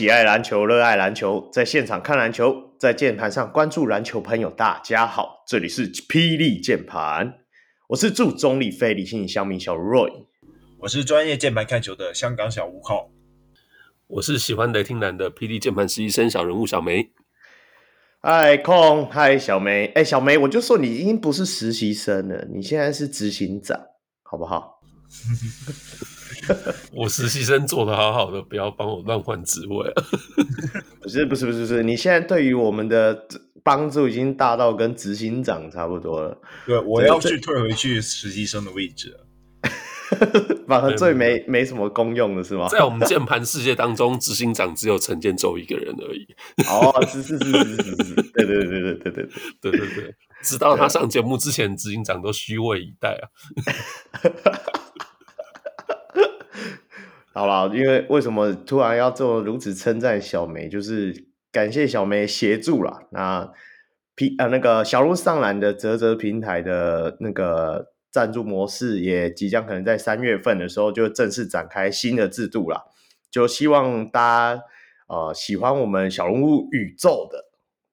[0.00, 7.34] 喜爱篮球、热爱篮球，在现场看篮球，在键盘上关注篮球朋友，大家好，这里是霹雳键盘，
[7.86, 10.24] 我是驻中立非理性乡民小 Roy，
[10.78, 13.10] 我是专业键盘看球的香港小吴浩，
[14.06, 17.10] 我是喜欢雷霆男的霹雳键盘实习生小人物小梅。
[18.22, 23.78] 嗨，空，嗨，小梅，哎、欸，小梅，我就说你已经不是实习生了，你现在是执行长，
[24.22, 24.80] 好不好？
[26.92, 29.92] 我实习生做的好好的，不要帮我乱换职位。
[31.02, 33.26] 不是，不是，不是，不是，你现在对于我们的
[33.62, 36.38] 帮助已经大到跟执行长差不多了。
[36.66, 39.26] 对，我要去退回去实习生的位置了。
[40.66, 42.66] 反而最没没什么功用的是吗？
[42.68, 46.26] 在我们键盘世界当中，执行长只有陈建州一个人而已。
[46.66, 49.12] 哦，是是是是是是，对对对对对对对
[49.60, 53.24] 对对对，直到他上节目之前，执行长都虚位以待啊。
[57.32, 60.68] 好了，因为为什么突然要做如此称赞小梅？
[60.68, 63.08] 就是感谢小梅协助了。
[63.10, 63.52] 那
[64.14, 67.92] P 呃那个小鹿上篮的啧啧平台的那个。
[68.12, 72.90] 赞助模式也即将可能在三月份的时候就正式展开新的制度了，
[73.30, 74.62] 就希望大家
[75.06, 77.44] 呃喜欢我们小人物宇宙的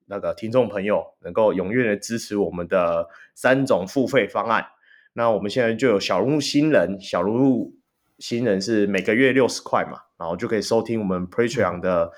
[0.07, 4.65] 那个听众朋友能够踊跃的支持我们的三种付费方案。
[5.13, 7.75] 那我们现在就有小人物新人，小人物
[8.19, 12.11] 新人是每个月六十块嘛，然后就可以收听我们 Patreon 的，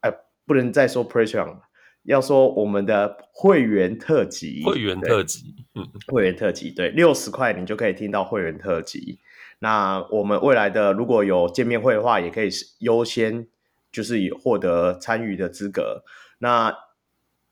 [0.00, 0.16] 哎、呃，
[0.46, 1.60] 不能再说 Patreon 了。
[2.04, 9.20] 要说我们的会员特辑，会员特辑，嗯，会员特辑，对，六十块你就可以听到会员特辑。
[9.60, 12.48] 那我们未来的如果有见面会的话，也可以
[12.80, 13.46] 优先
[13.92, 16.02] 就是获得参与的资格。
[16.38, 16.74] 那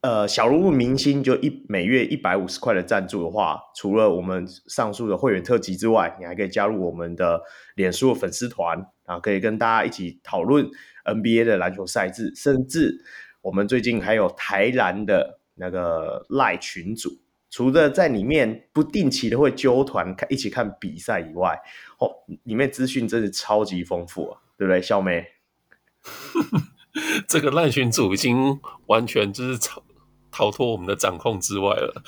[0.03, 7.43] 呃，小人物明星就一每月一百五十块的赞助的话，除了我们上述的会员特辑之外，你还可以加入我们的
[7.75, 10.67] 脸书的粉丝团，然后可以跟大家一起讨论
[11.05, 13.05] NBA 的篮球赛制，甚至。
[13.43, 17.09] 我们最近还有台篮的那个赖群组，
[17.49, 21.59] 除了在里面不定期的会揪团看一起看比赛以外，
[21.99, 22.11] 哦，
[22.43, 25.25] 里面资讯真的超级丰富啊，对不对，小梅？
[27.27, 29.83] 这个赖群组已经完全就是超
[30.41, 32.03] 逃脱我们的掌控之外了，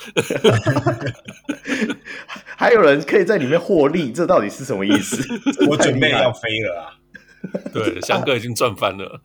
[2.57, 5.23] 还有人可以在里面获利，这到底是什么意思？
[5.69, 6.97] 我准备要飞了啊！
[7.75, 9.21] 对，翔哥已经赚翻了。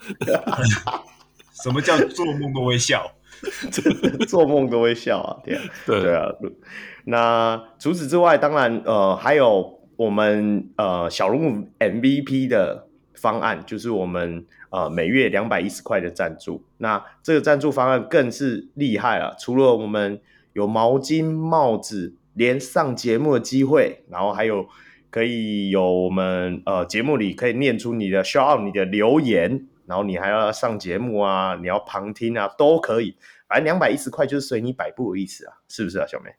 [1.63, 3.09] 什么叫做梦都会笑？
[4.28, 5.38] 做梦都会笑啊！
[5.46, 6.28] 对啊，对啊。
[7.06, 16.63] 那除此之外，当然呃，还有我们呃小人物 MVP 的方案，就是我们呃每月两百一十块的赞助。
[16.78, 20.22] 那这个赞助方案更是厉害了，除了我们
[20.53, 24.67] 有毛巾、帽子，连上节目的机会，然后还有
[25.09, 29.67] 可以有我们呃节目里可以念出你的 shout out 你的留言。
[29.88, 33.16] 然后你还要上节目啊，你要旁听啊，都可以。
[33.47, 36.31] 反正两百一十块就是随你摆布的意思啊，是不是啊，小梅？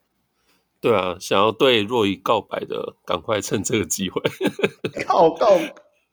[0.83, 4.21] 对啊，想要对若雨告白的，赶快趁这个机会。
[5.09, 5.59] 告告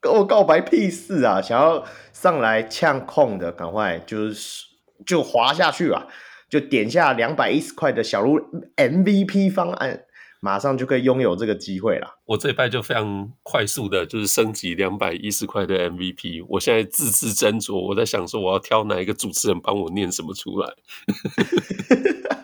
[0.06, 1.42] 告告白屁事啊！
[1.42, 4.64] 想要上来呛控的，赶快就是
[5.04, 6.06] 就滑下去啊，
[6.48, 8.40] 就点下两百一十块的小鹿
[8.76, 10.02] MVP 方案。
[10.38, 12.18] 马上就可以拥有这个机会了。
[12.26, 16.44] 我这一拜就非常快速的，就是升级两百一十块的 MVP。
[16.46, 20.72] 我现在字字斟酌，我在想说我要挑哪一个主持人帮我念什么出来。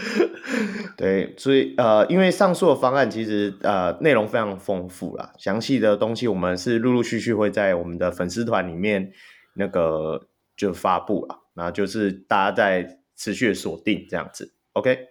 [0.96, 9.12] 对，所以呃，因为上述的方案其实呃内容非常丰富啦，详细的东西我们是陆陆续续会在我们的粉丝团里面
[9.54, 14.54] 那个就发布了，那就是大家在持续的锁定这样子。
[14.72, 15.08] OK，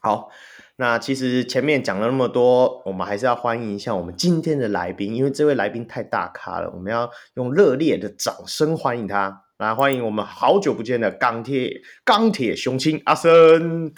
[0.00, 0.30] 好。
[0.76, 9.42] 那其实前面讲了那么多，我们还是要欢迎一下我们今天的来宾，因为这位来宾太大咖了，我们要用热烈的掌声欢迎他。
[9.62, 13.94] 来，欢迎我们好久不见的钢铁钢铁雄青阿森，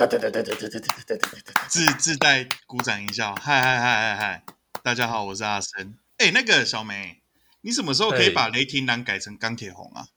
[1.69, 4.45] 自自带鼓掌一下，嗨嗨嗨嗨嗨，
[4.83, 5.97] 大家好，我是阿森。
[6.19, 7.23] 哎，那个小梅，
[7.63, 10.09] 你什么时候可以把雷霆男改成钢铁红啊？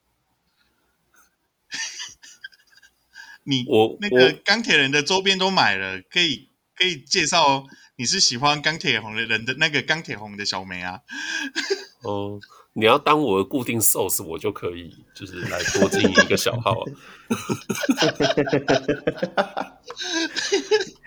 [3.46, 6.50] 你我那个钢铁人的周边都买了，可以。
[6.78, 7.66] 可以介绍
[7.96, 11.02] 你是喜欢钢铁红的人的那个钢铁红的小梅啊？
[12.06, 12.40] 哦，
[12.80, 16.86] 你要当我的固定 source，我就可以就是来多经营一个小号。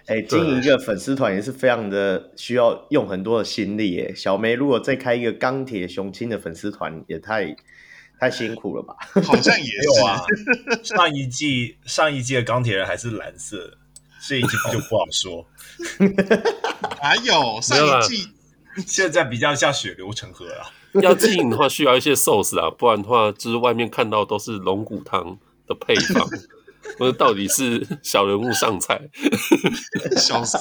[0.06, 4.12] 哎、欸，经营一个粉丝团也是非常的需要用很多的心力耶。
[4.17, 7.55] 小梅如果再开一个钢铁雄青的粉丝团，也太
[8.19, 8.96] 太辛苦了吧？
[9.23, 10.20] 好像也有啊。
[10.82, 13.78] 上一季上一季的钢铁人还是蓝色，
[14.26, 15.46] 这一季就不好说。
[17.00, 18.26] 还有上一季，
[18.84, 20.69] 现在比较像血流成河啊。
[21.02, 26.26] 要经营的话，需要一些 sauce 啊，不然的话，就是外面看到都是龙骨汤的配方，
[26.98, 29.08] 或者到底是小人物上菜，
[30.19, 30.58] 笑死。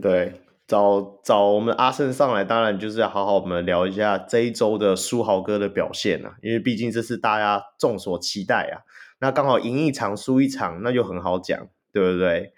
[0.00, 8.80] 对，找找我们阿胜上来，当然就是要好好我们聊一下这一周的书豪哥的表现啊，因为毕竟这是大家众所期待啊。
[9.20, 12.52] 那刚好赢一场输一场，那就很好讲，对不对？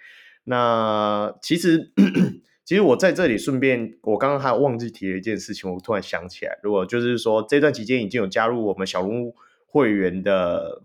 [0.45, 1.93] 那其实
[2.65, 9.35] 其实我在这里顺便，我刚刚还忘记提了一件事情，我突然想起来，如果就是说这段期间已经有加入我们小人物
[9.67, 10.83] 会员的。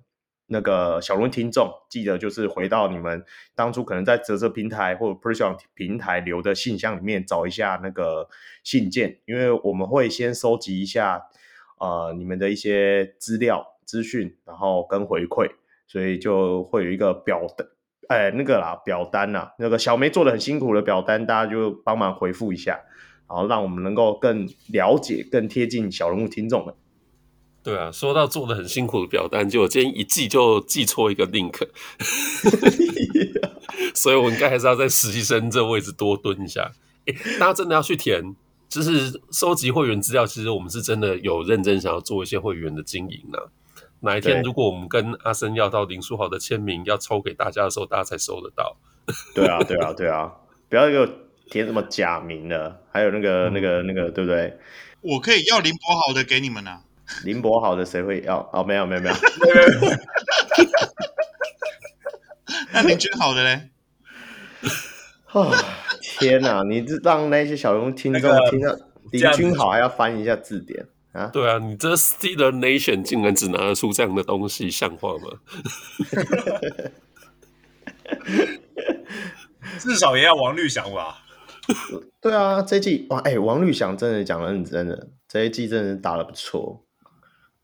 [0.51, 3.23] 那个小龙听众，记得就是回到你们
[3.53, 8.27] 当初可能在泽泽平台或者 Pressure 平台留的信箱里面找一下那个
[8.63, 11.27] 信件，因为我们会先收集一下
[11.79, 15.51] 呃你们的一些资料资讯，然后跟回馈，
[15.85, 17.73] 所以就会有一个表的，
[18.09, 22.79] 哎那个啦表单呐，那个小梅做的很辛苦的表单，大家就帮忙回复一下，
[23.29, 26.73] 然后让我们能够更了解、更贴近小人物听众们。
[27.61, 31.53] 对啊，说到做的很辛苦的表单，就我今天一记就记错一个 link，
[33.93, 36.71] 所以我应该还是要在实习生这位置多蹲一下。
[37.39, 38.35] 大家真的要去填，
[38.67, 40.25] 就是收集会员资料。
[40.25, 43.37] 其实我们是真的有认真想要做一些会员的经营呢、
[44.01, 48.77] 哪一天如果我们跟阿森要到林书豪的签名，要抽给大家的时候，大家才收得到。
[49.35, 50.31] 对啊，对啊，对啊，
[50.69, 51.07] 不要给我
[51.49, 54.57] 填什么假名的，还有那个、那个、那个，对不对？
[55.01, 56.81] 我可以要林柏豪的给你们啊。
[57.23, 58.47] 林柏豪的谁会要？
[58.53, 59.15] 哦，没有没有没有。
[62.71, 63.69] 那林君豪的嘞？
[65.31, 65.51] 哦，
[66.01, 66.63] 天哪！
[66.63, 68.75] 你这让那些小人物听众听到
[69.11, 71.27] 林君豪还要翻一下字典啊？
[71.27, 75.39] 对啊，你这 Steeler Nation 竟然只拿得出这样的东西，像话吗？
[79.79, 81.23] 至少也要王绿翔吧？
[82.19, 86.83] 对啊，这一季哇，哎、欸，王绿翔真的讲得很真的，这一季真的打的不错。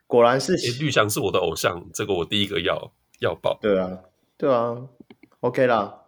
[0.08, 3.58] 果然是绿翔是我的偶像，这个我第一个要要报。
[3.62, 4.00] 对啊，
[4.38, 4.76] 对啊
[5.40, 6.02] ，OK 啦，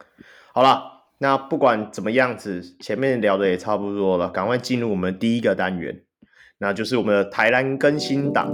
[0.54, 6.04] 好啦，那不管怎么样子，前面聊的也差不多了，赶快进入我们第一个单元，
[6.60, 8.52] 那就是我们的台篮更新党。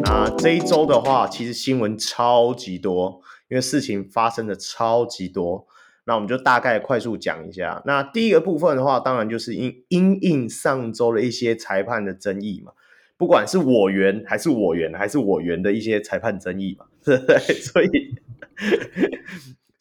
[0.00, 5.66] 那这一周的话，其实新闻超级多，因为事情发生的超级多。
[6.04, 7.82] 那我们就大概快速讲一下。
[7.84, 12.72] 那第一个部分的话，当然就是因因应上周的一些裁判的争议嘛，
[13.18, 17.38] 不管是我圆还是我圆还是我圆的一些裁判争议嘛，对 不对？
[17.38, 17.88] 所以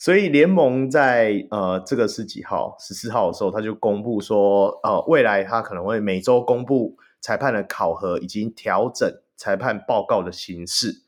[0.02, 2.76] 所以联盟在呃这个是几号？
[2.80, 11.04] 十四号的时候，他就公布说，呃，未来他可能会每周公布裁判的考核以及调整裁判报告的形式。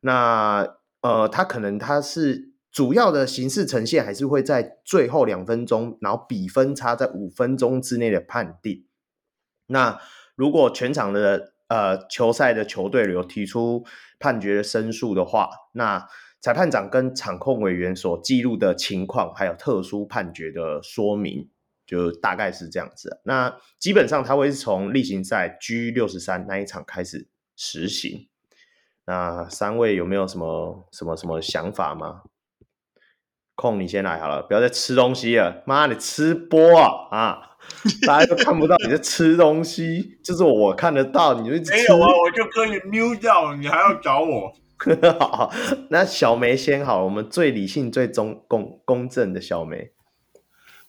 [0.00, 0.66] 那
[1.02, 2.52] 呃，他可能他是。
[2.72, 8.84] 主要的形式呈现还是会在最后两分钟，然后比分差在五分钟之内的判定。
[9.68, 10.00] 那
[10.34, 13.84] 如果全场的呃球赛的球队有提出
[14.18, 16.08] 判决的申诉的话，那
[16.44, 21.48] 裁判长跟场控委员所记录的情况，还有特殊判决的说明，
[21.86, 23.22] 就大概是这样子。
[23.24, 28.28] 那基本上它会是从例行赛 G 六十三那一场开始实行。
[29.06, 32.24] 那三位有没有什么什么什么想法吗？
[33.54, 35.62] 空，你先来好了，不要再吃东西了。
[35.66, 37.56] 妈，你吃播啊啊！
[38.06, 41.48] 大家都看不到你在吃东西，就是我看得到，你。
[41.48, 41.56] 没
[41.88, 44.54] 有啊，我就可以 mute 掉，你还要找我？
[45.18, 45.52] 好，
[45.90, 49.92] 那小梅先好，我们最理性、最中公公正的小梅。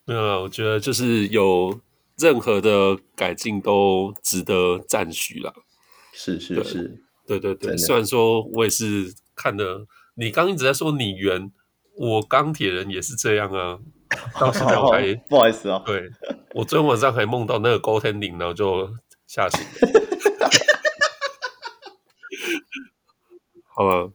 [0.05, 1.79] 没有啊，我觉得就是有
[2.17, 5.53] 任何的改进都值得赞许啦。
[6.13, 7.75] 是是是，对对对。
[7.77, 9.85] 虽然说我也是看的，
[10.15, 11.51] 你刚一直在说你圆。
[11.97, 13.79] 我钢铁人也是这样啊，
[14.37, 15.83] 到现在我还、哦、不好意思啊、哦。
[15.85, 16.03] 对，
[16.53, 18.89] 我昨天晚上还梦到那个 goaltending，然后就
[19.25, 19.61] 吓醒。
[23.75, 24.11] 好吧，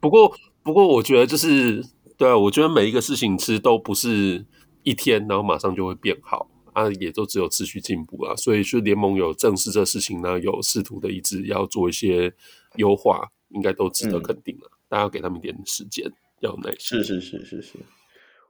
[0.00, 1.84] 不过不过我觉得就是
[2.16, 4.44] 对啊，我觉得每一个事情其实都不是
[4.82, 8.36] 一天，然后马上就会变好啊，也都只有持续进步啊。
[8.36, 12.32] 所以说联盟有正视这事情呢，有试图的一致要做一些
[12.76, 14.70] 优化，应该都值得肯定了。
[14.72, 16.10] 嗯、大家要给他们一点时间。
[16.40, 17.72] 要耐心是是是是是，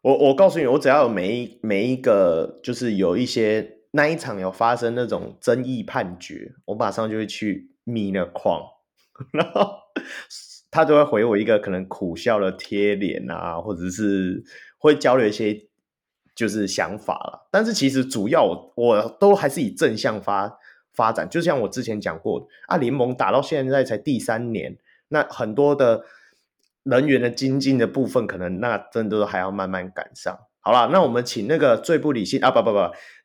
[0.00, 8.62] 我我告诉你，我只要有每一每一个，就是有一些那一场有发生那种争议判决，我马上就会去密那框，
[9.32, 9.72] 然后
[10.70, 14.44] 他都会回我一个可能苦笑的贴脸啊，或者是
[14.78, 15.66] 会交流一些
[16.34, 17.48] 就是想法了。
[17.50, 20.58] 但是其实主要我，都还是以正向发
[20.92, 21.28] 发展。
[21.28, 26.04] 就像我之前讲过啊，联盟打到现在才第三年，那很多的
[26.84, 30.38] 人员的精进的部分，可能那真的都还要慢慢赶上。
[30.60, 32.78] 好了，那我们请那个最不理性啊，不不不，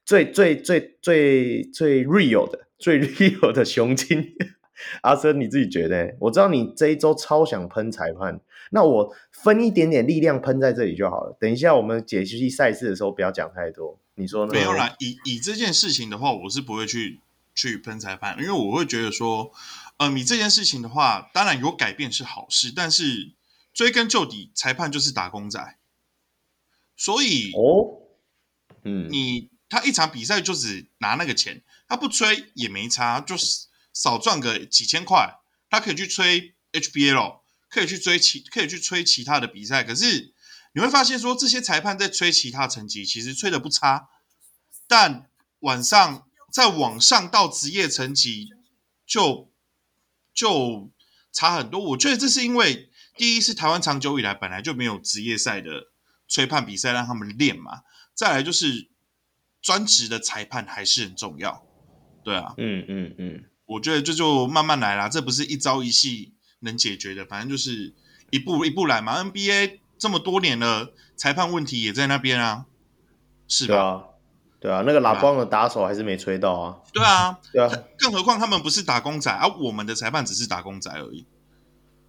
[0.04, 4.36] 最最最最最 real 的最 real 的雄鹰。
[5.02, 6.16] 阿森，你自己觉得？
[6.20, 8.40] 我知道你这一周超想喷裁判，
[8.72, 11.38] 那我分一点点力量喷在这里就好了。
[11.40, 14.00] 等一下我们解析赛事的时候，不要讲太多。
[14.16, 14.54] 你说呢？
[14.54, 17.20] 没有啦，以以这件事情的话，我是不会去
[17.54, 19.52] 去喷裁判，因为我会觉得说，
[19.98, 23.34] 呃，你这件事情的话，当然有改变是好事，但是
[23.74, 25.78] 追根究底，裁判就是打工仔，
[26.96, 28.02] 所以哦，
[28.84, 33.68] 嗯，你他一场比赛就只拿那个钱，他不吹也没差，就是。
[33.96, 39.86] 少赚个几千块，他可以去吹 HBL，可以去追其，可以去吹其他的比赛。
[39.86, 40.34] 可是
[40.74, 44.10] 你会发现说，这些裁判在吹其他成绩，其实吹的不差，
[44.86, 48.50] 但晚上在网上到职业层级
[49.06, 49.50] 就
[50.34, 50.92] 就
[51.32, 51.80] 差很多。
[51.92, 55.88] 我觉得这是因为，第一是台湾长久以来本来就没有职业赛的
[56.28, 57.84] 吹判比赛让他们练嘛，
[58.14, 58.90] 再来就是
[59.62, 61.66] 专职的裁判还是很重要。
[62.26, 63.50] 对啊，嗯嗯嗯。
[63.68, 67.94] 嗯我觉得这就慢慢来啦，这不是一朝一夕能解决的，反正就是
[68.30, 69.24] 一步一步来嘛。
[69.24, 72.66] NBA 这么多年了，裁判问题也在那边啊，
[73.48, 73.74] 是吧？
[73.74, 74.04] 对啊，
[74.60, 76.78] 对啊，那个拉邦的打手还是没吹到啊。
[76.94, 81.26] 对啊， 对啊，更何况他们不是打工仔啊，我们的裁判只是打工仔而已。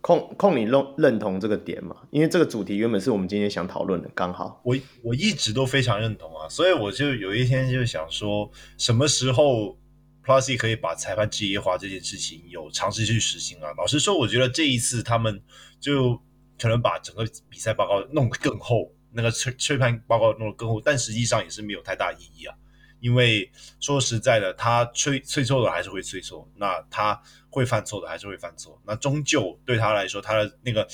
[0.03, 1.97] 控控，你认认同这个点吗？
[2.11, 9.77] 因为这个主题原本是我们今天想讨论的，刚好我我一直都非常认同啊，所以我就有一天就想说，什么时候
[10.27, 13.73] ？Plus 可以把裁判职业化这件事情有尝试去实行啊。
[13.79, 15.41] 老实说，我觉得这一次他们
[15.79, 16.21] 就
[16.59, 22.55] 可能把整个比赛报告弄得更厚，那个吹吹判报告弄得更厚，但实际上也是没有太大意义啊。
[22.99, 30.89] 因为说实在的，他吹吹错的还是会吹错，那他会犯错的还是会犯错，那终究对他来说，他的那个。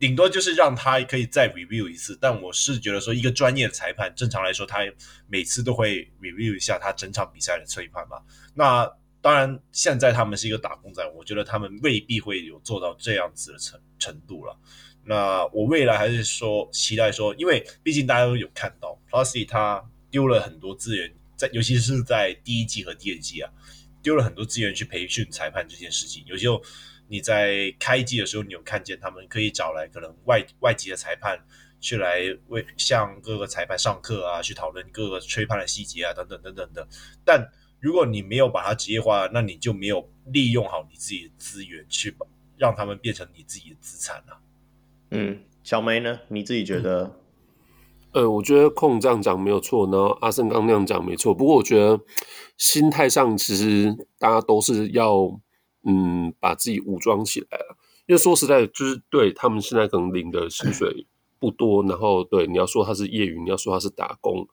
[0.00, 4.78] 顶多就是让他可以再 review 一次，但我是觉得说，一个专业的裁判，正常来说，他
[5.28, 8.16] 每次都会 review 一下他整场比赛的吹判嘛。
[8.54, 8.90] 那
[9.20, 14.58] 当然，现在他们是一个打工仔，我觉得他们未必会有做到这样子的程程度了。
[15.04, 23.52] 那我未来还是说期待说，因为毕竟大家都有看到 Plusy 他丢了很多资源，在尤其是在第一季和第二季啊，
[24.02, 26.62] 丢了很多资源去培训裁判这件事情，有时候。
[27.10, 31.44] 你在开机的时候，你有看见他们可以找来可能外外籍的裁判
[31.80, 36.86] 去来为向各个裁判上课啊，去讨论各个吹判的细节啊，等等等等的。
[37.24, 37.50] 但
[37.80, 42.24] 如果你没有把它职业化，那你就没有利用好你自己的资源去把
[42.56, 44.38] 让他们变成你自己的资产啊。
[45.10, 46.20] 嗯，小梅呢？
[46.28, 47.16] 你自己觉得？
[48.12, 51.34] 嗯、呃，我觉得控这样讲没有错，然后阿胜刚那样讲没错。
[51.34, 52.00] 不过我觉得
[52.56, 55.40] 心态上其实大家都是要。
[55.84, 61.06] 嗯，把自己武装起来了，因为说实在，就是对他们现在可能领的薪水
[61.38, 64.46] 不多，然后对你要说他是业余，你要说他是打工，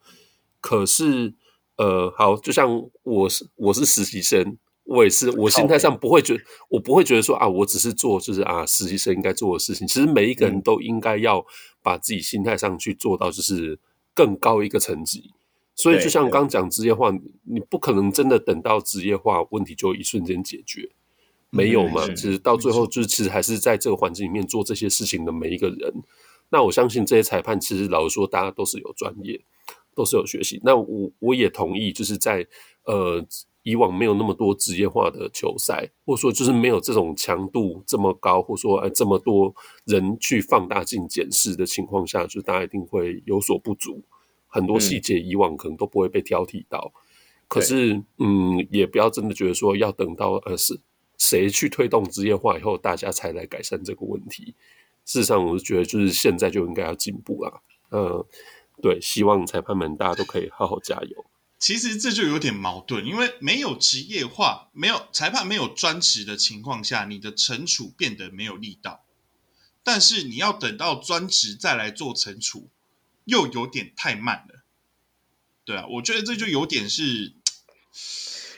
[0.62, 1.34] 可是
[1.76, 9.86] 呃，好，就像我是我是实习生，我也是，我心态上不会觉得，我不会觉得说啊，我只是做就是啊，实习生应该做的事情。
[9.88, 11.46] 其实每一个人都应该要
[11.84, 13.78] 把自己心态上去做到，就是
[14.14, 15.32] 更高一个层级。
[15.76, 17.12] 所以就像刚讲职业化，
[17.44, 20.90] 你不可能真的等到职业化问题就一瞬间解决。
[21.50, 22.06] 没有嘛？
[22.10, 25.94] 其实到最后，就是其实还是在这个环境里面做这些事情的每一个人。
[26.50, 29.42] 那我相信这些裁判，其实老实说，大家都是有专业，
[29.96, 30.62] 都是有学习。
[30.64, 32.48] 那我我也同意，就是在
[32.86, 33.26] 呃
[33.64, 39.54] 以往没有那么多职业化的球赛，或者说就是没有这种强度这么高，或者说哎这么多
[39.86, 44.04] 人去放大镜检视的情况下，就大家一定会有所不足。
[44.48, 46.94] 很多细节以往可能都不会被挑剔到。
[47.50, 50.80] 可是嗯，也不要真的觉得说要等到呃是。
[51.18, 54.54] 谁去推动职业化以后，大家才来改善这个问题？
[55.06, 57.64] 事实上，我是觉得就是现在就应该要进步了。
[57.90, 58.28] 呃，
[58.82, 61.26] 对，希望裁判们大家都可以好好加油。
[61.58, 69.06] 其实这就有点矛盾，因为没有职业化，没有裁判没有专职的情况下，你的惩处变得没有力道。
[69.82, 72.68] 但是你要等到专职再来做惩处，
[73.24, 74.62] 又有点太慢了。
[75.64, 77.34] 对啊，我觉得这就有点是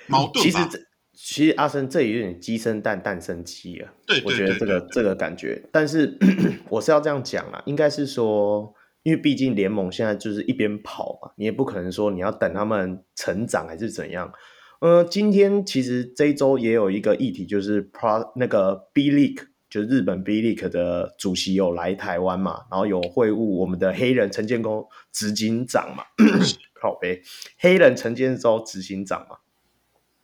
[0.08, 0.70] 矛盾吧。
[0.74, 0.86] 嗯
[1.31, 3.93] 其实阿森这也有点鸡生蛋，蛋生鸡啊。
[4.07, 6.17] 对，对，对，对，对，我觉得这个这个感觉，但是
[6.69, 14.33] 我是要这样讲啊，应该是说，因为毕竟联盟现在就是一边跑嘛，你也不可能说你要等他们成长还是怎样。
[14.81, 26.05] 嗯、呃，今天其实这一周也有一个议题，就是 Pro 那个 B League 就日本 B League 的主席有来台湾嘛，然后有会晤我们的黑人陈建功执行长嘛，
[26.74, 27.21] 靠北，
[27.59, 29.38] 黑人陈建州执行长嘛，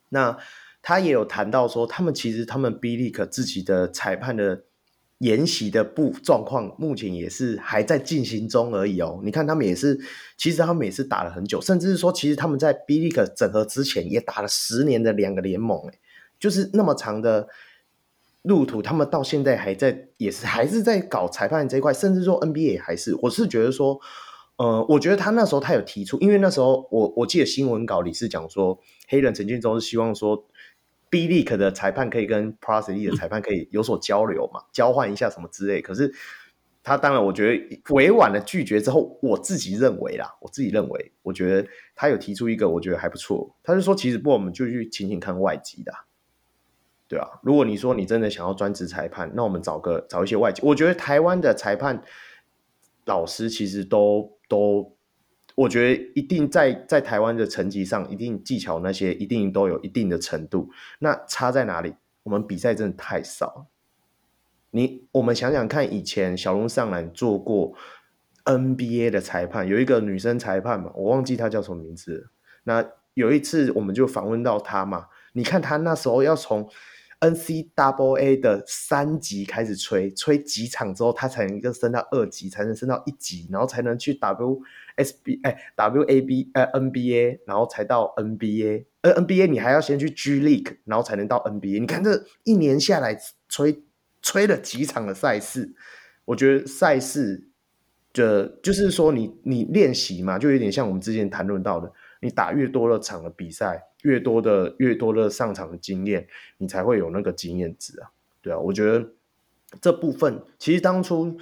[0.09, 0.35] 那
[0.85, 4.61] 他也有谈到说，他们其实他们 B League 自己的裁判的。
[5.19, 9.21] 研习的不状况目前也是还在进行中而已哦。
[9.23, 9.97] 你看他们也是，
[10.35, 15.99] 其实他们也是打了很久，甚至是说，其实他们在 B League 整合之前也打了十年的两个联盟，诶，
[16.37, 17.47] 就是那么长的
[18.41, 23.17] 路途，他们到现在还在，也是还是在搞裁判这一块，甚至说 NBA 还是。
[23.21, 23.97] 我是觉得说，
[24.57, 28.77] 呃，我觉得他那时候他有提出，因为那时候我我记得新闻稿里是讲说，
[29.07, 30.45] 黑人陈建州是希望说。
[31.15, 35.81] B League 的裁判可以跟 Plus League 的裁判可以有所交流嘛，交换一下什么之类。
[35.81, 36.13] 可是
[36.83, 43.55] 他当然，我觉得委婉的拒绝之后，我自己认为啦，我自己认为，我觉得他有提出一个，我觉得还不错。
[43.63, 45.93] 他就说，其实不，我们就去请请看外籍的，
[47.07, 47.25] 对啊。
[47.41, 50.61] 如果你说你真的想要专职裁判，那我们找个找一些外籍。
[50.65, 52.03] 我觉得台湾的裁判
[53.05, 54.94] 老师其实都都。
[55.55, 60.69] 我觉得一定在在台湾的成绩上，一定技巧那些一定都有一定的程度。
[60.99, 61.95] 那差在哪里？
[62.23, 63.67] 我们比赛真的太少。
[64.71, 67.73] 你我们想想看，以前小龙上来做过
[68.43, 72.29] NBA 的裁判，有一个女生裁判嘛，我忘记她叫什么名字。
[72.65, 76.69] 那有一次我们就访问到她嘛，你看她那时候要从
[77.21, 84.61] NCAA 的三级开始吹，吹几场之后，她才能够升到二级，才能升到一级，然后才能去 W。
[84.95, 90.09] S B 哎，W A B 呃 N B A，然后才到 N B A，而 N B A 你还要先去
[90.09, 91.79] G League，然后才能到 N B A。
[91.79, 93.17] 你看这一年下来
[93.49, 93.83] 吹
[94.21, 95.73] 吹了几场的赛事，
[96.25, 97.49] 我觉得赛事
[98.13, 106.27] 就就是说你你练习嘛，就有点像我们之前谈论到的，你打越多的场的比赛，越多的越多的上场的经验，
[106.57, 108.09] 你才会有那个经验值啊。
[108.41, 109.11] 对啊，我觉得
[109.81, 111.37] 这部分其实当初。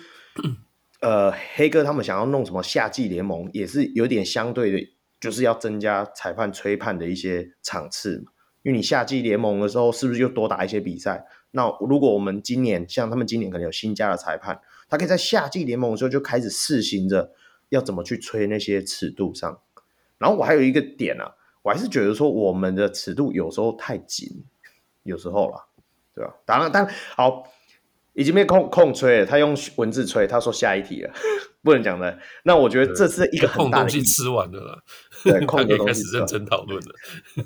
[1.03, 4.87] 呃，黑哥他们想要弄什么夏季联盟，也是有点相对的，
[5.19, 8.23] 就是要增加裁判吹判的一些场次。
[8.61, 11.25] 因为你夏季联盟的时候，是不是就多打一些比赛？
[11.51, 17.33] 那如果我们今年像他们今年可能有新加的裁判，他可以在夏季联盟的时候就开始试行着
[17.67, 19.59] 要怎么去吹那些尺度上。
[20.17, 24.45] 然后我还有一个点啊，我还是觉得说我们的尺度有时候太紧，
[25.03, 25.65] 有时候啦，
[26.15, 26.33] 对吧？
[26.45, 27.43] 当然，当然好。
[28.13, 31.12] 已经被控控吹了，他用文字吹，他说下一题了，
[31.63, 32.19] 不能讲的。
[32.43, 33.84] 那我觉得这是一个很大的。
[33.84, 34.78] 空东西吃完了啦，
[35.23, 36.93] 对， 空的东西开始认真讨论了。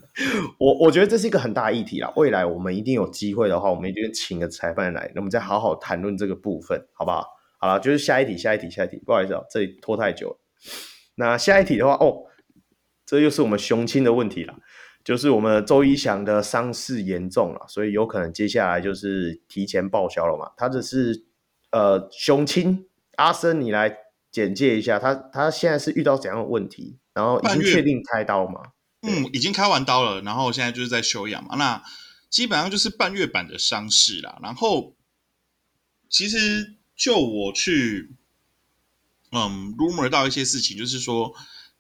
[0.60, 7.26] 我我觉得这是一个很大的议题啦，未来我们一定有机会的话，我们一定请个裁判来，那我们再好好谈论这个部分，好不好？
[7.60, 9.02] 好了，就是下一题，下一题，下一题。
[9.06, 10.38] 不好意思啊，这里拖太久了。
[11.16, 12.26] 那下一题的话，哦，
[13.06, 14.54] 这又是我们雄青的问题了。
[15.08, 20.52] 就是我们周一翔的伤势严重了，所以有可能接下来就是提前报销了嘛。
[20.58, 21.24] 他只是
[21.72, 26.98] 呃，雄青阿森，你来简介一下他，他现在是遇到怎样的问题？
[27.14, 28.74] 然后已经确定开刀吗？
[29.02, 31.56] 嗯，已经开完刀了，然后现在就是在休养嘛。
[31.56, 31.82] 那
[32.30, 34.38] 基本上就是半月板的伤势啦。
[34.44, 34.94] 然后
[36.10, 38.12] 其实就我去
[39.32, 41.34] 嗯 rumor 到一些事情，就是说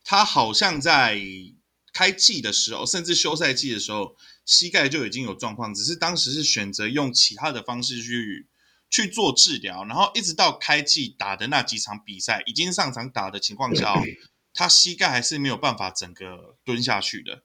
[0.05, 1.19] 他好像在。
[1.97, 8.47] 开季的时候，甚至休赛季的时候，膝盖就已经有状况，只是当时是选择用其他的方式去
[8.88, 13.95] 去做治疗，然后一直到开季打的那几场比赛，已经上场打的情况下，
[14.53, 17.41] 他膝盖还是没有办法整个蹲下去的。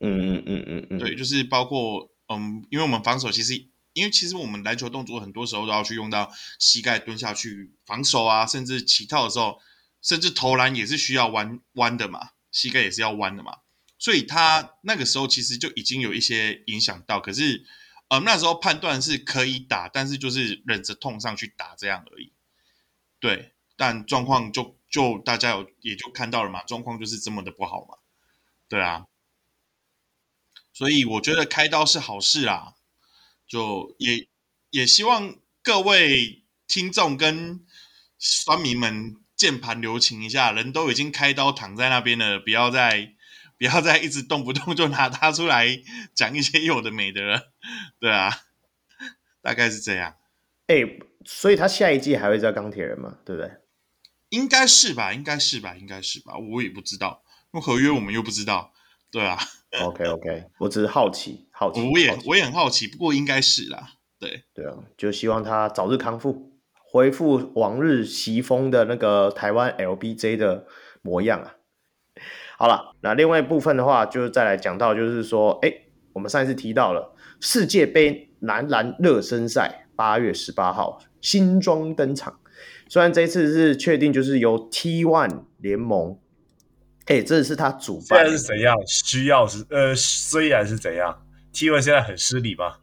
[0.00, 3.54] 嗯嗯嗯嗯嗯，对，就是包括嗯，因为我们防守其实，
[3.94, 9.58] 因为其实我们篮球动作很多时候都要去用到膝盖蹲下去防守啊，甚至起跳的时候，
[10.02, 12.32] 甚至投篮也是需要弯弯的嘛。
[12.56, 13.58] 膝盖也是要弯的嘛，
[13.98, 17.66] 所以他那个时候其实就已经有一些影响到，可是，
[18.08, 22.32] 呃，那时候判断是可以打，但是就是忍着痛上去打这样而已。
[23.20, 27.98] 对，但状况就就大家有也就看到了嘛，状况就是这么的不好嘛。
[28.66, 29.04] 对啊，
[30.72, 32.72] 所以我觉得开刀是好事啊，
[33.46, 34.26] 就也
[34.70, 37.66] 也希望各位听众跟
[38.18, 39.20] 酸民们。
[39.36, 43.12] 键盘留情一下，人都已经开刀躺在那边了，不要再
[43.58, 45.66] 不要再一直动不动就拿他出来
[46.14, 47.52] 讲一些有的没的了，
[48.00, 48.30] 对啊，
[49.42, 50.16] 大概是这样。
[50.66, 53.18] 哎、欸，所以他下一季还会叫钢铁人吗？
[53.24, 53.50] 对不对？
[54.30, 57.22] 应该是吧，应该是吧，应该是吧，我也不知道，
[57.52, 58.72] 那合约我们又不知道，
[59.10, 59.38] 对啊。
[59.80, 61.82] OK OK，我只是好奇， 好奇。
[61.82, 66.55] 我也我也很好奇，不过应该是啦，对对啊，就希望他早日康复。
[66.96, 70.64] 恢复往日习锋的那个台湾 LBJ 的
[71.02, 71.56] 模样啊！
[72.56, 75.70] 好了，那另外一部分的话，就是再来讲到，就是说，哎，
[76.14, 82.40] 我们上一次提到了世界杯男篮热身赛，八月十八号新装登场。
[82.88, 86.18] 虽然这次是确定就是由 T1 联盟，
[87.04, 88.20] 哎，这是他主办。
[88.20, 88.74] 现在是怎样？
[88.86, 92.76] 需要是呃，虽然是怎样？T1 现在很失礼吗？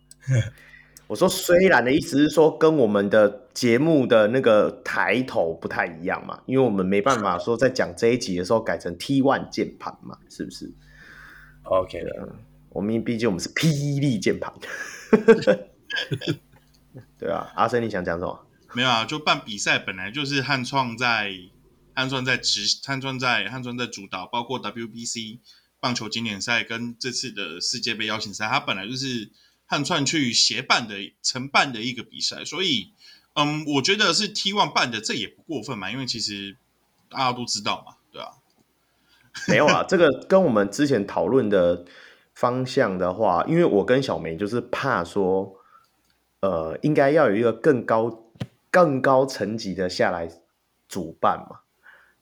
[1.13, 10.73] 我说虽然的意思是说，跟我们的节目的那个抬头不太一样嘛，因为我们没办法 说在讲这一集的时候改成 T One 键盘嘛，是不是
[11.65, 12.33] ？OK 的，
[12.69, 14.51] 我们毕竟我们是霹雳键盘。
[17.19, 18.47] 对啊，阿森你想讲什么？
[18.73, 21.31] 没有啊，就办比赛本来就是汉创在
[21.93, 25.37] 汉创在执汉创在汉创在主导，包括 WBC
[25.79, 29.29] 棒球经典赛跟这次的世界杯邀请赛，它本来就是。
[29.65, 32.91] 汉串去协办的承办的一个比赛，所以，
[33.33, 36.55] 嗯，我觉得是 T One 办的，这也不过分嘛，因为其实
[37.09, 38.31] 大家都知道嘛，对吧、啊？
[39.47, 41.85] 没有啊， 这个跟我们之前讨论的
[42.35, 45.55] 方向的话，因为我跟小梅就是怕说，
[46.41, 48.29] 呃，应该要有一个更高、
[48.69, 50.29] 更高层级的下来
[50.87, 51.61] 主办嘛。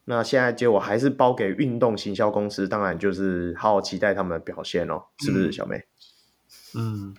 [0.05, 5.83] 那现在结果还是包给运动行销公司，当然就是好好期待他们的表现哦，是不是，小梅？
[6.75, 7.13] 嗯。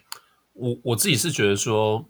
[0.55, 2.05] 嗯我我自己是觉得说，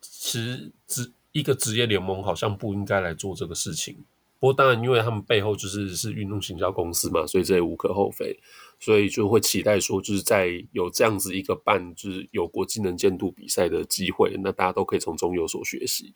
[0.00, 3.94] 其实职一个职业联盟好像不应该来做这个事情。
[4.40, 8.38] 不过当然，因为他们背后就是是运动行销公司嘛，所以这也无可厚非。
[8.80, 16.14] 所以就会期待说，就是在有这样子一个办，就是有国际能见度比赛的机会，那大家都可以从中有所学习。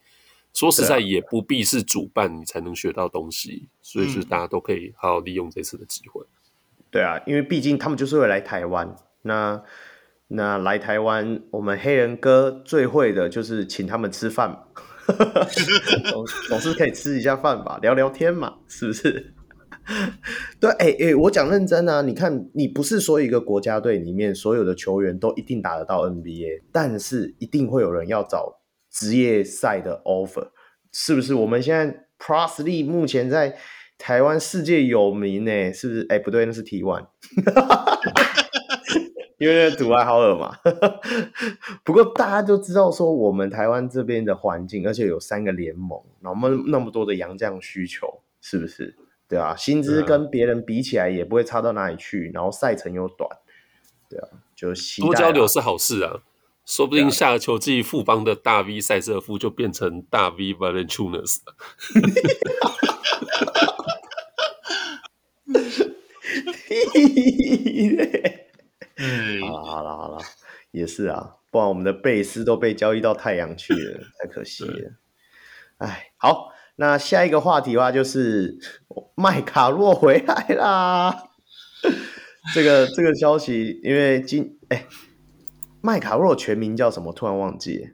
[0.55, 6.25] 说实在，也不必是主办你才能学到东西，所以就是大家都可以好好利用这次的机会。
[6.91, 9.63] 对啊，因为毕竟他们就是会来台湾，那。
[10.29, 14.59] 那来台湾，我们黑人哥最会的就是请他们吃饭嘛，
[16.11, 19.35] 总总是可以吃一下饭吧，聊聊天嘛，是不是？
[20.61, 28.61] 对，哎、欸、哎、欸，我讲认真啊，你看，你不是说一个国家队里面所有的球员都一定打得到 NBA，但是一定会有人要找
[28.91, 30.51] 职业赛的 offer，
[30.93, 31.33] 是不是？
[31.33, 33.57] 我们现在 League 目前在
[33.97, 36.03] 台湾世界有名呢，是不是？
[36.11, 37.07] 哎、欸，不对，那是 T1。
[39.39, 40.57] 因为阻碍好耳嘛，
[41.85, 48.97] 不过大家都知道说我们台湾这边的环境，而且有三个联盟，那么那么多的洋将需求，是不是？
[49.29, 53.31] 对啊，薪资跟别人比起来也不会差到哪里去，然后赛程又短，
[54.09, 56.23] 对啊，就多交流是好事啊，
[56.67, 61.55] 说不定下个球季富邦的大 V 赛瑟夫就变成大 V Valanciunas 了。
[69.79, 70.25] 嗯，好了好了好了，
[70.73, 74.93] 也是啊，不然我们的贝斯都被交易到太阳去了，太可惜了。
[75.79, 78.59] 哎，好，那下一个话题的话就是
[79.15, 81.25] 麦卡洛回来啦。
[82.55, 84.87] 这个这个消息，因为今哎，
[85.81, 87.13] 麦卡洛全名叫什么？
[87.13, 87.91] 突然忘记。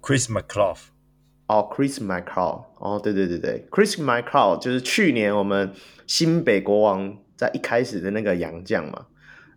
[0.00, 0.78] Chris McCullough。
[1.48, 2.64] 哦，Chris McCullough。
[2.78, 5.74] 哦，对对对对，Chris McCullough 就是去年我们
[6.06, 9.06] 新北国王在一开始的那个洋将嘛。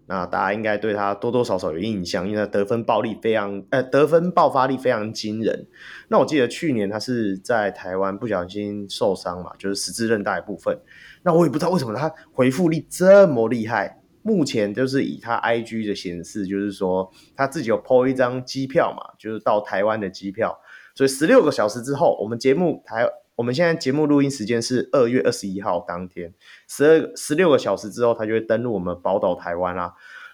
[0.06, 5.68] 那大家应该对他多多少少有印象，因为他得分爆力非常，呃，得分爆发力非常惊人。
[6.10, 10.78] 那我记得去年他是在台湾不小心受伤嘛，就是十字韧带部分。
[11.24, 14.02] 那我也不知道为什么他回复力这么厉害。
[14.22, 20.60] 目前就是以他 IG 的显示，就是说他自己有 po 一张机票嘛，就是到台湾的机票。
[20.96, 23.08] 所以十六个小时之后，我们节目台。
[23.36, 26.34] 我们现在节目录音时间是二月二十一号当天，
[26.67, 29.93] 十二十六个小时之后，他就会登陆我们宝岛台湾啦，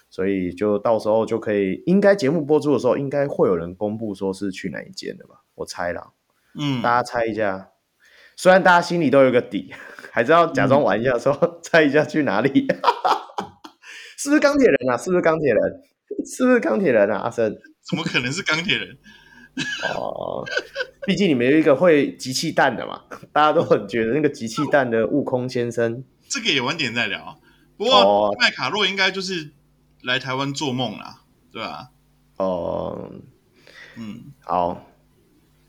[0.10, 5.44] 所以就到时候就可以，应该节目播出的时候，应该会有人公布说是去哪一间的吧？
[5.56, 6.12] 我猜啦，
[6.60, 7.70] 嗯，大家猜一下，
[8.36, 9.74] 虽然大家心里都有个底，
[10.12, 12.68] 还是要假装玩一下说，说、嗯、猜一下去哪里，
[14.18, 14.98] 是不是钢铁人啊？
[14.98, 15.62] 是不是钢铁人？
[16.26, 17.20] 是不是钢铁人啊？
[17.20, 17.56] 阿生，
[17.90, 18.98] 怎么可能是钢铁人？
[19.96, 20.46] 哦，
[21.06, 23.02] 毕竟你们有一个会集气弹的嘛，
[23.34, 27.40] 大家都很觉得那个集气弹的悟空先生，这个也晚点再聊。
[27.78, 29.52] 不过麦卡洛应该就是
[30.04, 31.90] 来台湾做梦啦，对吧？
[32.38, 33.10] 哦，
[33.98, 34.86] 嗯，好，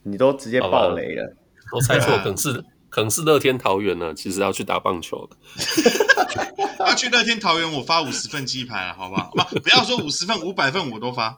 [0.03, 1.35] 你都直接爆雷了，
[1.73, 5.35] 我猜错，可能是可能是乐天桃园呢，其实要去打棒球的。
[6.79, 9.31] 要去乐天桃园，我发五十份鸡排了，好不好？
[9.31, 11.37] 不，不要说五十份，五百份我都发。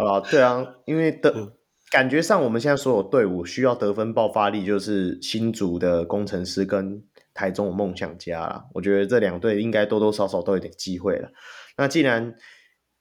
[0.00, 1.52] 好了，对啊，因为得
[1.90, 7.02] 感觉上，我们现在所有队伍需要得分爆发力，就是新竹的工程师跟
[7.34, 8.64] 台中的梦想家啦。
[8.72, 11.28] 我觉得这两队应该多多少少都有点机会了。
[11.76, 12.34] 那既然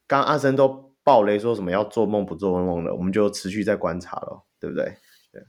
[0.08, 4.86] 刚阿森都爆雷说什么要做梦不做梦了，我们就持续在观察了，对不对？
[5.32, 5.42] 对，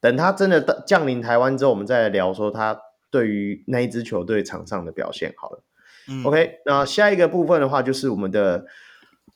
[0.00, 2.78] 等他真的降临台湾之后，我们再来聊说他
[3.10, 5.32] 对于那一支球队场上的表现。
[5.36, 5.64] 好了，
[6.08, 8.66] 嗯，OK，那下一个部分的话就是我们的。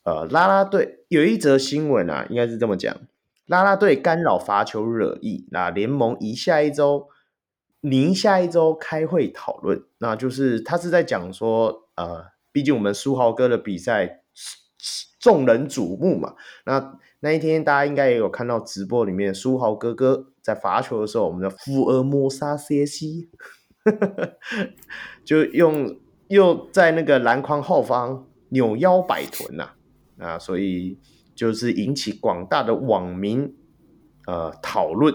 [0.06, 2.96] 呃，啦啦队有一则新闻啊，应该是这么讲：
[3.46, 7.08] 啦啦队干扰罚球惹议，那联盟移下一周，
[7.80, 9.82] 拟下一周开会讨论。
[9.98, 14.22] 那就是他是在讲说，呃，毕竟我们书豪哥的比赛
[15.18, 16.36] 众人瞩目嘛。
[16.66, 23.26] 那那一天大家应该也有看到直播里面，书豪哥哥在罚球的时候，我们的福尔摩沙 CC
[25.26, 29.70] 就用又在那个篮筐后方扭腰摆臀呐、
[30.18, 30.98] 啊，所以
[31.34, 33.54] 就是引起广大的网民
[34.26, 35.14] 呃讨论。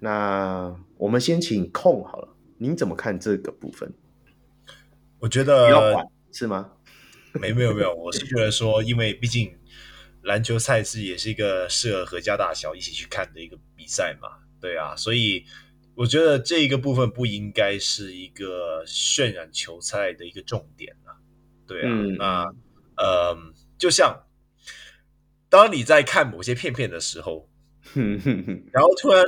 [0.00, 3.92] 那我们先请控好了，您怎么看这个部分？
[5.18, 6.72] 我觉得要管是吗？
[7.40, 9.52] 没没有没有，我是觉得说，因为毕竟
[10.22, 14.28] 篮球赛事也是一个适合合家大小一起去看的一个比赛嘛，
[14.60, 15.44] 对啊，所以
[15.94, 21.16] 我觉得这一个部分不应该是一个渲染球赛的一个重点啊，
[21.66, 22.54] 对啊，嗯、那
[22.96, 23.36] 呃。
[23.78, 24.26] 就像
[25.48, 27.48] 当你在看某些片片的时候，
[28.72, 29.24] 然后突然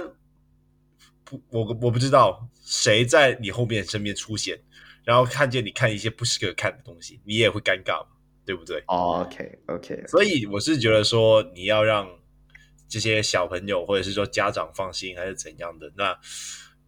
[1.25, 4.61] 不，我我不知道谁在你后面身边出现，
[5.05, 8.05] 然后看见你看一些不适合看的东西，你也会尴尬，
[8.45, 12.07] 对不对？OK OK，所以我是觉得说你要让
[12.87, 15.91] 这些小朋友或者是说家长放心，还是怎样的？
[15.97, 16.19] 那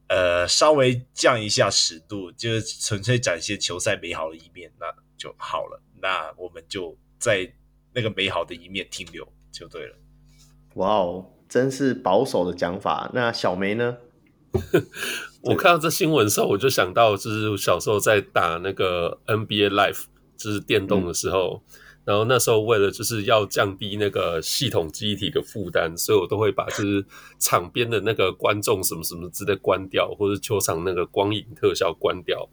[0.09, 5.81] 呃，稍微降一下尺度，就是纯粹展现球赛美好的一面，那就好了。
[6.03, 6.99] 那我们就。
[7.23, 7.49] 在
[7.95, 9.95] 那个美好的一面停留就对了。
[10.75, 13.09] 哇哦，真是保守的讲法。
[13.15, 13.99] 那小梅呢？
[15.43, 20.07] 我看到这新闻的时候，我就想到，就是小时候在打那个 NBA Live，
[20.37, 27.07] 就是电动的时候，嗯、然后那时候为了就是要降低那个系统记忆体的负担，所以我都会把就是
[27.39, 32.49] 场边的那个观众什么什么之类关掉，或者球场那个光影特效关掉。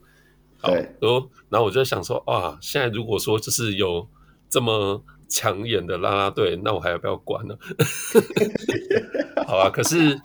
[0.59, 4.07] 好，然后然后我就想说，哇，现在如果说就是有。
[4.49, 7.55] 这么抢眼的啦啦队，那我还要不要管呢？
[9.45, 10.19] 好啊，可是，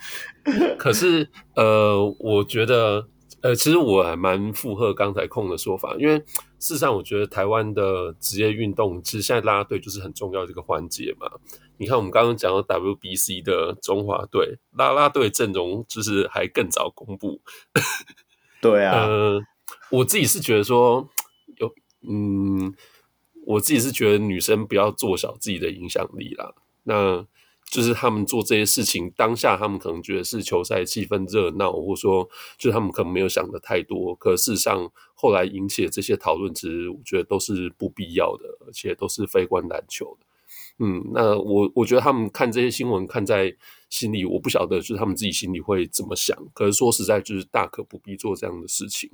[0.79, 3.07] 可是，呃，我觉得，
[3.41, 6.19] 呃，其实我还蛮附和刚才控的说法，因为
[6.59, 11.27] 事实上，我觉得台湾的职业运动，其实现在啦啦队就是很重要的一个环节嘛。
[11.79, 17.41] 你看，我们刚刚讲到 WBC 的中华队啦啦队阵容，就是还更早公布。
[18.61, 19.41] 对啊，呃，
[19.91, 21.09] 我自己是觉得说，
[21.57, 21.75] 有，
[22.09, 22.75] 嗯。
[23.47, 26.55] 我自己是觉得女生不要做小自己的影响力啦，
[26.85, 27.27] 那
[27.71, 32.29] 就是他们做这些事情，当下他们可能觉得是球赛气氛热闹，或者说
[32.59, 40.27] 就是他们可能没有想的太多，可事实上后来引起的这些讨论，其实我觉得都是不必要的，而且都是非关篮球的。
[40.79, 43.55] 嗯，那我我觉得他们看这些新闻看在
[43.89, 49.11] 心里，我不晓得就是他们自己心里会怎么想，可是说实在就是大可不必做这样的事情。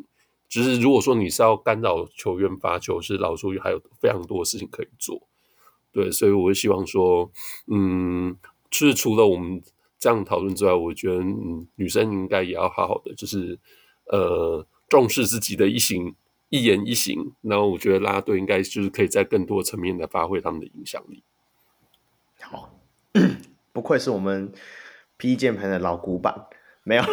[0.51, 5.23] 就是如果说你是要干扰球员罚球，是老说还有非常多的事情可以做，
[5.93, 7.31] 对，所以我会希望说，
[7.69, 8.37] 嗯，
[8.69, 9.63] 就是除了我们
[9.99, 13.61] 这样讨论之外，我觉得嗯，女生应该也要好好的，就是
[14.07, 16.17] 呃，重视自己的一行
[16.49, 21.23] 一言一行，然后我觉得啦啦队应该就是可以在更多层面的发挥他们的影响力。
[22.41, 22.75] 好，
[23.73, 24.53] 不愧是我们
[25.17, 26.47] P 键盘的老古板，
[26.83, 27.05] 没有。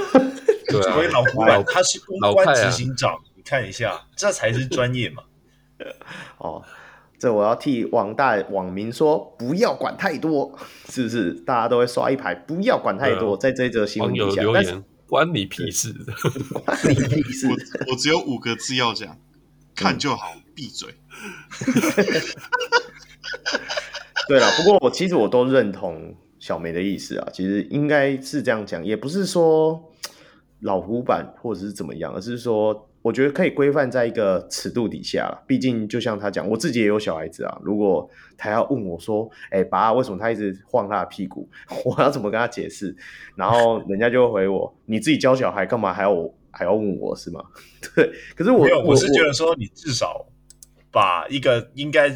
[0.69, 3.15] 对啊， 老古板，他是公关执行长。
[3.47, 5.23] 看一下，这才是专业嘛！
[6.37, 6.61] 哦，
[7.17, 10.53] 这我要替网大网民说，不要管太多，
[10.89, 11.31] 是不是？
[11.31, 16.11] 大家都会刷一排，不要管太多，在这则新闻底下留言，关你屁事的，
[16.65, 17.47] 关你屁事。
[17.47, 17.55] 我
[17.89, 19.17] 我只有五个字要讲，
[19.73, 20.93] 看就好，闭嘴。
[24.27, 29.89] 对了，不过我其实我都认同小梅的意思啊，其实应该是这样讲，也不是说
[30.59, 32.83] 老古板或者是怎么样，而是说。
[33.07, 37.57] 我觉得可以规范在一个尺度底下了，毕竟就像他讲，我自己也有小孩子啊。
[37.63, 41.49] 如果他要问我说：“哎、欸，爸，为什么他一直晃他的屁股？”
[41.85, 42.93] 我要怎么跟他解释？
[43.37, 47.41] 然后人家就会回我：“你自己教小孩，干嘛还要我还要问我是吗？”
[47.95, 50.25] 对，可是我我是觉得说，你至少
[50.91, 52.11] 把一个应该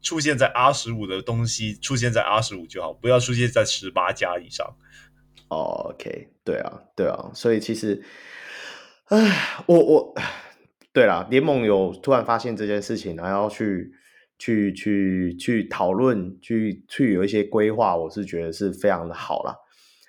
[0.00, 4.66] 出现在 R 十五的东西出现在 R 十五就好，不要出现在十八加以上。
[5.48, 8.02] 哦，OK，对啊，对啊，所以其实。
[9.10, 10.14] 唉，我我，
[10.92, 13.92] 对啦，联盟有突然发现这件事情，然后去
[14.38, 19.56] 去去去讨论，去去有一些规划，我是觉得是非常的好啦。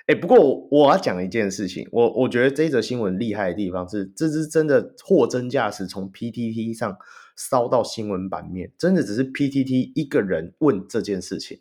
[0.05, 6.95] 哎，不过我，我要讲一件事情，我我觉得这则新闻厉害的地方是，这是真的货真价实，从 PTT 上
[7.35, 11.59] 烧到新闻版面，真的只是 PTT 一个人问这件事情，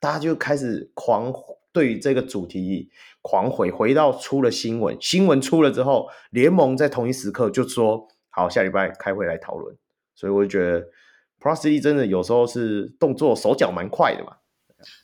[0.00, 1.32] 大家就开始狂。
[1.72, 2.90] 对于这个主题
[3.22, 9.76] 狂回，回到出了新闻，新闻出了之后，联盟在同一时刻就说好，下礼拜开会来讨论。
[10.14, 10.88] 所以我就觉得
[11.40, 14.36] Plus 真的有时候是动作手脚蛮快的嘛。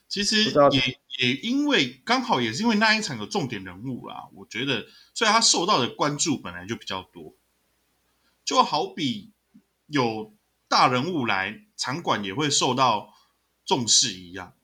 [0.09, 7.35] 其实也也因为刚好也是因为那一场有重点人物啦，我觉得所以他受到的关注本来就比较多，
[8.45, 9.33] 就好比
[9.87, 10.33] 有
[10.69, 13.13] 大人物来，场馆也会受到
[13.65, 14.55] 重视一样，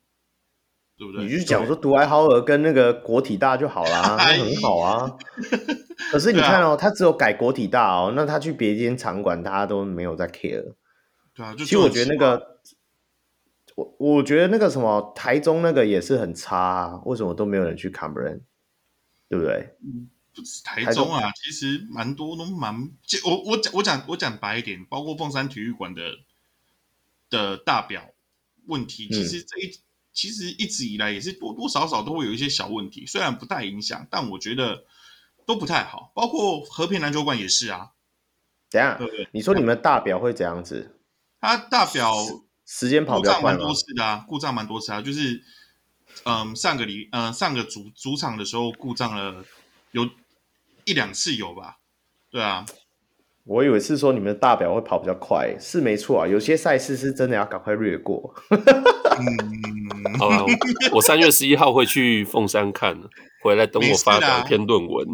[1.02, 1.24] 对不对？
[1.24, 5.16] 你就讲说独爱豪尔跟那个国体大就好啦， 那很好啊。
[6.12, 10.74] 可是你看哦，他只有改国体大哦，那他去别间场馆，大家都没有在 care。
[11.34, 12.52] 对啊，就其实我觉得那个。
[13.74, 18.38] 我我觉得那个什么台中那个也是很差啊，为什么都没有人去 cover
[19.30, 19.74] 对不对？
[19.82, 22.74] 嗯，不止台中啊，中其实蛮多都蛮，
[23.24, 26.02] 我我讲我讲我讲白一点，包括凤山体育馆的
[27.30, 28.10] 的大表
[28.66, 29.80] 问题，其实这一、嗯、
[30.12, 34.84] 其实一直以来也是多多少少都会有一些小问题，虽然不太影响，但我觉得
[35.46, 36.12] 都不太好。
[36.14, 37.90] 包括和平篮球馆也是啊。
[38.70, 40.98] 等下，对对你说你们的大表会怎样子？
[41.40, 42.12] 他大表。
[42.64, 45.42] 时间跑比较快蛮多次的啊，故障蛮多次啊，就是，
[46.24, 49.44] 嗯，上个礼，嗯，上个主主场的时候故障了，
[49.90, 50.08] 有
[50.84, 51.78] 一两次有吧？
[52.30, 52.64] 对啊，
[53.44, 58.32] 我以为是说你们的大表会跑比较快，是没错啊，有些赛事是真的要赶快略过。
[58.48, 59.26] 嗯，
[60.18, 60.44] 好了，
[60.92, 62.96] 我三月十一号会去凤山看，
[63.42, 65.08] 回来等我发表一篇论文。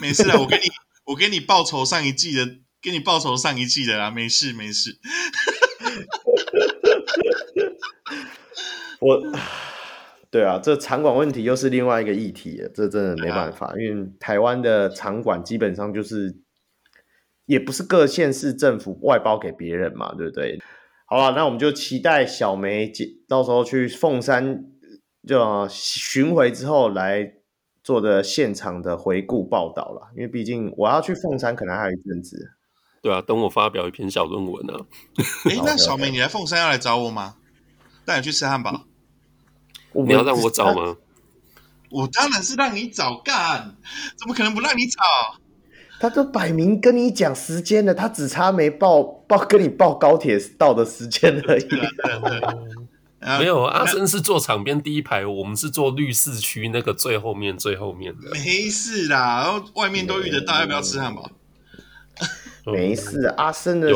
[0.00, 0.62] 没事啊，我给你，
[1.06, 2.46] 我给你报仇上一季的，
[2.82, 4.98] 给你报仇上一季的啦，没事没事。
[9.00, 9.20] 我，
[10.30, 16.36] 对啊，这场馆问题又是另外一个议题了，这真的没办法，因为台湾的场馆基本上就是，
[17.46, 20.58] 也不是各县市政府外包给别人嘛，对不对？
[21.10, 24.66] 好了，那我们就期待小梅姐到时候去凤山
[25.26, 27.32] 就巡回之后来
[27.82, 32.50] 做的现场的回顾报道了，因为毕竟我要去凤山可能还有一阵子。
[33.00, 34.74] 对啊，等我发表一篇小论文呢。
[35.48, 37.36] 哎，那小梅，你来凤山要来找我吗？
[38.04, 38.84] 带你去吃汉堡？
[39.92, 40.98] 你要让我找吗？
[41.90, 43.76] 我当然是让你找干，
[44.18, 45.00] 怎么可能不让你找？
[46.00, 51.68] 他都摆明跟你讲时间了，他只差没报报跟你报高铁到的时间而已。
[53.40, 58.30] 没有，阿生是坐场边第一排，我们是坐绿市区那个最后面最后面的。
[58.30, 61.28] 没事啦，然后外面都遇得到，要不要吃汉堡？
[62.66, 63.90] 没事，阿生的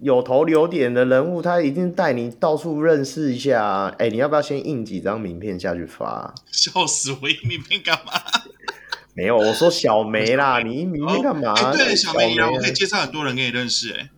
[0.00, 3.86] 有头有脸的人物，他一定带你到处认识一下。
[3.98, 6.34] 哎，你要不要先印几张名片下去发？
[6.52, 7.30] 笑死我！
[7.30, 8.12] 印名片干嘛？
[9.14, 11.52] 没有，我说小梅啦，你印名片干嘛？
[11.54, 13.92] 哎，对，小梅啊，我可以介绍很多人给你认识。
[13.92, 14.10] 哎，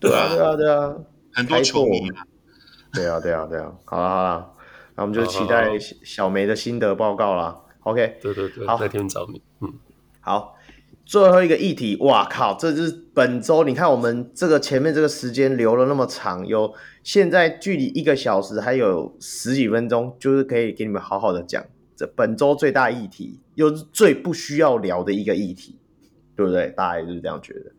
[0.00, 0.94] 对啊，对啊，对啊，
[1.34, 2.08] 很多球迷。
[2.92, 3.72] 对啊，对啊，对啊。
[3.84, 4.52] 好了好了，
[4.96, 5.70] 那我们就期待
[6.02, 7.58] 小梅的心得报告啦。
[7.80, 9.42] OK，对对对，好，那天找你。
[9.60, 9.72] 嗯，
[10.20, 10.56] 好。
[11.04, 12.54] 最后一个议题，哇靠！
[12.54, 21.62] 这就是本周，你看我们这个前面这个时间留了那么长，有现在距离一个小时还有十几分钟，就是可以给你们好好的讲
[22.06, 25.78] 本周最大议题，又是最不需要聊的一个议题，
[26.36, 26.70] 对不对？
[26.76, 27.72] 大家也是这样觉得，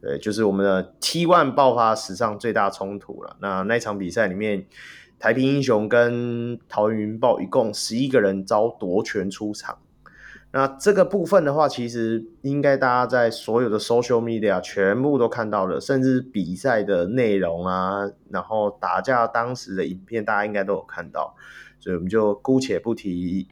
[0.00, 3.36] 对，就是我们的 T1 爆发史上最大冲突了。
[3.40, 4.66] 那那场比赛里面，
[5.18, 9.78] 台平英雄跟桃园云豹一共十一个人遭夺权出场。
[10.52, 21.36] 那这个部分的话，其实应该大家在所有的 social media 全部都看到了，甚至比赛的内容啊，然后打架当时的影片，大家应该都有看到，
[21.78, 23.46] 所以我们就姑且不提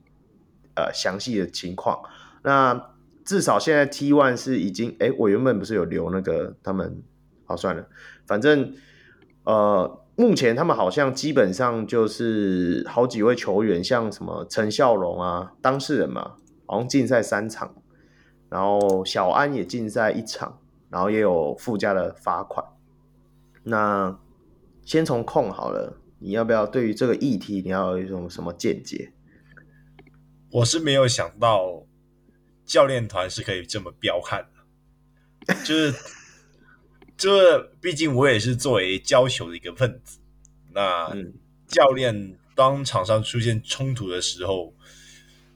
[0.79, 2.01] 呃详细的情况。
[2.43, 2.91] 那
[3.25, 7.03] 至少现在 T one 是已经，诶，我原本不是有留那个他们，
[7.45, 7.85] 好算了，
[8.27, 8.73] 反正
[9.43, 16.37] 呃目前他们好像基本上就是好几位球员，像什么陈孝龙啊，当事人嘛。
[16.71, 17.77] 好像禁赛三场，
[18.51, 20.59] 然后小安也禁赛一场，
[20.91, 22.63] 然后也有附加的罚款。
[23.63, 24.19] 那
[24.83, 29.15] 先从控好了，你要不要对于这个议题，你要有一种什么见解？
[30.51, 31.87] 我是没有想到
[32.65, 34.49] 教练团是可以这么彪悍
[35.47, 35.95] 的，就是，
[37.17, 40.19] 这 毕竟我也是作为教球的一个分子。
[40.73, 41.15] 那
[41.67, 44.75] 教练当场上出现冲突的时候。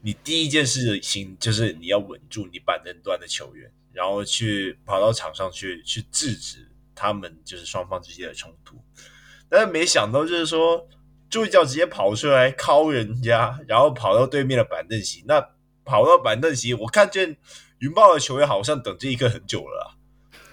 [0.04, 8.76] 你第一件事情就是你要稳住你板凳端的球员，然后去跑到场上去去制止他们就是双方之间的冲突。
[9.48, 10.88] 但是没想到就是说
[11.32, 15.24] 助教直接跑出来敲人家，然后跑到对面的板凳席。
[15.26, 15.40] 那
[15.84, 17.36] 跑到板凳席，我看见
[17.78, 19.96] 云豹的球员好像等这一刻很久了啊。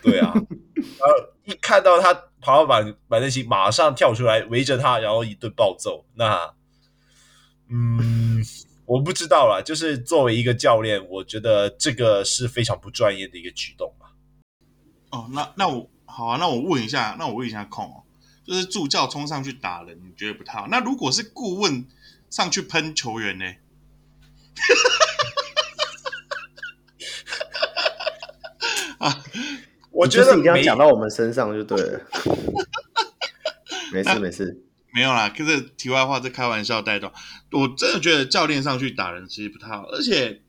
[0.02, 0.34] 对啊，
[0.74, 6.06] 然后一看到他跑到板板凳席，马上跳出来围着他，然后一顿暴揍。
[6.16, 6.54] 那
[7.70, 8.42] 嗯。
[8.86, 14.08] 我不知道啦，就是作为一个教练，我觉得这个是非常不专业的一个举动吧。
[15.12, 18.02] 哦，那那我好啊，那我问一下，那我问一下控哦，
[18.50, 20.68] 就是助教冲上去打人，你觉得不太好？
[20.72, 21.86] 那如果是顾问
[22.32, 23.46] 上去喷球员呢？
[28.98, 29.24] 啊，
[29.92, 32.02] 我觉得一定要讲到我们身上就对了。
[33.94, 34.64] 没事没事，
[34.96, 35.30] 没有啦。
[35.30, 37.14] 可是题外话，这开玩笑带动。
[37.52, 40.42] 我真的觉得教练上去打人其实不太好，而且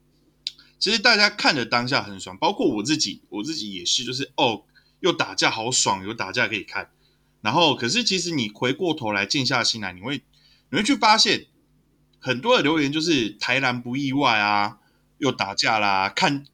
[0.78, 4.62] 其实大家看着当下很爽，包括我自己，我自己也是，就是哦，
[5.00, 6.88] 又打架好爽，有打架可以看。
[7.42, 10.22] 然后，可是其实你回过头来静下心来，你会
[10.70, 11.46] 你会去发现
[12.18, 14.78] 很多的留言就是台南不意外啊，
[15.18, 16.46] 又打架啦，看。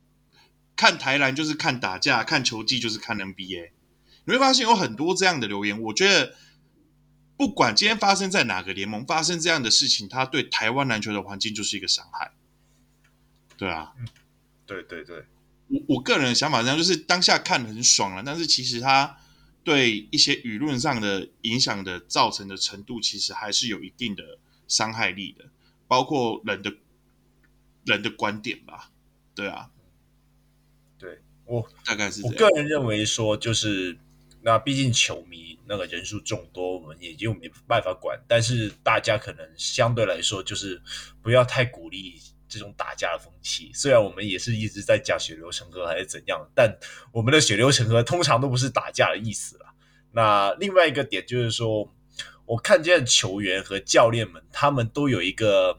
[0.78, 3.70] 看台南就是看打架，看球技就是看 NBA。
[4.26, 5.80] 你会发现有很多这样的留言。
[5.80, 6.34] 我觉得，
[7.38, 12.32] 不管今天发生在哪个联盟，发生这样的事情，它对台湾篮球的环境就是一个伤害。
[13.56, 14.06] 对啊，嗯，
[14.66, 15.24] 对对对。
[15.68, 19.16] 我我个人的想法是这样，就是当下看很爽了，但是其实它
[19.66, 24.38] 对一些舆论上的影响的造成的程度，其实还是有一定的
[24.68, 25.44] 伤害力的，
[25.88, 26.72] 包括人的
[27.84, 28.92] 人的观点吧。
[29.34, 29.68] 对啊。
[30.96, 33.98] 对我大概是我个人认为说，就是
[34.40, 38.16] 那毕竟球迷那个人数众多，我们也就没办法管。
[38.28, 40.80] 但是大家可能相对来说，就是
[41.20, 43.70] 不要太鼓励这种打架的风气。
[43.74, 46.76] 虽然我们也是一直在讲血流成河还是怎样，但
[47.12, 49.74] 我们的血流成河通常都不是打架的意思啦。
[50.12, 51.92] 那另外一个点就是说，
[52.44, 55.78] 我看见球员和教练们，他们都有一个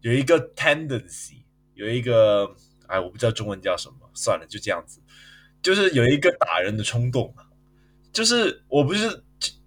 [0.00, 1.42] 有一个 tendency，
[1.74, 2.54] 有一个
[2.86, 3.94] 哎，我不知道中文叫什么。
[4.14, 5.00] 算了，就这样子，
[5.62, 7.32] 就是有一个打人的冲动，
[8.12, 9.22] 就是我不是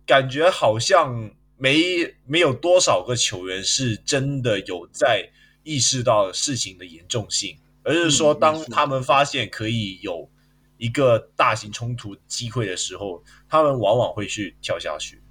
[0.05, 5.31] 感觉好像没没有多少个球员是真的有在
[5.63, 10.29] 意识到事情的严重性，而是说当他们发现可以有
[10.77, 15.21] 一个大型冲突机会的时候，他们往往会去跳下去。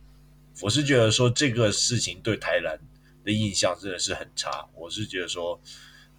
[0.60, 2.78] 我是觉得说这个事情对台南
[3.24, 5.60] 的印象真的是很差，我是觉得说，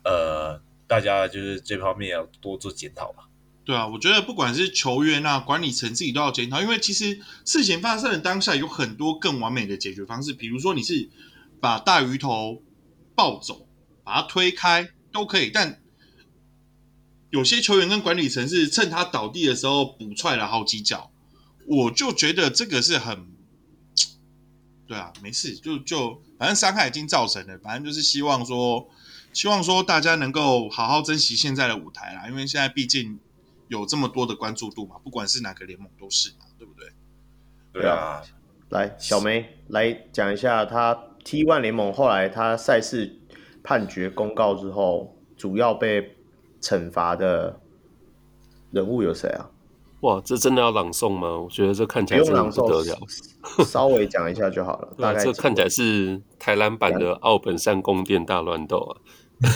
[0.04, 0.62] 呃。
[0.88, 3.30] 大家就是这方面要多做检讨吧。
[3.64, 11.10] 对啊，我觉得不管是球员啊、管理层自己都要检讨，因为其实事情发生的当下有很多更完美的解决方式，比如说你是
[11.62, 12.62] 把大鱼头
[13.16, 13.70] 抱走，
[14.04, 15.82] 把他推开都可以，但
[17.30, 21.12] 有些球员跟管理层是趁他倒地的时候补踹了好几脚，
[21.66, 23.28] 我就觉得这个是很，
[24.88, 28.90] 对啊，没事，就就反正伤害已经造成了，反正就是希望说。
[29.34, 33.18] 希望说大家能够好好珍惜现在的舞台啦，因为现在毕竟
[33.70, 36.92] 有这么多的关注度嘛，不管是哪个联盟都是嘛，对不对？
[37.72, 38.22] 对啊，
[38.72, 40.94] 来小梅来讲一下，他
[41.24, 43.21] T1 联盟后来他赛事
[43.64, 46.16] 判决公告之后，主要被
[46.62, 47.60] 惩罚的
[48.72, 49.50] 人物有谁啊？
[50.02, 51.38] 哇，这真的要朗诵吗？
[51.38, 52.98] 我觉得这看起来真的不得了，
[53.64, 54.94] 稍微讲一下就好了。
[54.98, 58.98] 大概这看起来是台篮版的奥本山宫殿大乱斗啊。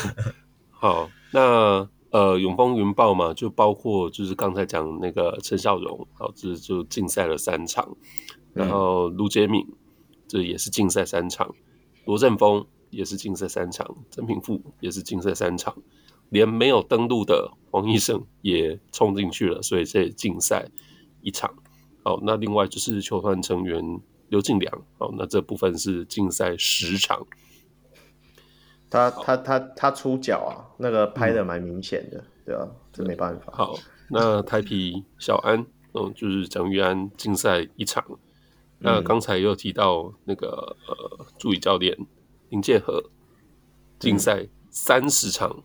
[0.70, 7.97] 好，那呃，永丰云豹嘛，就包括就是刚才讲那个陈孝荣，好，这就禁赛了三场，
[8.53, 9.66] 然后卢杰敏
[10.28, 11.56] 这也是禁赛三场，
[12.06, 15.76] 罗振峰也是禁赛三场，曾平富也是禁赛三场，
[16.30, 20.70] 连没有登录的黄医生也冲进去了，所以这禁赛
[21.22, 21.54] 一场。
[22.04, 27.26] 好，那另外就是球团成员刘敬良，好，那这部分是禁赛十场。
[28.90, 33.52] 他他他他出脚啊，那个拍的蛮明显的，嗯、对啊，这没办法。
[33.52, 33.76] 好，
[34.10, 38.06] 那台皮小安，嗯，就是蒋玉安禁赛一场。
[38.08, 38.18] 嗯、
[38.80, 41.98] 那刚才又提到那个呃助理教练
[42.50, 43.12] 林建和
[44.00, 45.64] 竞赛三十场，嗯、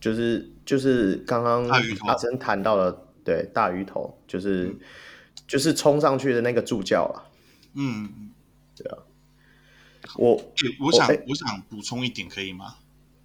[0.00, 4.80] 就是就是刚刚阿珍谈到了，对大鱼头，就是、嗯、
[5.46, 7.26] 就是冲上去的那个助教啊，
[7.74, 8.30] 嗯，
[8.76, 8.98] 对啊。
[10.16, 10.34] 我
[10.80, 12.76] 我想我，我想补充一点，可以吗？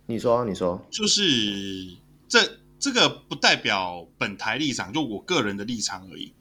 [0.06, 1.98] 你说，你说，就是
[2.28, 2.40] 这
[2.80, 6.34] 这个不代表本台立场，就我个人的立场而已。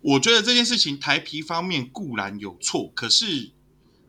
[0.00, 3.52] 我觉得这件事情台皮方面固然有错，可是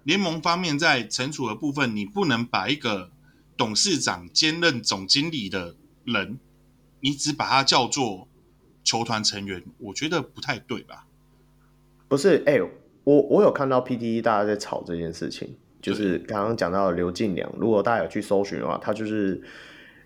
[0.04, 3.12] 联盟方面在惩处的部分，你不能把一个
[3.58, 5.76] 董事长兼任总经理的
[6.06, 6.40] 人，
[7.02, 8.28] 你只把他叫做
[8.84, 11.06] 球团成员，我觉得不太对吧？
[12.08, 12.62] 不是，哎、欸，
[13.04, 15.58] 我我有看到 PTE 大家在吵这件事情。
[15.82, 19.42] 就是刚刚讲到的刘进良，如果大家有去搜寻的话，他就是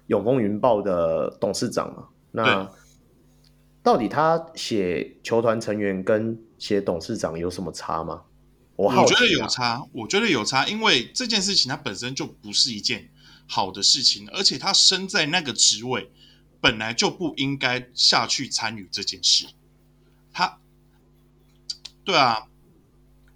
[0.06, 2.10] 永丰云豹的董事长嘛。
[2.32, 2.70] 那
[3.82, 8.22] 到底他写球团成员跟写董事长有什么差吗？
[8.76, 9.04] 我好啊。
[9.04, 13.10] 我觉得有差，我觉得有差，因为这件事情它本身就不是一件
[13.48, 16.12] 好的事情，而且他身在那个职位，
[16.62, 19.48] 本来就不应该下去参与这件事。
[20.32, 20.60] 他
[22.04, 22.48] 对啊，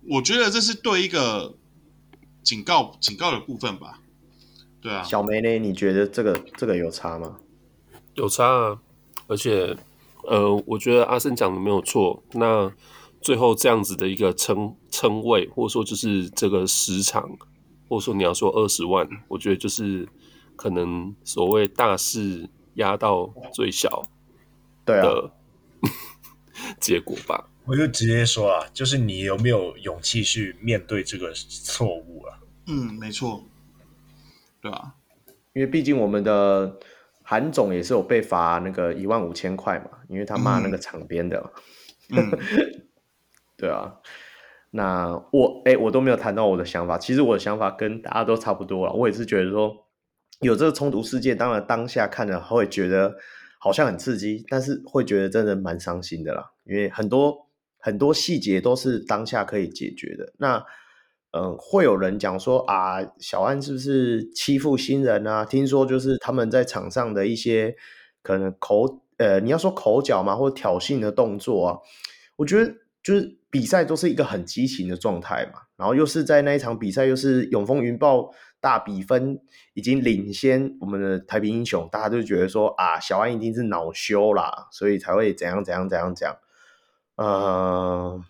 [0.09, 1.55] 我觉得这是对一个
[2.41, 3.99] 警告警告的部分吧。
[4.81, 5.59] 对啊，小梅呢？
[5.59, 7.37] 你觉得这个这个有差吗？
[8.15, 8.79] 有差啊，
[9.27, 9.75] 而且
[10.23, 12.23] 呃，我觉得阿森讲的没有错。
[12.31, 12.71] 那
[13.21, 17.29] 最后这样子的一个称称谓，或者说就是这个时长，
[17.87, 20.07] 或者说你要说二十万，我觉得就是
[20.55, 24.03] 可能所谓大势压到最小，
[24.85, 25.31] 对啊，
[26.79, 27.49] 结果吧。
[27.65, 32.39] 我就直接说啊，就是你有没有勇气去面对这个错误啊？
[32.67, 33.43] 嗯，没错，
[34.61, 34.95] 对啊，
[35.53, 36.79] 因为毕竟我们的。
[37.29, 41.51] 韩总也是有被罚那个一万五千块嘛，因为他骂那个场边的。
[42.07, 42.39] 嗯嗯、
[43.57, 43.95] 对啊，
[44.71, 46.97] 那我哎、我都没有谈到我的想法。
[46.97, 48.93] 其实我的想法跟大家都差不多了。
[48.93, 49.85] 我也是觉得说，
[50.41, 53.15] 有这个冲突事件，当然当下看了会觉得
[53.59, 56.51] 好像很刺激，但是会觉得真的蛮伤心的啦。
[56.65, 57.47] 因为很多
[57.79, 60.33] 很多细节都是当下可以解决的。
[60.37, 60.63] 那。
[61.31, 65.43] 嗯，会有人讲说啊，小安是不是欺负新人啊？
[65.43, 67.75] 听说就是他们在场上的一些
[68.23, 71.77] 可能口呃，你要说口角嘛，或者挑衅的动作啊，
[72.37, 72.73] 我觉得
[73.07, 78.29] 就是比赛都是一个很激情的状态嘛，然后又是在那一场比赛，又是永丰云豹
[78.59, 79.39] 大比分
[79.75, 86.35] 已经领先我们的台平英雄，大家都觉得说啊，小安一定是恼羞啦，所以才会怎样怎样怎样讲。
[87.15, 88.21] 呃，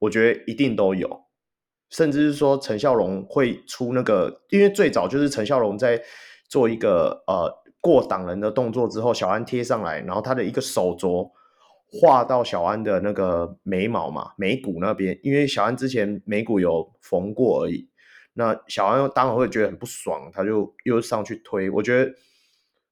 [0.00, 1.24] 我觉得一定都有。
[1.90, 6.00] 甚至是说陈孝龙会出那个，因为最早就是陈孝龙在
[6.48, 7.52] 做一个呃
[7.82, 11.30] 过挡人的动作之后，小安贴上来，然后他的一个手镯
[11.90, 17.88] 画到小安的那个眉毛嘛，眉骨那边，因为小安之前眉骨有缝过而已，
[18.34, 21.70] 那小安当然会觉得很不爽，他就又上去推。
[21.70, 22.12] 我觉得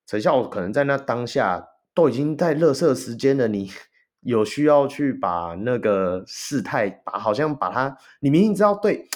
[0.07, 3.71] 陈孝可能在那当下都已经在垃圾时间了，你。
[4.23, 9.07] 有需要去把那个事态，把好像把他，你明明知道对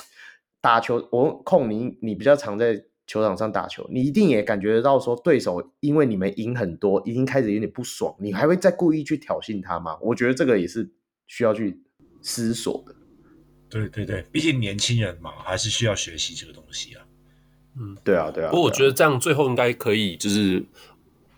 [0.61, 2.81] 打球，我控你，你比较常在
[3.11, 9.99] 球场上打球，你一定也感觉得到说对手因为你们赢很多，已经开始有点不爽，你还会再故意去挑衅他吗？
[10.01, 10.89] 我觉得这个也是
[11.27, 11.83] 需要去
[12.23, 12.95] 思索的。
[13.69, 17.05] 对对对，毕竟年轻人嘛，还是需要学习这个东西啊。
[17.77, 18.51] 嗯，对啊对啊。
[18.51, 20.65] 不过我觉得这样最后应该可以就是。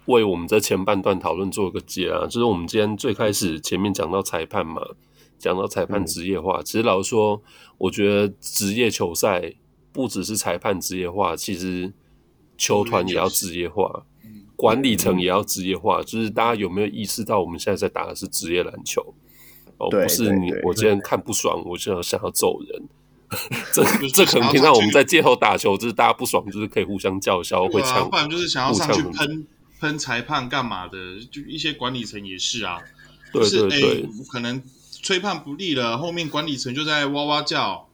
[0.07, 4.83] 为我们在前半段讨论做一个结啊，就是我们今天最开始前面讲到裁判嘛，
[5.39, 6.59] 讲到裁判职业化。
[6.59, 7.41] 嗯、其实老实说，
[7.79, 9.55] 我觉得职业球赛
[9.93, 11.93] 不只是裁判职业化，其实
[12.57, 14.05] 球团也要职业化，
[14.57, 16.03] 管理层也要职业化。
[16.03, 19.15] 就是大家有没有意识到，我们现在在打的是职业篮球，
[19.79, 22.83] 哦，不是你我今天看不爽，我就要想要揍人。
[23.73, 29.47] 这这可能平常我们在街头打球，就是大家不爽，就是可以互相叫嚣，会呛，不然就是想要上去喷。
[29.81, 30.97] 喷裁判干嘛的？
[31.29, 32.79] 就一些管理层也是啊，
[33.33, 34.63] 对对对，就是欸，可能
[35.03, 37.89] 吹判不利了，后面管理层就在哇哇叫，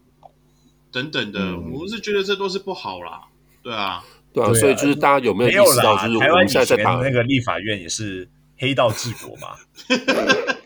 [0.93, 3.23] 等等的，嗯，我是觉得这都是不好啦，
[3.63, 9.49] 对啊，对啊，所以就是大家有没有意识到，就是我们现在在打那个立法院也是黑道治国嘛。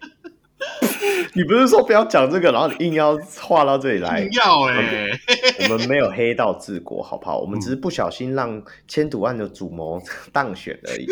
[1.35, 4.29] 你不是说不要讲这个，然后你硬要画到这里来？
[4.33, 5.21] 要哎、欸，
[5.63, 7.39] 我们没有黑道治国，好不好？
[7.39, 10.01] 我们只是不小心让千赌案的主谋
[10.31, 11.07] 当选而已。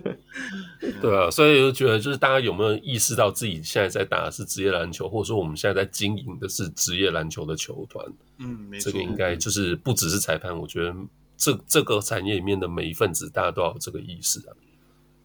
[1.00, 8.04] 对啊，所以就觉得，就是大家有没有意识到自己现在在打的是职业篮球，或者说我们现在在经营的是职业篮球的球团？
[8.38, 10.94] 嗯，没错，这个应该就是不只是裁判，我觉得
[11.36, 14.56] 这这个产业里面的每一份子，大家都要有这个意识啊。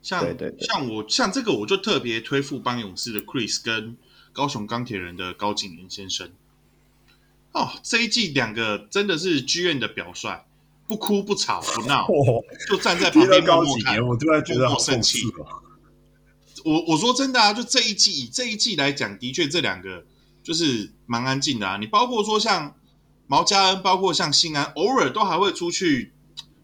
[0.01, 3.97] 像对对对像我像这个，我就特别推富邦勇士的 Chris 跟
[4.31, 6.29] 高雄钢铁人的高景炎先生。
[7.53, 10.45] 哦，这一季两个真的是剧院的表率，
[10.87, 14.05] 不哭不吵不闹，哦、就站在旁边默默看。
[14.05, 15.19] 我突然觉得好生气。
[16.65, 20.05] 我我说真的啊，就这一季以这一季来讲，的确这两个
[20.43, 21.77] 就是蛮安静的啊。
[21.77, 22.75] 你包括说像
[23.27, 26.13] 毛家恩，包括像新安，偶尔都还会出去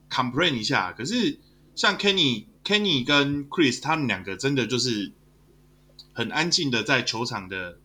[0.09, 1.39] complain 一下，可是
[1.75, 2.45] 像 Kenny。
[2.63, 5.11] Kenny 跟 Chris 他们两个真的就是
[6.13, 7.77] 很安静的在球场的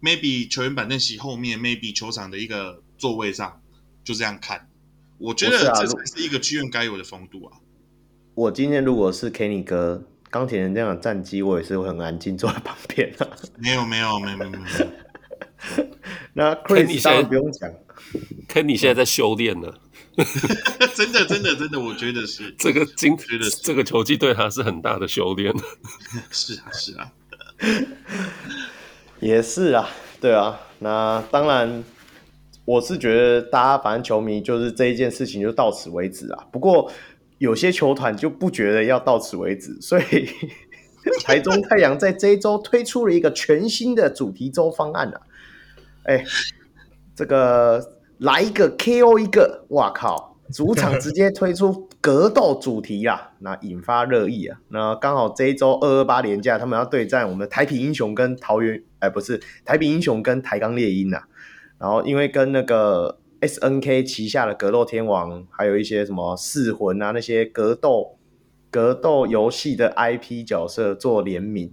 [0.00, 3.60] maybe 球员板凳席后面，maybe 球场的一个座位上
[4.02, 4.70] 就这样看。
[5.18, 7.56] 我觉得这才是一个剧院该有的风度啊！
[8.34, 13.30] 我今天如果是 Kenny 哥，钢铁人这样的战绩，我也是会很安静坐在旁边的。
[13.56, 15.86] 没有没有没有没有没有。
[16.34, 17.70] 那 Chris 当然不用讲
[18.48, 19.72] ，Kenny 现在在修炼呢。
[20.94, 25.52] 真的，真的，真的，我觉得是这个今觉得这个球技对他是很大的修炼。
[26.30, 27.12] 是啊，是啊，
[29.20, 29.88] 也是啊，
[30.20, 30.60] 对啊。
[30.80, 31.82] 那当然，
[32.64, 36.46] 我是觉得大家反正球迷就是这一件事情就到此为止啊。
[36.50, 36.90] 不过
[37.38, 40.28] 有些球团就不觉得要到此为止，所以
[41.24, 45.20] 台中太阳在这一周推出了一个全新的主题周方案啊。
[46.04, 46.24] 哎，
[47.14, 50.38] 这个来一个 KO 一个，哇靠！
[50.52, 54.58] 主场直接推出格斗主题啊，那引发热议啊。
[54.68, 61.22] 那刚好这一周二二八连假，他们要对战我们的台啤英雄跟桃园，哎，不是台啤英雄跟台钢猎鹰呐。
[61.78, 68.18] 然后因为跟那个 SNK 旗下的格斗天王，还有一些什么噬魂啊那些格斗
[68.70, 71.72] 格斗游戏的 IP 角色做联名，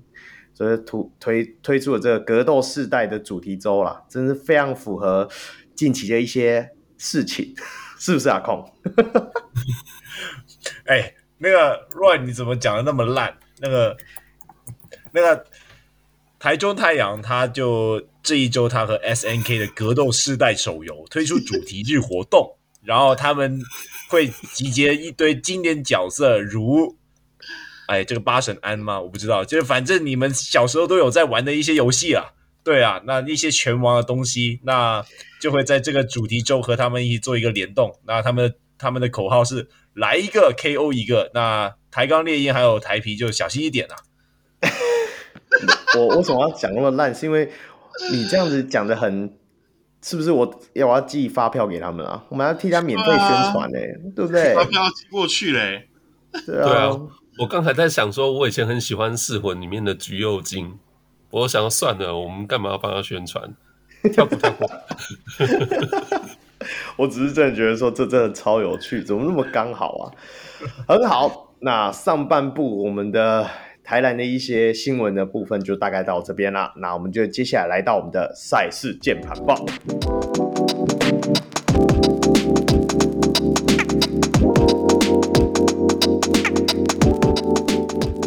[0.54, 5.30] 所以推推推出了这个格斗世代的主题周啦，真是非常符合
[5.74, 7.56] 近期的一些事情。
[7.98, 8.68] 是不是阿空？
[10.86, 13.38] 哎、那个 Roy，你怎么讲的那么烂？
[13.60, 13.96] 那个
[15.12, 15.46] 那个
[16.40, 23.62] 台中太阳，他就这一周他和 SNK 的格斗世代手游 推出主题日活动，然后他们
[24.10, 26.98] 会集结一堆经典角色，如
[27.88, 29.02] 哎这个八神庵吗？
[29.02, 32.34] 我不知道，就是反正你们小时候都有在玩的一些游戏啊。
[32.64, 35.04] 对啊，那一些拳王的东西，那
[35.40, 38.00] 就会在这个主题周和他们一起做一个联动。
[38.06, 41.32] 那他们他们的口号是来一个 KO 一个。
[41.34, 43.96] 那台钢猎鹰还有台皮就小心一点啊。
[45.98, 47.14] 我为什么要讲那么烂？
[47.14, 47.52] 是因为
[48.12, 49.34] 你这样子讲的很，
[50.02, 52.24] 是不是我要我要寄发票给他们啊？
[52.30, 53.18] 我们要替他免费宣
[53.52, 54.56] 传呢、欸，对不对？
[54.56, 55.88] 发票要寄过去嘞。
[56.46, 56.98] 对啊，对啊，
[57.40, 60.80] 我刚才在想说，我以前很喜欢《噬魂》里面的橘右京。
[61.30, 63.54] 我想要算了，我们干嘛要帮他宣传？
[64.14, 64.70] 跳过跳过。
[66.98, 70.12] 我只是真的觉得说，这真的超有趣，怎么那么刚好啊？
[70.88, 73.48] 很好，那上半部我们的
[73.92, 76.72] 台篮的一些新闻的部分就大概到这边啦。
[76.78, 79.66] 那我们就接下来来到我们的赛事键盘报。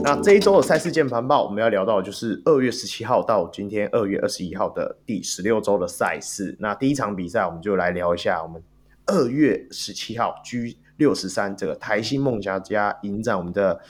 [0.03, 6.55] 那这一周的赛事键盘报，我们要聊到的就是二月十七号到今天二月二十一号的第十六周的赛事。
[6.61, 8.63] 那第一场比赛，我们就来聊一下我们
[9.07, 13.81] 二月十七号 G 六十三这个台新梦想家迎战我们的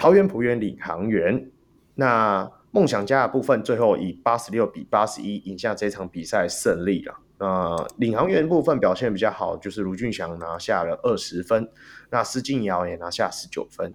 [0.00, 1.50] 桃园璞园领航员。
[1.96, 7.16] 那梦想家的部分，最后以八十六比八十一赢下这场比赛胜利了。
[7.38, 11.68] 那领航员部分表现比较好，就是卢俊祥拿下了二十分，
[12.08, 13.92] 那施晋尧也拿下十九分。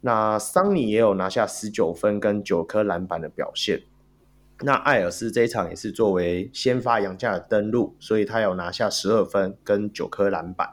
[0.00, 3.82] 那桑尼也有拿下十九分跟九颗篮板的表现。
[4.62, 10.70] 那艾尔斯这一场也是作为先发洋将的登陆，所以他有拿下十二分跟九颗篮板。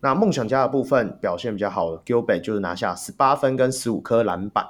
[0.00, 4.66] 那梦想家的部分表现比较好的，Gilbert 就是拿下十八分跟十五颗篮板。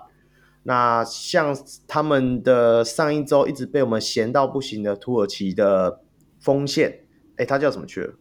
[0.62, 1.56] 那像
[1.88, 6.00] 他们的上一周一直被我们闲到不行的土耳其的
[6.40, 7.00] 锋线，
[7.36, 8.14] 哎，他叫什么去了？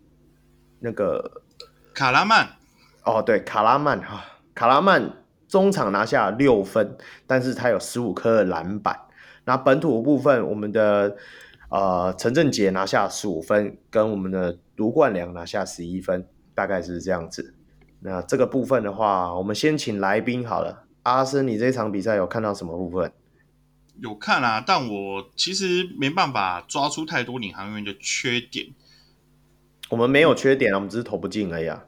[0.79, 1.41] 那个
[1.93, 2.47] 卡拉曼。
[3.03, 5.13] 哦，对，卡拉曼哈，卡拉曼。
[5.47, 6.95] 中场拿下六分，
[7.25, 8.95] 但是他有十五颗篮板。
[9.45, 11.17] 那本土的部分，我们的
[11.71, 16.23] 呃陈振杰拿下十五分，跟我们的卢冠良拿下十一分，
[16.59, 17.55] 大概是这样子。
[18.01, 20.83] 那这个部分的话，我们先请来宾好了。
[21.03, 23.13] 阿森，你这场比赛有看到什么部分？
[24.01, 28.73] 有看啊，但我其实没办法抓出太多领航员的缺点。
[29.87, 31.85] 我们没有缺点啊，我们只是投不进而已啊。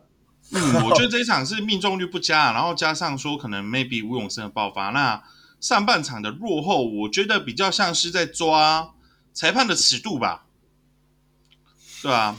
[0.54, 5.22] 嗯，我觉得这一场是命中率不佳，然后加上说可能 maybe 吴永生的爆发，那
[5.60, 8.94] 上半场的落后，我觉得比较像是在抓
[9.34, 10.46] 裁判的尺度吧，
[12.02, 12.38] 对啊，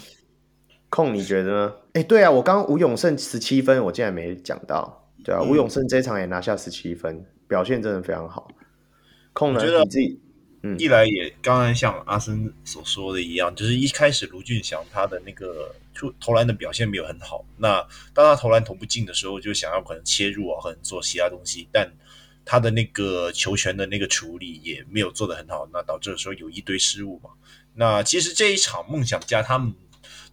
[0.89, 1.73] 控你觉得呢？
[1.93, 8.49] 哎，对啊，我刚刚吴永胜十七分，我竟然没讲到，对啊，吴、嗯、永胜这一场也拿下十七分，表现真的非常好。
[9.33, 10.21] 控呢，觉得你自己。
[10.65, 17.45] 嗯，一来也刚刚像阿森所说的一样，就是一开始卢俊祥他的那个出投篮的表现没有很好。
[17.57, 17.85] 那
[18.15, 21.93] 当他投篮投不进的时候，就想要可能切入啊，可能做其他东西，但
[22.45, 27.31] 他的那个球权的那个处理也没有做得很好，那导致的时候有一堆失误嘛。
[27.75, 29.77] 那其实这一场梦想家他们的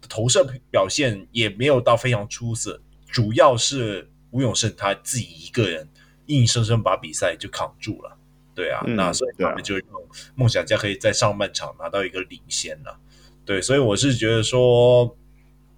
[0.08, 5.88] 投射表现也没有到非常出色，主要是吴永胜他自己一个人
[6.26, 8.16] 硬生生把比赛就扛住了。
[8.54, 12.98] 对啊，嗯、那所以他们就用梦想家可以在上半场拿到一个领先了。
[13.44, 15.16] 对，所以我是觉得说，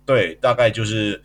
[0.05, 1.23] 对，大概就是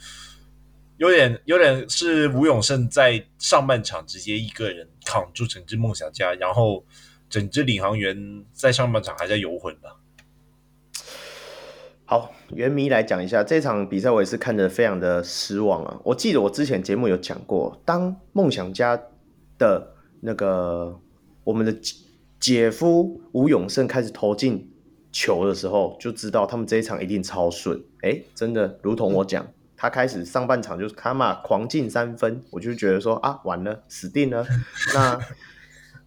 [0.98, 6.86] 有点有点是吴永胜在上半场直接一个人扛住整支梦想家，然后
[7.30, 9.90] 整支领航员在上半场还在游魂的。
[12.10, 16.00] 好，原迷来讲一下这场比赛，我也是看得非常的失望啊。
[16.06, 19.00] 我记得我之前节目有讲过，当梦想家
[19.60, 21.00] 的那个。
[21.44, 21.74] 我们的
[22.42, 24.70] 姐夫吴永胜开始投进
[25.14, 27.82] 球的时候，就知道他们这一场一定超顺。
[28.02, 29.48] 哎，真的，如同我讲，
[29.78, 34.46] 他开始上半场就是他妈狂进三分，我就觉得说啊，完了，死定了。
[34.94, 35.20] 那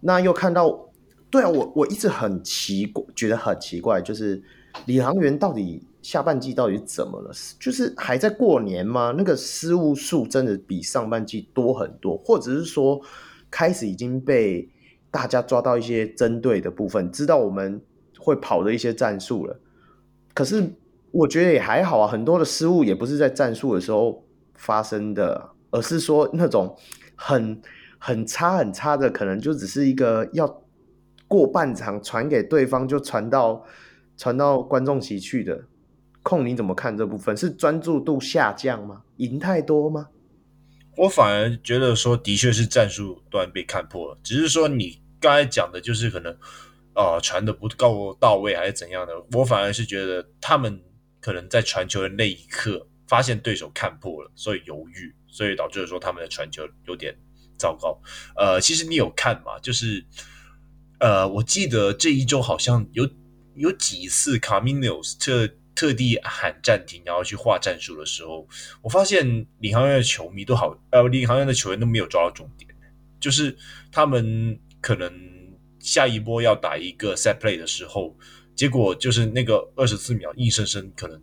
[0.01, 0.91] 那又看到
[1.31, 4.43] 对啊，我我一直很奇怪，觉得很奇怪，就是
[4.85, 7.31] 李航员到底下半季到底怎么了？
[7.59, 9.13] 就是还在过年吗？
[9.17, 13.01] 那个失误数真的比上半季多很多，或者是说
[13.49, 14.69] 开始已经被
[15.09, 17.81] 大家抓到一些针对的部分，知道我们
[18.17, 19.59] 会跑的一些战术了。
[20.33, 20.73] 可是
[21.11, 24.23] 我觉得也还好啊，很多的失误也不是在战术的时候
[24.55, 26.75] 发生的，而是说那种
[27.15, 27.61] 很
[27.97, 30.61] 很差很差的，可能就只是一个要。
[31.27, 33.63] 过半场传给对方就传到
[34.17, 35.63] 传到观众席去的，
[36.23, 37.35] 控你怎么看这部分？
[37.35, 39.01] 是专注度下降吗？
[39.17, 40.07] 赢太多吗？
[40.97, 46.31] 我反而觉得说，的确是战术端被看破了，只是说你刚才讲的就是可能
[46.93, 49.13] 啊、呃、传的不够到位还是怎样的。
[49.31, 50.81] 我反而是觉得他们
[51.19, 57.15] 可能在传球的那一刻发现对手看破了，所以犹豫，所以导致说他们的传球有点
[57.57, 57.99] 糟糕。
[58.35, 59.59] 呃，其实你有看吗？
[59.61, 60.05] 就是。
[61.03, 63.09] 呃，我记得这一周好像有
[63.55, 68.47] 有几次卡米纽斯特特地喊暂停，然后去画战术的时候，
[68.81, 72.69] 我发现领航员的球迷都好，呃，领航员的球员都没有抓到重点，
[73.19, 73.57] 就是
[73.91, 75.11] 他们可能
[75.79, 78.17] 下一波要打一个 set play 的时候，
[78.55, 81.21] 结果就是那个二十四秒硬生生可能。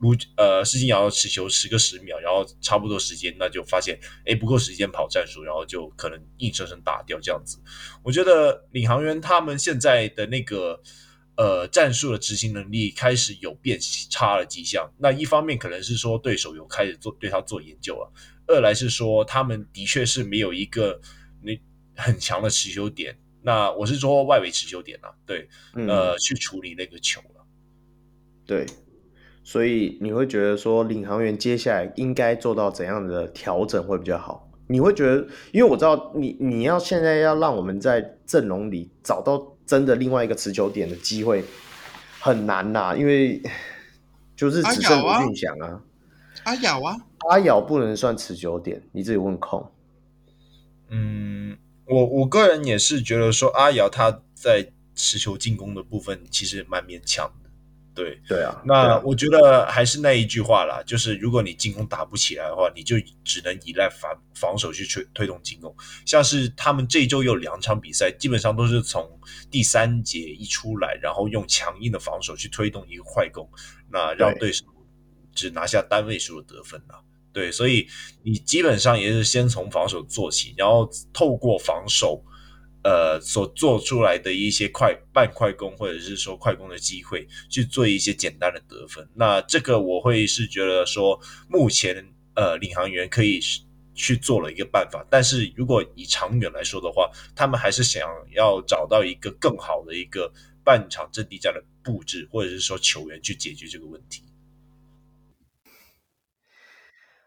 [0.00, 7.58] 如呃，施晋尧要持球十个十秒，然后差不多时间，那就发现哎不够时间跑战术，然后就可能硬生生打掉这样子。
[8.04, 10.80] 我觉得领航员他们现在的那个
[11.38, 13.78] 呃战术的执行能力开始有变
[14.10, 14.86] 差的迹象。
[14.98, 18.12] 那一方面可能是说对手有开始做对他做研究了，
[18.48, 21.00] 二来是说他们的确是没有一个
[21.40, 21.58] 那
[21.96, 23.16] 很强的持球点。
[23.40, 27.46] 那我是说外围持球点啊，对，呃，嗯、去处理那个球了，
[28.44, 28.66] 对。
[29.44, 34.50] 所以你会觉得说，领航员接下来应该做到怎样的调整会比较好？
[34.66, 41.44] 你会觉得，因为我知道你你要现在要让我们在阵容里找到真的另外一个持球点的机会
[42.18, 43.40] 很难呐，因为
[44.34, 45.80] 就是只剩吴俊祥啊，
[46.44, 46.96] 阿瑶啊，
[47.28, 49.70] 阿瑶不能算持球点，你自己问控。
[50.88, 57.47] 嗯，我我个人也是觉得说，阿瑶他在持球进攻的部分其实蛮勉强的。
[57.98, 62.94] 对对啊，那我觉得还是那一句话啦，就是如果你进攻打不起来的话，你就
[63.24, 65.74] 只能依赖防防守去推推动进攻。
[66.06, 69.04] 像是他们这一周有两场比赛，基本上都是从
[69.50, 73.50] 第三节一出来，然后用强硬的防守去推动一个快攻，
[73.90, 74.64] 那让对手
[75.34, 77.02] 只拿下单位数的得分啊。
[77.32, 77.88] 对，所以
[78.22, 82.24] 你基本上也是先从防守做起，然后透过防守。
[82.84, 89.06] 呃，所做出来的一些快半快攻，或者是说快攻的机会，去做一些简单的得分。
[89.14, 93.40] 那这个我会是觉得说，目前呃领航员可以
[93.94, 95.04] 去做了一个办法。
[95.10, 100.32] 但是如果以长远来说的话，他们还是想要找到一个更好的一个
[100.64, 104.22] 半场阵地战的布置，或者是说球员去解决这个问题。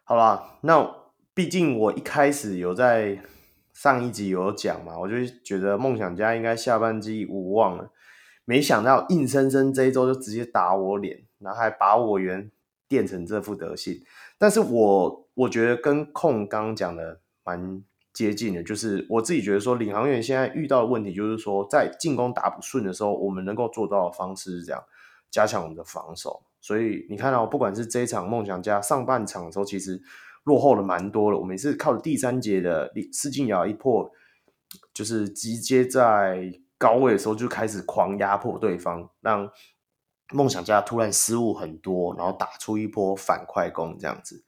[0.06, 3.22] 好吧，那毕竟我一开始有在。
[3.82, 7.90] 上一集有讲嘛，我就觉得梦想家应该下半季无望了，
[8.46, 12.52] 没想到硬生生这一周就直接打我脸，然后还把我圆
[12.88, 14.00] 电成这副德性。
[14.38, 24.84] 但是我我觉得跟控刚刚讲的蛮接近的，就是我自己觉得说，领航员现在遇到的问题就是说，在进攻打不顺的时候，我们能够做到的方式是这样，
[25.32, 26.44] 加强我们的防守。
[26.60, 30.00] 所以你看到，不管是这一场梦想家上半场的时候，其实。
[30.44, 34.10] 落后了蛮多了，我们是靠第三节的施晋尧一破，
[34.94, 39.48] 就是直接在高位的时候就开始狂压迫对方，让
[40.34, 44.44] 梦想家突然失误很多，然后打出一波反快攻这样子，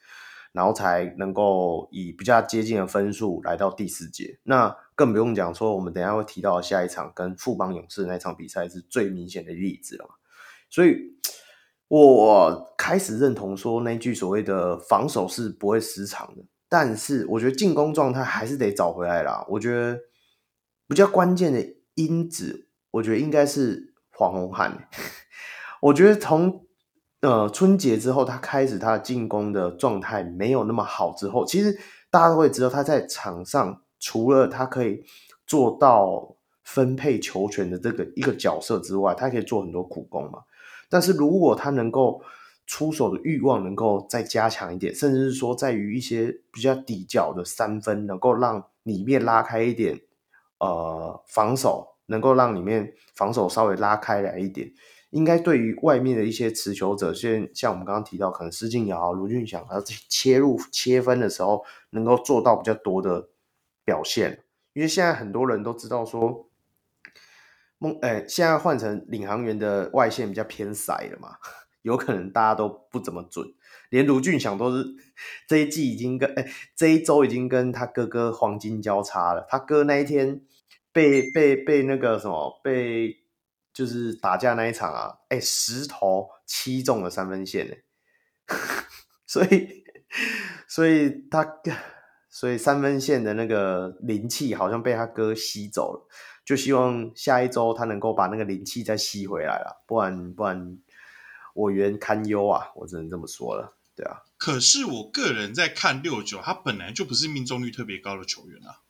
[0.52, 4.40] 然后才能够以比较接近的分数来到第四节。
[4.44, 10.06] 那更不用讲说，我们等下会提到下一场跟富邦勇士那场比赛是最明显的例子了，
[10.70, 11.14] 所以。
[11.96, 19.46] 我开始认同说那句所谓的防守是不会失常的，但是我觉得进攻状态还是得找回来啦。
[19.48, 20.00] 我觉得
[20.88, 21.64] 比较关键的
[21.94, 24.90] 因子，我觉得应该是黄宏汉。
[25.82, 26.66] 我觉得从
[27.22, 31.80] 呃春节之后，他开始他的进攻的状态没有那么好之后，其实
[32.10, 35.04] 大家都会知道他在场上除了他可以
[35.46, 40.40] 做到分配球权的这个一个角色之外，他可以做很多苦工嘛。
[40.94, 42.22] 但是如果他能够
[42.68, 50.00] 出手的欲望能够再加强一点，甚至是说在于一些比较底角的三分，能够让里面拉开一点，
[50.60, 54.72] 呃，防守能够让里面防守稍微拉开来一点，
[55.10, 63.30] 应该对于外面的一些持球者，像像我们刚刚提到，可能施晋尧、卢俊祥，他切入切分的时候，能够做到比较多的
[63.84, 64.44] 表现。
[64.74, 66.48] 因为现在很多人都知道说，
[67.84, 71.36] 梦，哎、现在换成领航员的外线比较偏塞了嘛，
[71.84, 73.46] 有可能大家都不怎么准，
[73.90, 74.86] 连卢俊祥都是
[75.48, 80.42] 这一季已经跟哎、这一周已经跟他哥哥黄金交叉了，他哥那一天
[80.94, 83.18] 被被被那个什么被
[83.74, 87.76] 就是打架那一场啊，哎、欸、十投七中了三分线呢，
[89.28, 89.84] 所以
[90.68, 91.46] 所以他。
[92.36, 96.08] 所以三分线的那个灵气好像被他哥吸走了，
[96.46, 100.78] 就希望下一周他能够把那个灵气再吸回来了，不然不然
[101.54, 104.24] 我原堪忧啊，我只能这么说了，对啊。
[104.38, 108.82] 可是我个人在看六九，他本来就不是命中率特别高的球员啊，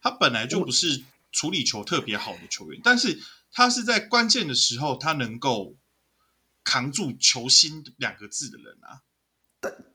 [0.00, 1.02] 他本来就不是
[1.32, 3.18] 处理球特别好的球员，但是
[3.50, 5.74] 他是在关键的时候他能够
[6.62, 9.02] 扛住球星两个字的人啊。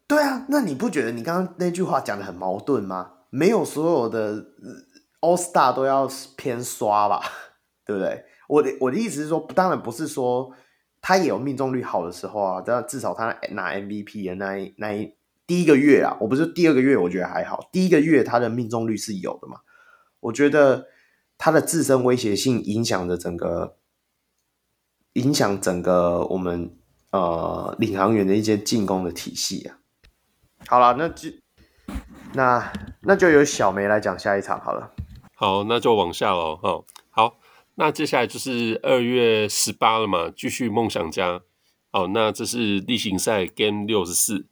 [0.05, 3.13] 对啊，那你不觉得你刚刚那句话讲的很矛盾吗？
[3.29, 4.45] 没有所有的
[5.23, 6.05] All Star 都要
[6.35, 7.23] 偏刷吧，
[7.87, 8.25] 对不对？
[8.49, 10.51] 我的我的意思是说，当然不是说
[11.01, 15.15] 他也有命中率好的时候啊，但至少他拿 MVP 的那一那一
[15.47, 19.61] 第一个月啊，我不是第二个月，我觉得还好，第一个月他的命中率是有的嘛。
[20.19, 20.87] 我觉得
[21.37, 23.77] 他的自身威胁性影响着整个
[25.13, 26.75] 影响整个我们
[27.11, 29.79] 呃领航员的一些进攻的体系啊。
[30.67, 31.29] 好了，那就
[32.33, 34.91] 那那就由小梅来讲下一场好了。
[35.43, 36.57] 好，那就往下喽。
[36.63, 37.37] 好，好，
[37.75, 41.41] 那接下来就是二月十八了嘛，继续梦想家。
[41.91, 44.47] 好，那这是例行赛 Game 六十四，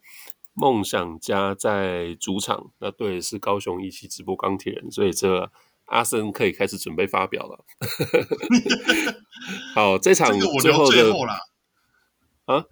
[0.54, 5.50] 梦想家在主场，那对是高雄一起直播钢铁人，所以这
[5.86, 7.64] 阿森可以开始准备发表了。
[9.74, 11.34] 好，这场最后的最后了
[12.48, 12.66] 啊。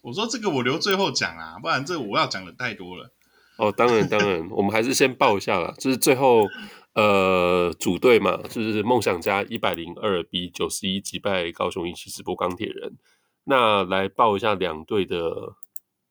[0.00, 3.12] 我说这个我留最后讲啊，不然这我要讲的太多了。
[3.58, 5.74] 哦，当然当然，我们还是先报一下啦。
[5.76, 6.48] 就是最后
[6.94, 12.98] 呃组队嘛，就是梦想家一百零二比九十一击败高雄一期直播钢铁人。
[13.44, 15.56] 那来报一下两队的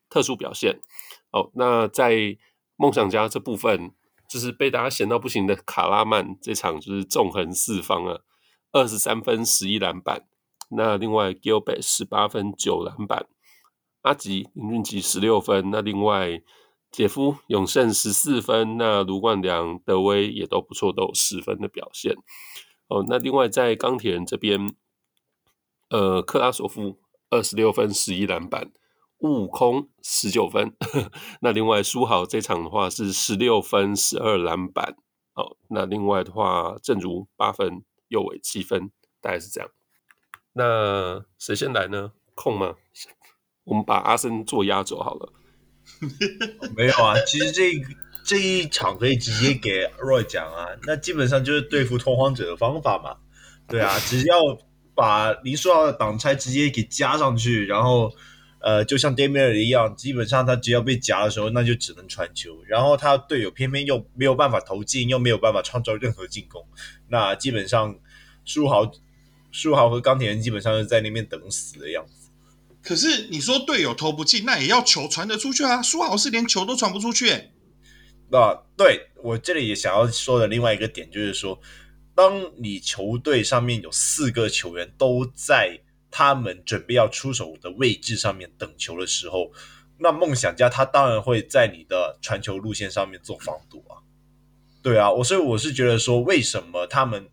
[0.09, 0.81] 特殊表现。
[1.31, 2.37] 哦，那在
[2.75, 3.91] 梦想家这部分，
[4.27, 8.19] 就是被大家嫌到不行的卡拉曼，这场就是纵横四方啊，
[8.71, 10.27] 二十三分十一篮板。
[10.71, 13.27] 那另外 Gilbert 十八分九篮板。
[14.01, 16.41] 阿吉林俊杰十六分，那另外
[16.91, 22.13] 杰夫永胜十四分，那卢冠良德威也都不错，都有十分的表现。
[22.87, 24.75] 哦，那另外在钢铁人这边，
[25.89, 28.71] 呃，克拉索夫二十六分十一篮板，
[29.19, 30.75] 悟空十九分。
[31.39, 34.97] 那另外书豪这场的话是十六分十二篮板。
[35.33, 39.69] 哦，那另外的话正如八分，右尾七分，大概是这样。
[40.51, 42.11] 那谁先来呢？
[42.35, 42.75] 空吗？
[43.63, 45.31] 我们把阿森做压轴好了。
[46.75, 47.73] 没有啊，其实这
[48.23, 50.67] 这一场可以直接给 Roy 讲啊。
[50.83, 53.17] 那基本上就是对付拓荒者的方法嘛。
[53.67, 54.35] 对啊，只要
[54.93, 58.11] 把林书豪的挡拆直接给加上去，然后
[58.59, 62.61] 呃，就像 Damian 一样，基本上他只要被夹的时候，那就只能传球。
[62.67, 66.65] 然后他队友偏偏又没有办法投进，又没有办法创造任何进攻，
[67.07, 67.97] 那基本上
[68.43, 68.91] 书豪
[69.51, 72.20] 书豪和钢铁人基本上是在那边等死的样子。
[72.83, 75.81] 可是你说队友投不进，那也要球传得出去啊！
[75.81, 77.51] 苏豪是连球都传不出去，欸。
[78.31, 81.59] 那对我这里也想要说的另外一个点就是说，
[82.15, 85.79] 当你球队上面有四个球员都在
[86.09, 89.51] 他们准备要出手的位置上面等球的时候，
[89.99, 94.01] 那梦想家他当然会在你的传球路线上面做防堵啊。
[94.81, 97.29] 对啊，我所以我是觉得说，为什么他们？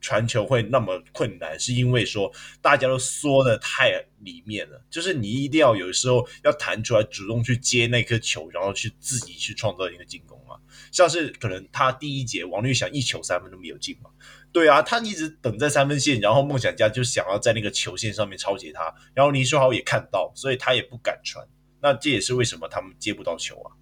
[0.00, 2.32] 传球会那么困难，是因为说
[2.62, 3.90] 大家都缩得太
[4.20, 10.56] 里面了，就是你一定要有时候要弹出来，主动去接那颗球，然后去自己去创造一个进攻嘛。
[10.92, 14.10] 像是可能他第一节王律想一球三分都没有进嘛，
[14.52, 21.46] 对啊，他一直等在三分线，然后梦想家就想要在那个球线上面抄截他，然后林书豪也看到，所以他也不敢传。
[21.80, 23.72] 那这也是为什么他们接不到球啊。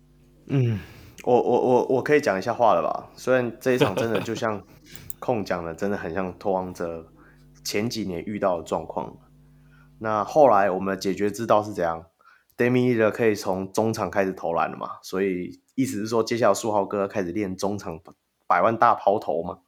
[0.49, 0.81] 嗯，
[1.25, 3.11] 我我我我可以讲一下话了吧？
[3.17, 4.65] 虽然这一场真的就像。
[5.27, 7.13] 控讲的真的很像拓荒者
[7.65, 9.19] 前几年遇到的状况。
[9.99, 12.07] 那后来我们的解决之道是怎样
[12.57, 14.91] ？Damian Lillard 可以从中场开始投篮了嘛？
[15.03, 17.99] 所以意思是说，接下来书豪哥要开始练中场
[18.47, 19.59] 百万大抛投嘛？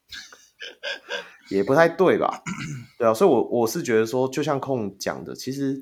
[1.50, 2.44] 也不太对吧？
[2.96, 5.76] 对啊，所以我我是觉得说，就像控讲的，其实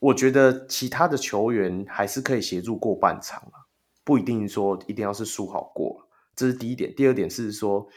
[0.00, 3.64] 我觉得其他的球员还是可以协助过半场啊，
[4.04, 6.08] 不一定说一定要是书豪过。
[6.36, 6.94] 这是第一点。
[6.94, 7.88] 第二点是说。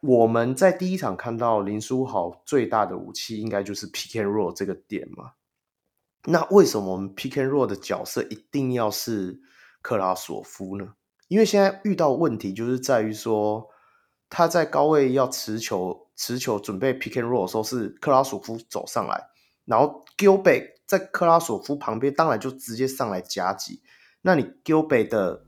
[0.00, 5.32] 我们在第一场看到林书豪最大的武器，应该就是 pick and roll 这个点嘛。
[6.24, 9.40] 那为什么我们 pick and roll 的角色一定要是
[9.82, 10.94] 克拉索夫呢？
[11.28, 13.68] 因为现在遇到问题就是在于说，
[14.30, 19.28] 他在高位要持球持球准备 pick and roll 的时候，是克拉索夫走上来，
[19.64, 23.82] 然后 Gilbert 在克拉索夫旁边，当然就直接上来夹击。
[24.22, 25.44] 那你 Gilbert 的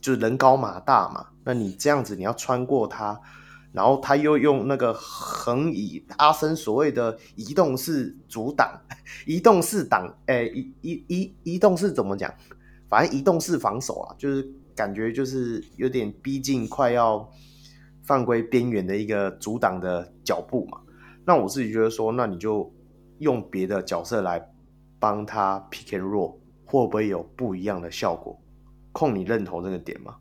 [0.00, 3.20] 就是人高马大嘛，那你这样子你要穿过他，
[3.74, 8.80] 然后他又用那个横移阿森所谓的移动式阻挡，
[9.26, 12.32] 移动式挡，诶，移移移移动式怎么讲？
[12.88, 17.28] 反正移动式防守啊，就是感觉就是有点逼近快要。
[18.06, 20.78] 犯规边缘的一个阻挡的脚步嘛，
[21.24, 22.70] 那我自己觉得说，那你就
[23.16, 24.46] 用别的角色来
[24.98, 28.38] 帮他 pick and roll，会不会有不一样的效果？
[28.92, 30.16] 控，你认同这个点吗？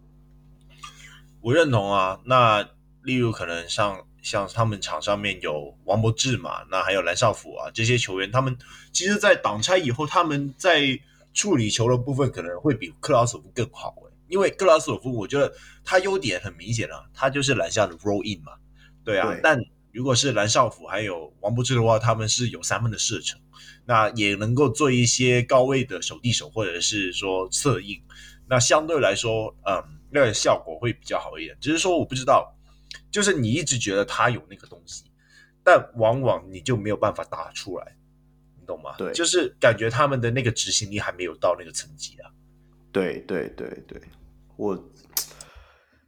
[1.41, 2.21] 我认同啊。
[2.23, 2.65] 那
[3.03, 8.57] 例如可能像像他们场上面有王柏智嘛，那还有蓝少辅啊这些球员，他们
[8.91, 10.99] 其实，在挡拆以后，他们在
[11.33, 13.93] 处理球的部分可能会比克劳索夫更好。
[14.29, 18.53] 因为克劳索夫，我觉得他优点很明显啊，他就是篮下的 roll in 嘛，
[19.03, 19.27] 对啊。
[19.27, 19.59] 对，但
[19.91, 23.39] 如果是蓝少辅还有王柏智的话，他们是有三分的射程，
[23.85, 28.01] 那也能够做一些高位的手递手或者是说策应，
[28.49, 31.55] 那相对来说，嗯，那个效果会比较好一点。
[31.61, 32.52] 只是说我不知道，
[33.13, 35.05] 就是你一直觉得他有那个东西，
[35.63, 37.95] 但往往你就没有办法打出来，
[38.59, 38.95] 你懂吗？
[38.97, 42.29] 对，就是感觉他们的那个执行力还没有到那个层级啊。
[42.91, 44.01] 对对对对。
[44.55, 44.77] 我，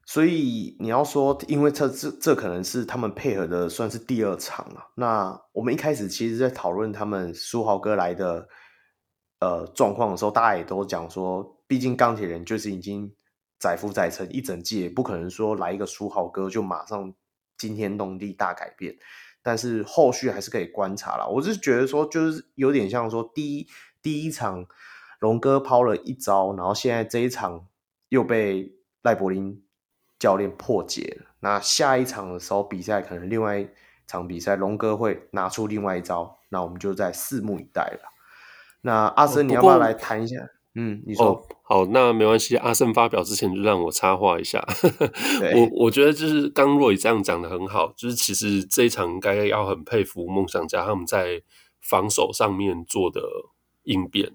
[0.05, 4.91] 所以你要说，因为这这这可能是他们配合的算是第二场了。
[4.95, 8.47] 那我们一开始其实，在讨论他们书豪哥来的
[9.39, 13.11] 呃状况的时候，大家也都讲说，毕竟钢铁人就是已经
[13.65, 17.13] 载浮载沉一整季，也不可能说来一个书豪哥就马上
[17.57, 18.95] 惊天动地大改变。
[19.41, 21.25] 但是后续还是可以观察啦。
[21.25, 23.67] 我是觉得说，就是有点像说第一
[24.01, 24.65] 第一场
[25.19, 27.67] 龙哥抛了一招，然后现在这一场。
[28.09, 29.61] 又被赖柏林
[30.19, 31.35] 教练破解了。
[31.39, 33.67] 那下一场的时候比赛，可能另外一
[34.07, 38.13] 场比赛龙哥会拿出另外一招，那我们就再拭目以待了。
[38.81, 40.35] 那阿森，你要不要来谈一下？
[40.75, 42.55] 哦、嗯，你说、哦、好，那没关系。
[42.57, 44.63] 阿森发表之前就让我插话一下。
[45.55, 51.41] 我我觉得就是刚若以这样讲的很好，就是其实这一场应该要很佩服梦想家他们在
[51.81, 53.21] 防守上面做的
[53.83, 54.33] 应变。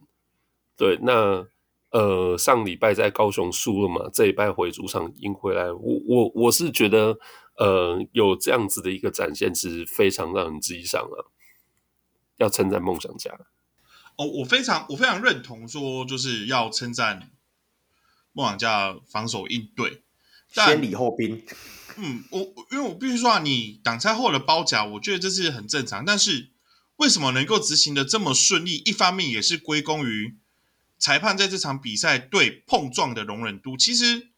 [0.76, 1.47] 对，那。
[1.93, 7.18] 呃，上礼拜在高雄输了嘛，这礼拜回主场赢回来，我我我是觉得，
[7.59, 11.18] 呃，有这样子的一个展现是非常让人激赏啊，
[12.36, 13.36] 要称赞梦想家。
[14.21, 17.31] 哦，我非常我非常认同说，就是要称赞
[18.33, 20.03] 梦想家防守应对，
[20.53, 21.43] 先礼后兵。
[21.97, 22.39] 嗯，我
[22.71, 26.51] 因为我必须说啊，你挡拆后的包夹，我觉得这是很正常，但是
[26.97, 28.83] 为什么能够执行的这么顺利？
[28.85, 30.37] 一方面也是归功于。
[30.99, 34.29] 裁判在这场比赛对碰撞的容忍度，其实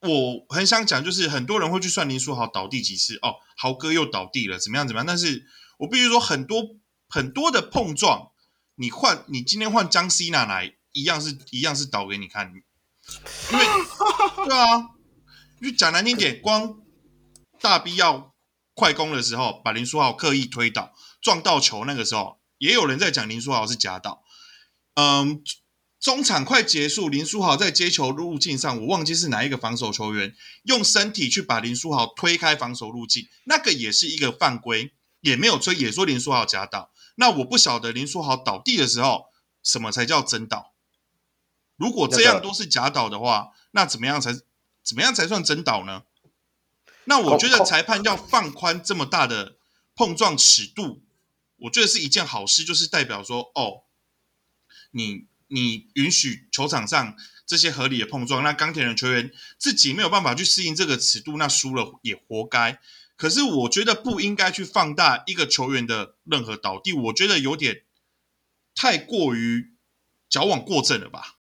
[0.00, 5.06] 我很想讲，就是很多人会去算林书豪倒地几次哦，豪哥又倒地了，怎么样怎么样？
[5.06, 5.46] 但是
[5.78, 6.74] 我必须说，很多
[7.08, 8.32] 很多的碰撞，
[8.80, 12.50] 你换你今天换张希娜来，一样是一样是倒给你看，
[13.52, 13.64] 因为
[14.48, 14.88] 对啊，
[15.60, 16.80] 就讲难听点，光
[17.60, 18.34] 大 B 要
[18.72, 24.22] 快攻的时候，把林书豪刻意推倒撞到球，那个时候也有人在讲林书豪是假倒。
[24.94, 25.42] 嗯，
[26.00, 36.90] 中场快结束，林书豪在接球路径上，我忘记是哪一个防守球员用身体去把林书豪推开防守路径，那个也是一个犯规，也没有吹，也说林书豪假倒。
[37.20, 39.26] 那我不晓得林书豪倒地的时候，
[39.62, 40.72] 什么才叫真倒？
[41.76, 44.32] 如果这样都是假倒的话，那怎么样才
[44.82, 46.04] 怎么样才算真倒呢？
[47.04, 49.56] 那我觉得裁判要放宽这么大的
[49.94, 51.02] 碰撞尺度，
[51.56, 53.84] 我觉得是一件好事，就是代表说哦。
[54.92, 57.16] 你你允许球场上
[57.46, 62.80] 这些合理的碰撞，那钢铁人球员自己没有办法去适应这个尺度，那输了也活该。
[63.20, 67.82] 可是我觉得不应该去放大一个球员的任何倒地，我觉得有点
[68.74, 69.74] 太过于
[70.30, 71.36] 矫枉过正了吧？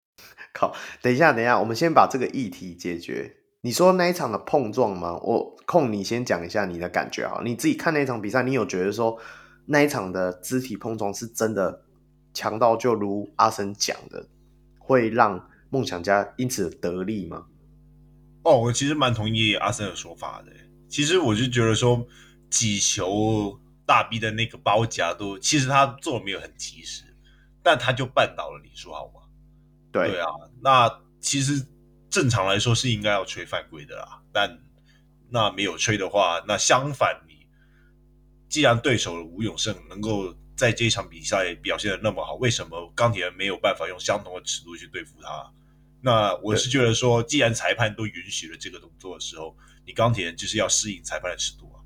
[0.54, 3.38] 靠，等一下，等一下，我们先把这个议题解决。
[3.62, 5.14] 你说那一场的碰撞吗？
[5.24, 9.18] 我控你先讲一下你的感觉啊，你自己看那场比赛，你有觉得说
[9.68, 11.86] 那一场的肢体碰撞是真的？
[12.34, 14.28] 强到就如阿森讲的，
[14.78, 17.46] 会让梦想家因此得利吗？
[18.44, 20.52] 哦，我其实蛮同意阿森的说法的。
[20.90, 22.06] 其实我就觉得说，
[22.50, 27.04] 几球大 B 的那个包夹都，其实他做的没有很及时，
[27.64, 29.22] 但他就绊倒了李书豪嘛。
[29.92, 30.28] 对对啊，
[30.62, 31.66] 那其实
[32.10, 34.60] 正常来说是应该要吹犯规的啦，但
[35.30, 37.46] 那没有吹的话，那相反你
[38.50, 40.36] 既然对手吴永胜能够。
[40.60, 45.50] 在这一场比赛表现的那么好，为什么钢铁人没有办法用相同的尺度去对付他？
[46.02, 49.56] 那我是觉得说，既然裁判都允许了这个动作的时候，
[49.90, 51.82] 你钢铁人就是要适应裁判的尺度啊。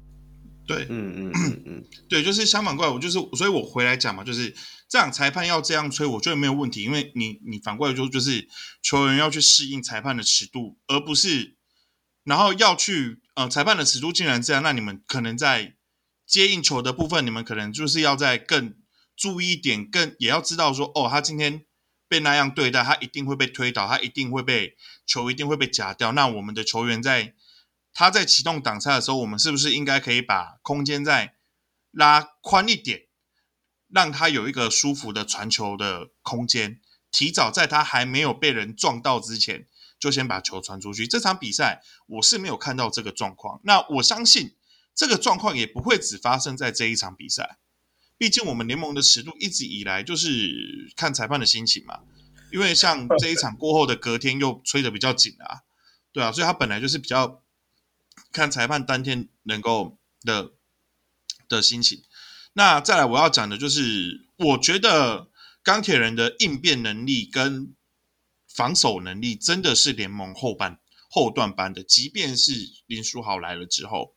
[0.67, 4.53] 对，嗯嗯嗯嗯， 对，就是相反过来，我就是，所以我回来讲嘛，就是
[4.89, 8.49] 这样，裁判要这样吹，我觉得没有问题，因为你你反过来就，就是
[8.81, 11.55] 球员要去适应裁判的尺度，而不是，
[12.25, 15.75] 然后要去，呃，裁判的尺度竟然这样，那你们可能在
[16.27, 18.75] 接应球的部分，你们可能就是要在更
[19.15, 21.63] 注意一点，更也要知道说，哦，他今天。
[22.09, 24.75] 被那样对待，他一定会被推倒，他一定会被
[25.07, 26.11] 球一定会被夹掉。
[26.11, 27.33] 那我们的球员在
[27.93, 31.35] 他在启动挡拆的时候，我们是不是应该可以把空间再
[31.91, 33.03] 拉宽一点，
[33.87, 36.81] 让他有一个舒服的传球的空间，
[37.11, 39.67] 提早在他还没有被人撞到之前，
[39.99, 41.05] 就先把球传出去。
[41.05, 44.55] 这场比赛我是没有看到这个状况，那我相信
[44.95, 47.59] 这个状况也不会只发生在这一场比赛。
[48.17, 51.99] 毕竟我们联盟的尺度一直以来就是看裁判的心情嘛，
[52.51, 55.61] 因为像这一场过后的隔天又吹得比较紧啊，
[56.11, 57.42] 对啊，所以他本来就是比较
[58.34, 60.51] 看裁判当天能够的
[61.47, 62.03] 的心情。
[62.51, 65.29] 那再来我要讲的就是，我觉得
[65.63, 67.73] 钢铁人的应变能力跟
[68.47, 70.79] 防守能力真的是联盟后半
[71.09, 72.51] 后段班的，即便是
[72.86, 74.15] 林书豪来了之后。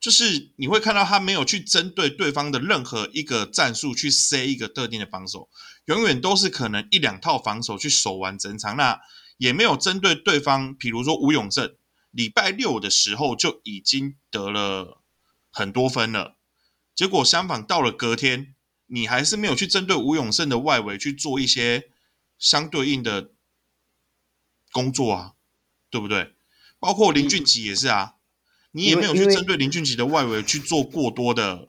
[0.00, 5.48] 就是你会看到他没有去针对对方的任何一个战术去塞一个特定的防守，
[5.86, 8.76] 永远都是可能一两套防守去守完整场。
[8.76, 9.00] 那
[9.38, 11.74] 也没有针对对方，比如说吴永正，
[12.14, 15.02] 礼拜六的时候就已经得了
[15.50, 16.36] 很多分了，
[16.94, 18.54] 结果相反到了隔天，
[18.86, 21.90] 你还是没有去针对吴永胜的外围去做一些
[22.38, 23.32] 相对应的
[24.70, 25.32] 工作啊，
[25.90, 26.34] 对不对？
[26.78, 28.14] 包括林俊杰也是啊。
[28.76, 31.68] 你也没有去针对林俊杰的外围去做过多的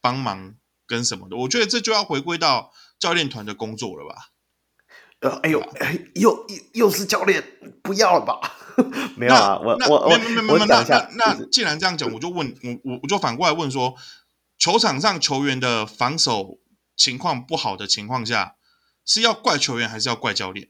[0.00, 0.54] 帮忙
[0.86, 4.30] 跟什么的，我觉得这就要回归到教练团的工作了吧？
[5.20, 5.60] 呃，哎呦，
[6.14, 7.42] 又又是教练，
[7.82, 8.65] 不要了吧？
[9.16, 13.96] 没有啊，我我我没没没没，那既然这样讲，我就问我我我就反过来问说，
[14.58, 16.58] 球场上球员的防守
[16.96, 18.56] 情况不好的情况下，
[19.04, 20.68] 是要怪球员还是要怪教练？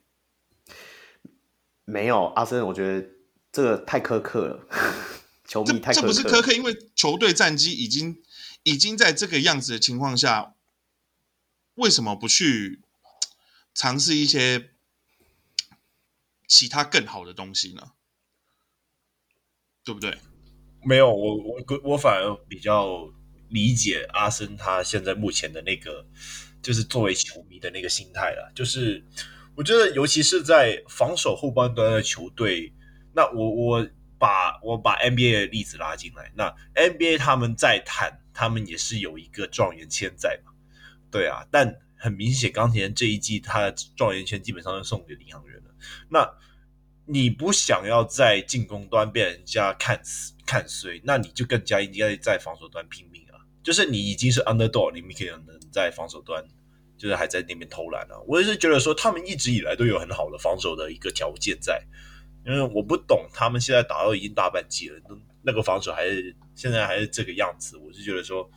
[1.85, 3.09] 没有，阿森，我觉得
[3.53, 4.67] 这个太苛刻了。
[5.47, 8.23] 球迷太苛刻，这这不是苛刻，因为球队战绩已经
[8.65, 10.55] 已经在这个样子的情况下，
[11.75, 12.83] 为什么不去
[13.75, 14.71] 尝试一些
[16.49, 17.93] 其他更好的东西呢？
[19.87, 20.15] 对不对？
[20.85, 23.09] 没有，我我我反而比较
[23.49, 26.05] 理解阿森他现在目前的那个，
[26.61, 28.53] 就是作为球迷的那个心态了。
[28.55, 29.03] 就是
[29.57, 32.75] 我觉得，尤其是在防守后半段的球队，
[33.15, 33.89] 那我我。
[34.19, 40.53] 把我把 NBA 的例子拉进来，那 NBA 他们在谈，他们也是有一个状元签在嘛，
[41.11, 45.65] 对啊，但很明显，钢铁人这一季他的状元签基本上是送给领航员了。
[46.09, 46.27] 那
[47.07, 53.39] 你不想要在进攻端被人家看死看衰，那你就更加应该在防守端拼命啊！
[53.63, 56.45] 就是你已经是 underdog，你们可能在防守端
[56.99, 58.19] 就是还在那边偷懒啊。
[58.27, 61.83] 我也是觉得说，他们一直以来都有很好的防守的一个条件在。
[62.45, 65.01] 因为我不懂，他们现在打到已经大半季了，
[65.43, 68.49] 那个防守还是现在还是这个样子，我是觉得说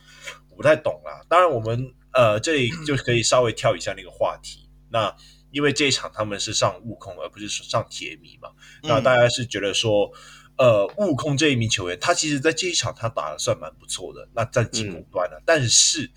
[0.48, 1.26] 我不太懂啦。
[1.28, 4.70] 当然，我们呃这里就可以稍微跳一下那个话题。
[4.90, 5.12] 那
[5.50, 8.50] 因为这一场他们是上悟空而不是上铁迷嘛，
[8.82, 10.10] 那大家是觉得说，
[10.56, 16.10] 呃，悟空这一名球员，他其实在这一场他打的算蛮不错的，那在进攻端呢，嗯、但是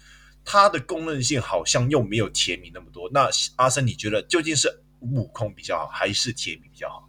[0.46, 3.10] 他的公认性好像又没有铁迷那么多。
[3.14, 7.08] 那阿森，你觉得究竟是悟空比较好，还是铁迷比较好？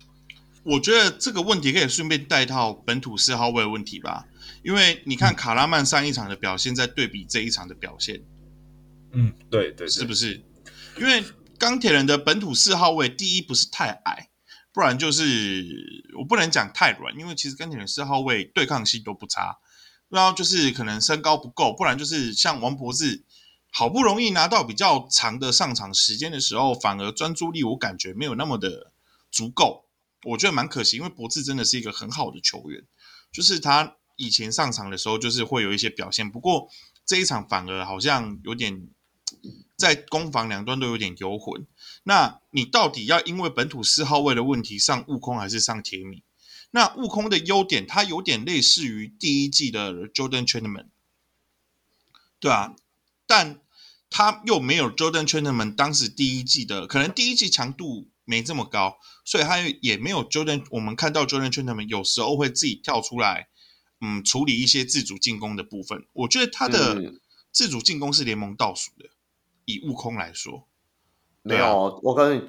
[0.63, 4.27] 我觉得这个问题可以顺便带到本土四号位的问题吧，
[4.63, 8.23] 因为你看卡拉曼上一场的表现，在对比这一场的表现，
[9.13, 10.41] 嗯，对对，是不是？
[10.97, 11.23] 因为
[11.65, 14.29] 钢铁人的本土四号位，第一不是太矮，
[14.71, 19.57] 不然就是我不能讲太软，因为其实钢铁人四号位对抗性都不差，
[20.11, 23.25] 然后就是可能身高不够，不然就是像王博士，
[23.73, 28.93] 好不容易拿到比较长的上场时间的时候，反而专注力我感觉没有那么的
[29.31, 29.87] 足够。
[30.25, 32.85] 我觉得蛮可惜，因为博智真的是一个很好的球员，
[33.33, 36.69] 就是他以前上场的时候就是会有一些表现，不过
[37.07, 38.87] 这一场反而好像有点
[39.77, 41.67] 在攻防两端都有点游魂。
[42.03, 46.23] 那你到底要因为本土四号位的问题上悟空还是上铁米？
[46.71, 50.87] 那悟空的优点，他有点类似于第一季的 Jordan Trennaman，
[52.41, 52.75] 对啊，
[53.27, 53.61] 但
[54.11, 58.09] 他又没有 Jordan Trennaman 当时第一季的，可能第一季强度。
[58.27, 60.65] 没这么高，所以他也没有 Jordan。
[60.71, 63.49] 我们看到 Jordan Trainman 有时候会自己跳出来，
[64.01, 66.07] 嗯，处理一些自主进攻的部分。
[66.15, 67.13] 我觉得他的
[67.53, 69.11] 自主进攻是联盟倒数的。
[69.65, 70.67] 以悟空来说，
[71.43, 72.49] 没有，我跟你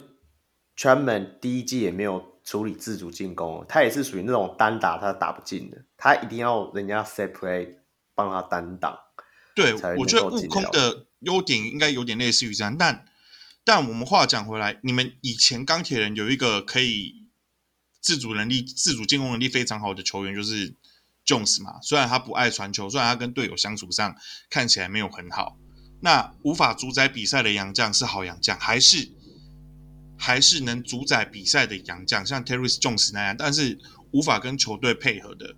[0.77, 7.75] Chapman 第一季也没有处理自主进攻，他也是属于那种单打他打不进的，他一定要人家 set play
[8.13, 8.99] 帮他单打。
[9.55, 13.05] 对，我觉得悟空的优点应该有点类似于这样，但
[13.63, 17.23] 但我们话讲回来，你们以前钢铁人有一个可以
[18.01, 20.75] 自主能力、自主进攻能力非常好的球员，就是
[21.25, 21.79] Jones 嘛。
[21.81, 24.15] 虽然他不爱传球，虽然他跟队友相处上
[24.49, 25.57] 看起来没有很好，
[26.01, 29.09] 那无法主宰比赛的洋将是好洋将，还是
[30.17, 33.77] 还是能主宰比赛的洋将，像 Terry Jones 那样，但是
[34.11, 35.55] 无法跟球队配合的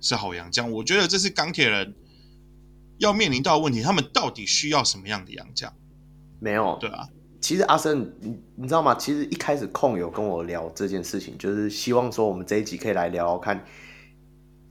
[0.00, 0.70] 是好洋将。
[0.70, 1.94] 我觉得这是钢铁人
[2.98, 5.72] 要面临到的问题，他们到底需要什么样的洋将？
[6.38, 7.08] 没有，对啊。
[7.40, 8.94] 其实阿森，你你知道吗？
[8.94, 13.64] 其实一开始控有跟我聊这件事情，就是希望说我们这一集可以来聊聊看，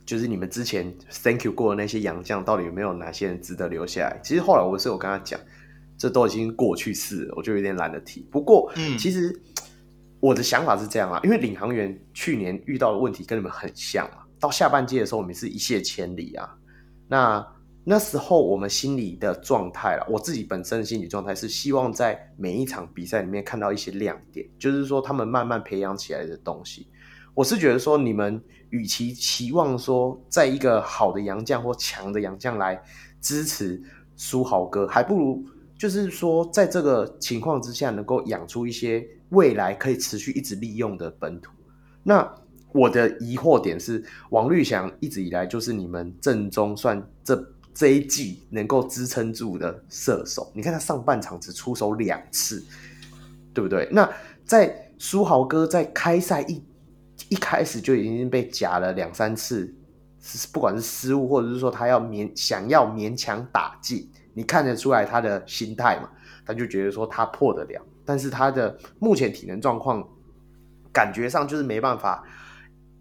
[0.09, 0.91] 就是你们之前
[1.23, 4.19] Thank you 过的那些洋将，到底有没有哪些人值得留下来？
[4.23, 5.39] 其实后来我是有跟他讲，
[5.99, 8.27] 这都已经过去式了，我就有点懒得提。
[8.31, 9.39] 不过，嗯，其实
[10.19, 16.57] 我的想法是这样啊，因为领航员去年遇到的问题跟你们很像啊，到下半季的时候，我们是一泻千里啊，
[17.07, 17.45] 那。
[17.85, 26.87] 那时候我们心里的状态了，我自己本身的心理状态是希望在每一场比赛里面看到一些亮点，就是说他们慢慢培养起来的东西。
[27.39, 32.77] 我是觉得说，你们与其期望说在一个好的洋将或强的洋将来
[33.21, 33.81] 支持
[34.17, 35.41] 书豪哥，还不如
[35.77, 41.53] 就是说在这个情况之下能够养出一些未来可以持续一直利用的本土。
[42.03, 42.29] 那
[42.73, 47.41] 我的疑惑点是，王律祥一直以来就是你们正中算这。
[47.71, 52.61] 这一季能够支撑住的射手，你看他上半场只出手两次，
[53.53, 53.87] 对不对？
[53.89, 54.11] 那
[54.43, 56.61] 在书豪哥在开赛一
[57.27, 59.75] 一开始就已经被夹了两三次，
[60.53, 66.09] 不管是失误或者是说他要勉想要勉强打进，你看得出来他的心态嘛？
[66.45, 70.03] 他就觉得说他破得了，但是他的目前体能状况
[70.91, 72.23] 感觉上就是没办法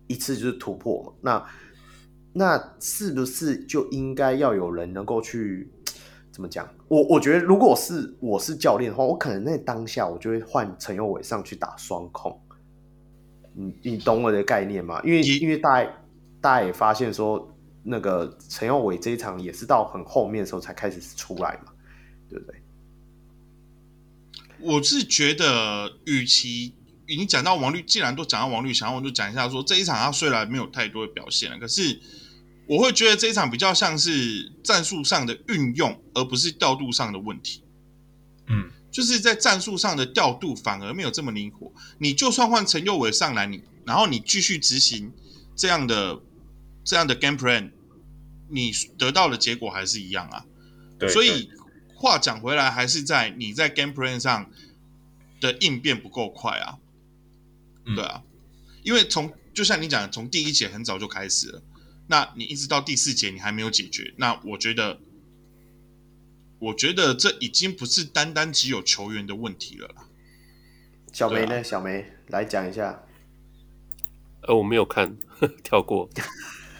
[0.07, 1.13] 一次就是突破嘛。
[1.23, 1.47] 那
[2.35, 5.73] 那是不是就应该要有人能够去
[6.31, 6.69] 怎么讲？
[6.89, 12.39] 我我觉得，如果是我是教练的话，我可能在当下我就会换陈佑伟上去打双控。
[13.59, 15.01] 你你懂我的概念吗？
[15.05, 15.91] 因为因为大家
[16.41, 17.53] 大家也发现说，
[17.83, 21.73] 那个陈耀伟这一场也是到很后面的时候才开始出来嘛，
[22.31, 22.55] 对不对？
[24.61, 26.73] 我是觉得，与其
[27.07, 32.01] 已经讲到王律，既然都讲到王律翔，我就讲一下说，这一场他虽然没有太多的表现了，可是。
[32.71, 37.63] 我会觉得这一场比较像是战术上的运用，而不是调度上的问题。
[38.47, 41.73] 嗯，就是在战术上的调度反而没有这么灵活。
[41.99, 45.13] 你就算换陈佑伟上来，你然后你继续执行
[45.55, 46.21] 这样的
[46.85, 47.71] 这样的 game plan，
[48.49, 50.45] 你得到的结果还是一样啊。
[50.99, 51.51] 对，所以
[51.95, 54.51] 话讲回来，还是在你在 game plan 上
[55.41, 56.79] 的应变不够快啊。
[57.87, 58.23] 嗯、对啊，
[58.83, 61.63] 因为从就像你讲的，从第一节很早就开始了。
[62.11, 64.99] 那你一直到第四节你还没有解决，那我觉得，
[66.59, 70.09] 我觉得这已经不是单单只有球员的问题了啦。
[71.13, 71.59] 小梅呢？
[71.59, 73.05] 啊、小梅来讲一下。
[74.43, 75.17] 呃，我没有看，
[75.63, 76.09] 跳过。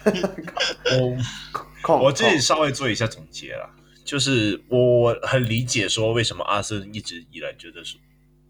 [1.89, 3.75] 我我自己稍微做一下总结啦，
[4.05, 7.97] 就是我很理解说为什么阿森一直以来觉得是，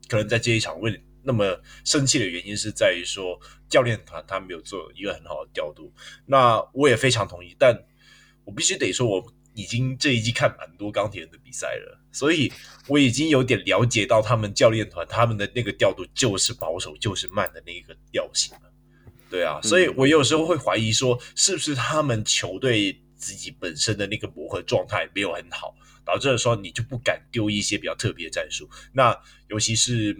[0.08, 1.02] 可能在这一场为。
[1.24, 3.38] 那么生气的原因是在于说
[3.68, 5.92] 教练团他没有做一个很好的调度，
[6.24, 7.84] 那我也非常同意，但
[8.44, 12.52] 我必须得说我已经这一季看蛮多钢铁人的比赛了，所以
[12.86, 18.72] 我已经有点了解到他们教练团他们的那个调度就是保守就是慢的那个调性了，
[19.28, 25.74] 对啊，所以我有时候会怀疑说是不是他们球队自己本身的那个磨合状态没有很好，
[26.04, 29.18] 导致了说你就不敢丢一些比较特别的战术，那
[29.48, 30.16] 尤其是。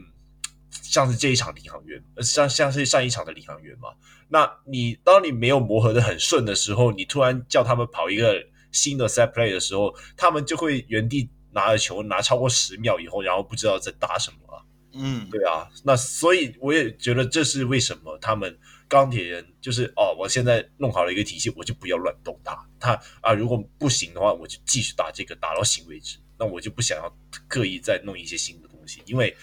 [0.70, 3.88] 像是这一场领航员，像像是上一场的领航员嘛，
[4.28, 8.42] 那你当你没有磨合的很顺的时候，你突然叫他们跑一个
[8.78, 14.62] 新的 set play 的时候，他们就会原地拿着球拿超过十秒以后，然后不知道在打什么啊。
[14.92, 22.56] 嗯，对啊，那所以我也觉得这是为什么他们钢铁人就是哦，我现在弄好了一个体系，我就不要乱动它。
[22.78, 26.18] 他啊，如果不行的话，我就继续打这个，打到行为止。
[26.38, 27.18] 那我就不想要
[27.48, 29.36] 刻意再弄一些新的东西，因为。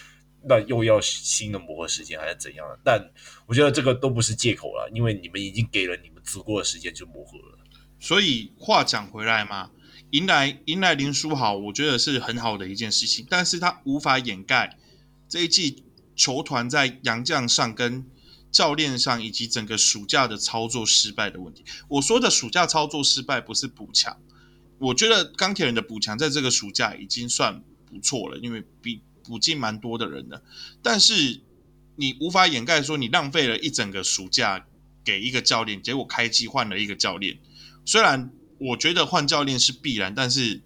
[0.47, 2.63] 那又要新的磨合时间还是怎样？
[2.83, 3.03] 但
[3.47, 7.57] 我觉得这个都不是借口了，因为你们已经给了你们足够的时间去磨合了。
[8.05, 9.71] 所以话讲回来嘛，
[10.11, 14.77] 迎来迎来林书豪，我觉得是很好的一件事情，但是他无法掩盖
[15.27, 15.83] 这一季
[16.15, 18.05] 球团在洋将上跟
[18.51, 21.65] 教练上以及整个暑假的操作失败的问题。
[21.87, 24.15] 我说的暑假操作失败不是补强，
[24.77, 29.01] 我觉得钢铁人的补强在这个暑假已经算不错了，因为比。
[29.27, 30.43] 补进蛮多的人的，
[30.83, 31.41] 但是
[31.95, 34.67] 你无法掩盖说你浪费了一整个暑假
[35.03, 37.39] 给一个教练，结果开机换了一个教练。
[37.85, 40.61] 虽然我觉得换教练是必然，但是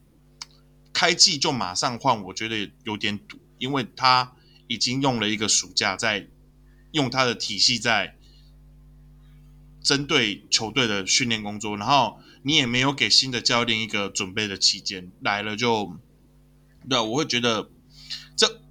[0.93, 4.33] 开季就马上换，我觉得有点赌，因为他
[4.67, 6.27] 已经用了一个暑假在
[6.91, 8.17] 用他的体系在
[9.83, 15.99] 针对球队的训练工作，然后你也没有给新的教练一个准备的期间，来了就，
[16.89, 17.69] 对，我会觉得
[18.35, 18.61] 这。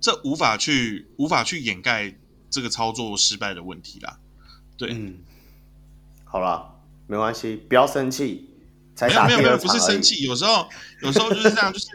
[0.00, 2.14] 这无法去无法去掩盖
[2.50, 4.20] 这个操作失败的问题啦。
[4.76, 5.20] 对，嗯，
[6.26, 6.73] 好了，
[7.06, 8.50] 没关系，不要生气。
[8.96, 10.22] 才没有没有没有，不是生气。
[10.22, 10.68] 有时候
[11.02, 11.86] 有时候就是这样，就是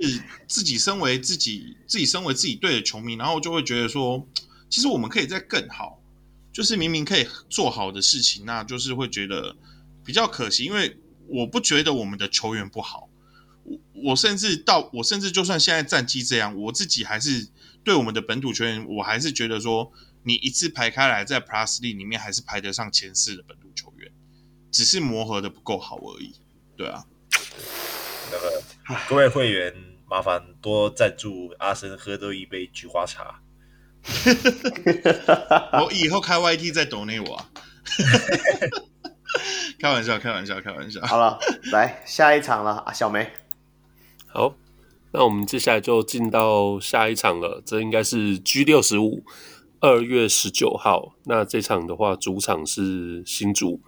[0.47, 4.27] 自己身为自己自己身为自己队的球迷，然后就会觉得说，
[4.69, 6.01] 其实我们可以再更好。
[6.51, 9.55] 就是明明可以做好的事情，那就是会觉得
[10.03, 10.65] 比较可惜。
[10.65, 13.07] 因为我不觉得我们的球员不好，
[13.63, 13.79] 我
[14.11, 17.47] 我甚至到我甚至就算现在战绩这样，我自己还是。
[17.81, 19.89] 对我们的本土球员，我还是觉得说，
[20.23, 24.11] 你一次排开来，在 Plus 里面还是排得上前四的本土球员，
[24.71, 26.35] 只是磨合的不够好而已。
[26.77, 27.03] 对啊，
[28.31, 28.63] 那个
[29.07, 29.73] 各位会员，
[30.09, 33.41] 麻烦多赞助阿森喝多一杯菊花茶。
[35.83, 37.49] 我以后开 YT 再抖内我啊。
[39.79, 41.01] 开玩笑，开玩笑，开玩笑。
[41.05, 41.39] 好了，
[41.71, 43.31] 来下一场了啊，小梅。
[44.27, 44.55] 好。
[45.11, 49.23] 那我们接下来就进到下一场了，这应该是 G 六十五，
[49.79, 51.15] 二月十九号。
[51.25, 53.81] 那这场的话，主场是新竹，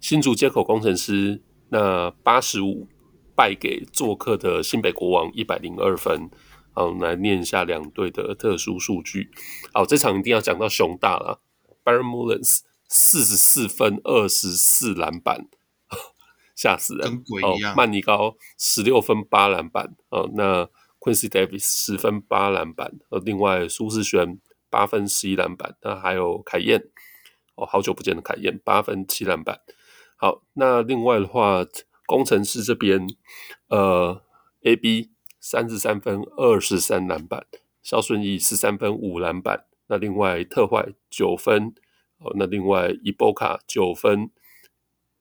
[0.00, 2.86] 新竹接口工程师，那八十五
[3.34, 6.30] 败给做客的新北国王一百零二分。
[6.72, 9.30] 好，来念一下两队的特殊数据。
[9.72, 11.40] 好，这场一定要讲到熊大了
[11.84, 15.48] Baron Mullins 四十四分，二十四篮板。
[16.54, 17.10] 吓死人！
[17.10, 17.72] 跟鬼一样。
[17.72, 20.68] 哦、曼尼高十六分八篮板哦，那
[21.00, 26.82] Quincy Davis 十分八篮板，呃，另外苏世轩八分十一篮板，那还有凯燕
[27.56, 29.60] 哦，好久不见的凯燕八分七篮板。
[30.20, 31.64] 好，那另外的话，
[32.06, 33.06] 工程师这边
[33.68, 34.20] 呃
[34.64, 37.46] ，AB 三十三分二十三篮板，
[37.84, 41.72] 肖顺义十三分五篮板，那另外特坏九分
[42.18, 44.32] 哦，那另外伊波卡九分，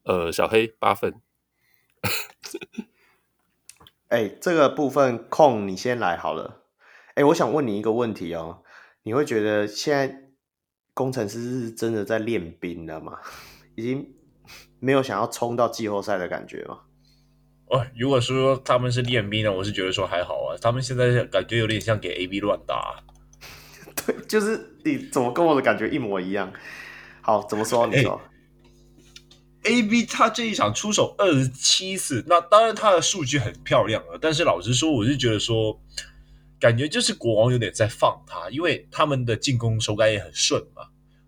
[0.03, 1.21] 呃，小黑八分。
[4.09, 6.63] 哎、这个部分控你先来好了。
[7.13, 8.63] 哎、我想问你一个问题哦，
[9.03, 10.31] 你会觉得现在
[10.95, 13.19] 工程师是真的在练兵了吗？
[13.75, 14.15] 已经
[14.79, 16.79] 没有想要冲到季后赛的感觉吗？
[17.67, 20.57] 哦，如果说他们是练兵呢，我是觉得说还好啊。
[20.61, 23.03] 他们现在感觉有点像给 AB 乱打。
[24.05, 26.51] 对，就是你怎么跟我的感觉一模一样？
[27.21, 27.85] 好，怎么说？
[27.87, 28.11] 你说。
[28.13, 28.21] 欸
[29.63, 34.17] A B 他这一场出手二十七次，那当然他的数据很漂亮了。
[34.21, 35.77] 但是老实说，我是觉得说，
[36.57, 40.83] 感觉就是国王有点在放他，因为他们的进攻手感也很顺嘛。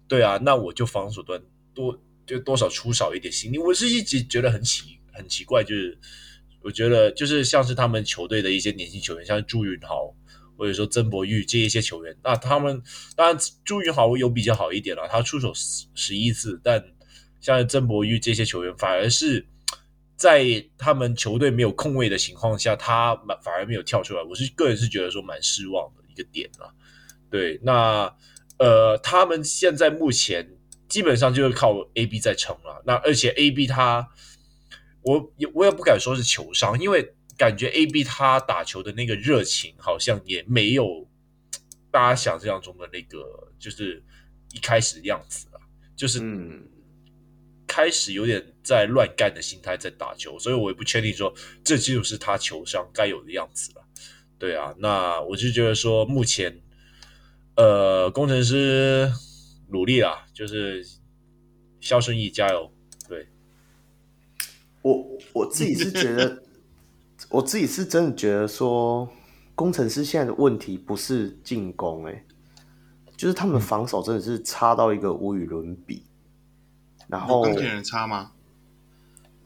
[0.08, 1.42] 对啊，那我就防守端
[1.74, 2.00] 多
[2.30, 3.58] 就多少出少一点心力。
[3.58, 5.98] 我是一直觉得很奇很奇怪，就是
[6.62, 10.16] 我觉得就是像是他们球队的一些年轻球员，像朱云豪
[10.58, 12.82] 或者说曾博玉这一些球员，那他们
[13.16, 16.84] 当然朱云豪有比较好一点了，他出手十十一次，但。
[17.42, 19.48] 像曾博玉这些球员，反而是
[20.18, 24.22] 在他们球队没有空位的情况下，他反而没有跳出来。
[24.22, 26.68] 我是个人是觉得说蛮失望的一个点啊。
[27.32, 28.14] 对，那
[28.58, 30.46] 呃，他们现在目前
[30.90, 32.84] 基本上就是靠 AB 在撑了。
[32.86, 34.10] 那而且 AB 他，
[35.04, 41.08] 我也我也不敢说是球商，因为感觉 AB 他打球的那个热情好像也没有
[41.90, 44.04] 大家想象中的那个，就是
[44.54, 45.62] 一开始的样子啊，
[45.96, 46.68] 就是嗯。
[47.72, 51.32] 开始有点在乱干的心态在打球，所以我也不确定说
[51.64, 53.86] 这就是他球商该有的样子了。
[54.40, 56.62] 对啊，那我就觉得说目前，
[57.56, 59.14] 呃，工程师
[59.68, 60.88] 努力啦，就是
[61.82, 62.72] 肖顺义加油。
[63.10, 63.28] 对，
[64.82, 66.42] 我我自己是觉得，
[67.30, 69.10] 我自己是真的觉得说，
[69.54, 72.26] 工程师现在的问题不是进攻，欸，诶，
[73.18, 76.04] 就是他们防守真的是差到一个无与伦比。
[77.10, 78.32] 然后钢铁人差吗？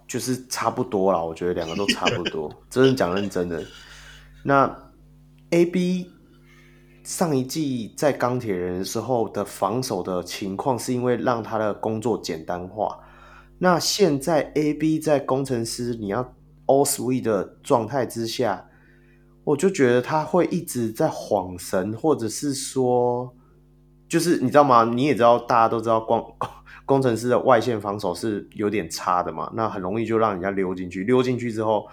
[0.07, 2.53] 就是差不多啦，我觉得两个都差不多。
[2.69, 3.65] 真的讲认真的，
[4.43, 4.91] 那
[5.49, 6.11] AB
[7.03, 12.97] 上一季在钢铁人时候的防守的情况，是因为让他的工作简单化。
[13.59, 16.23] 那现在 AB 在工程师，你要
[16.65, 18.65] all sweet 的状态之下，
[19.43, 23.35] 我就觉得他会一直在晃神，或者是说，
[24.07, 24.83] 就是你知道吗？
[24.85, 26.23] 你也知道，大家都知道光。
[26.85, 31.87] 工程师的外线防守是有点差的嘛，那很容易就让人家溜进去，溜进去之后，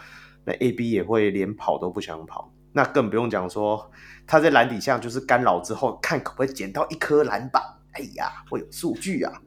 [0.45, 3.89] 那 AB 也会连跑都不想跑，那更不用讲说
[4.31, 9.43] 他在篮底下就是干扰之后，看可不可以捡到一颗篮板，哎呀，会有数据啊。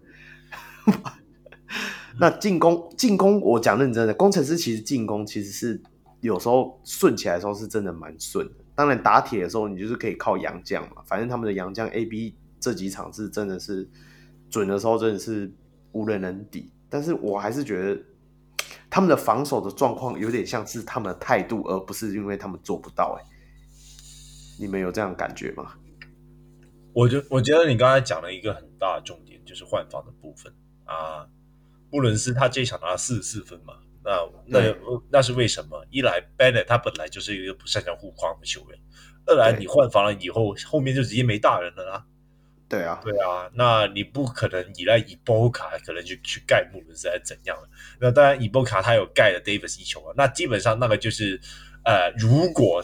[2.19, 5.81] 那进攻进攻，我讲认真的，工程师其实进攻其实是
[6.19, 8.53] 有时候顺起来的时候是真的蛮顺的。
[8.75, 11.01] 当然打铁的时候，你就是可以靠洋将嘛。
[11.05, 13.89] 反正他们的洋将 A B 这几场是真的是
[14.49, 15.49] 准的时候，真的是
[15.93, 16.69] 无人能敌。
[16.89, 18.03] 但是我还是觉得
[18.89, 23.17] 他们的防守的状况有点像是他们的态度，而不是因为他们做不到。
[23.17, 23.23] 哎，
[24.59, 25.73] 你们有这样感觉吗？
[26.93, 30.53] 我觉我觉得你刚才讲了一个很大的重点，就是换防的部分
[30.85, 31.27] 啊。
[31.89, 34.75] 布伦斯他这一场拿了四十四分嘛，那那
[35.11, 35.85] 那是为什么？
[35.91, 38.79] 一来 Bennett 他本来就是一个不擅长护框的球员，
[39.27, 42.05] 二来你换防了以后，后面就直接没大人了啦。
[42.67, 47.69] 对啊，对啊，那你不可能依赖伊波卡可能去去盖布伦斯还是怎样的？
[47.99, 51.39] 那当然伊波卡他有盖了 Davis 一球啊，那基本上那个就是
[51.85, 52.83] 呃，如果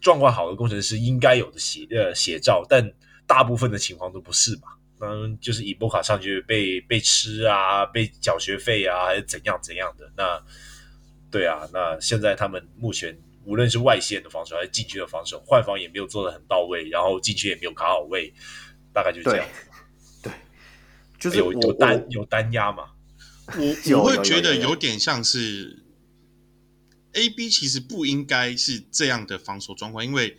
[0.00, 2.92] 状况好的工程师应该有的写呃写照，但
[3.26, 4.62] 大部分的情况都不是嘛。
[5.00, 10.10] 嗯，就是以波卡上去被被吃啊，被缴学费啊，还是怎样怎样的？
[10.16, 10.42] 那
[11.30, 18.32] 对啊，那现在他们目前无论是外线的防守还是禁区的防守，换防也没有做得很到位，然后禁区也没有卡好位，
[18.92, 19.46] 大概就是这样。
[20.20, 20.32] 对，对
[21.18, 22.90] 就是有有单有单压嘛。
[23.56, 25.84] 我我会觉得有点像是
[27.18, 30.38] A B 其实不应该是这样的防守状况，因为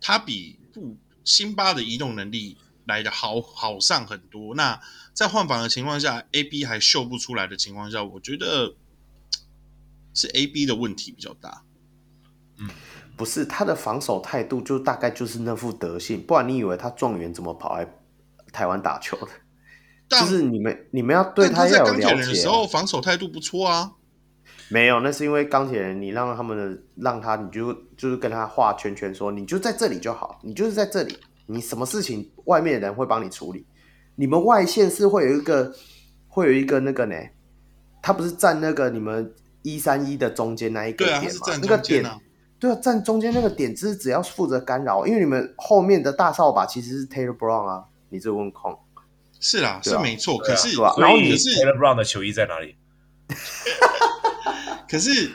[0.00, 2.58] 他比不辛巴的移动能力。
[2.88, 4.54] 来的好好上很多。
[4.54, 4.80] 那
[5.12, 8.76] 在换防的情况下，A B 还秀不出来的情况下，我觉得
[10.14, 11.64] 是 A B 的问题比较大。
[12.56, 12.70] 嗯，
[13.14, 16.22] 不是他的防守态度，就大概就是那副德性。
[16.22, 17.86] 不然你以为他状元怎么跑来
[18.54, 19.28] 台湾打球的？
[20.08, 22.00] 但就是你们你们要对他要有了解。
[22.00, 23.92] 钢铁人的时候防守态度不错啊。
[24.70, 31.18] 没有，那是因为钢铁人，你让他们的让他，你就就是跟他画圈圈，说你就在这里就好，你就是在这里。
[31.50, 33.64] 你什么事情，外面的人会帮你处理。
[34.16, 35.72] 你们外线是会有一个，
[36.26, 37.16] 会有一个那个呢？
[38.02, 41.30] 他不是站那个你们一三一的中间那一个点吗？
[41.62, 42.04] 那个点，
[42.58, 45.06] 对啊，站中间那个点，只是只要负责干扰。
[45.06, 48.78] 因为你们后面的大扫把其实是 Taylor Brown 啊，你这问空。
[49.40, 50.36] 是啦，是没错。
[50.36, 52.76] 可是，然后你是 Taylor Brown 的球衣在哪里？
[54.88, 55.30] 可是，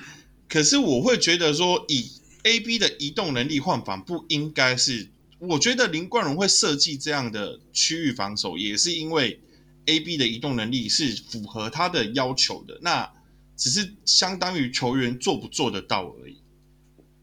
[0.50, 2.12] 可是我会觉得说，以
[2.44, 5.10] AB 的移动能力换防不应该是。
[5.40, 9.42] 我觉得林冠荣会设计这样的区域防守，也是因为
[9.86, 12.80] AB 的移动能力是符合他的要求的。
[12.82, 13.12] 那
[13.58, 16.42] 只是相当于球员做不做得到而已。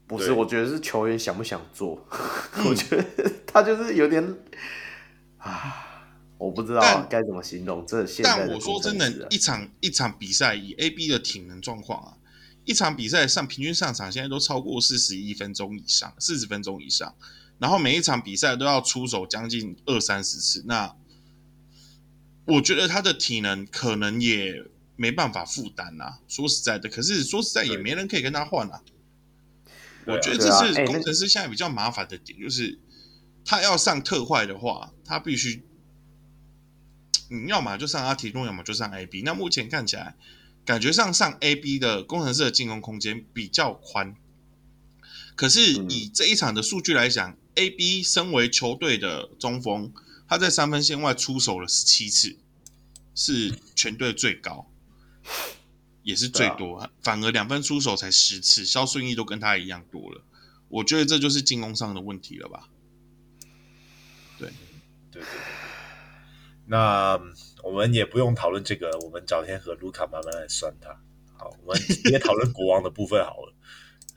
[0.05, 2.05] 不是，我觉得是球员想不想做。
[2.65, 3.05] 我觉得
[3.47, 4.23] 他就是有点
[5.37, 8.37] 啊，我不知道该怎么形容这现在。
[8.37, 12.13] 但我说真的，一场一场比赛以 AB 的体能状况啊，
[12.71, 17.13] 一场比赛上平均上场现在都超过四十一分钟以上，四十分钟以上。
[17.59, 20.95] 然后每一场比赛都要出手将近二三十次，那
[22.45, 24.63] 我觉得他的体能可能也
[24.95, 26.19] 没办法负担啊。
[26.27, 28.81] 说实在的，可是说实在也没人可以跟他换啊。
[30.05, 32.79] 我觉得这是工程师现在比较麻烦的点，就是
[33.45, 35.61] 他要上特坏的话，他必须
[37.29, 39.21] 你要么就上阿提诺，要么就上 AB。
[39.21, 40.15] 那目前看起来，
[40.71, 44.15] 感觉上上 AB 的工程师的进攻空间比较宽。
[45.35, 49.91] 可是以这一场的数据来讲，AB 身为球队的中锋，
[50.29, 52.37] 他在三分线外出手了十七次，
[53.13, 54.71] 是全队最高，
[56.03, 56.77] 也是最多。
[56.77, 60.23] 啊、反而两分出手才十次，肖顺义都跟他一样多了。
[60.69, 62.69] 我觉得这就是进攻上的问题了吧？
[64.39, 64.47] 对，
[65.11, 65.25] 对对对。
[66.67, 67.19] 那
[67.63, 70.89] 我们也不用讨论这个，我们找天和卢卡慢慢来算他。
[71.37, 73.53] 好，我们直接讨论国王的部分好了。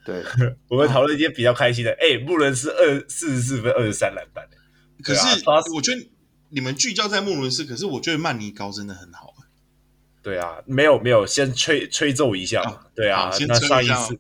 [0.05, 0.23] 对，
[0.69, 1.91] 我们讨论一些比较开心的。
[1.93, 4.47] 哎、啊，穆伦斯二四十四分，二十三篮板。
[5.03, 5.21] 可是
[5.75, 6.11] 我觉得
[6.51, 9.33] 你们聚焦在穆伦斯，可是我觉得曼尼高真的很好。
[10.23, 12.62] 对啊，没有没有，先吹吹奏一下
[12.95, 14.19] 对啊，那上一次，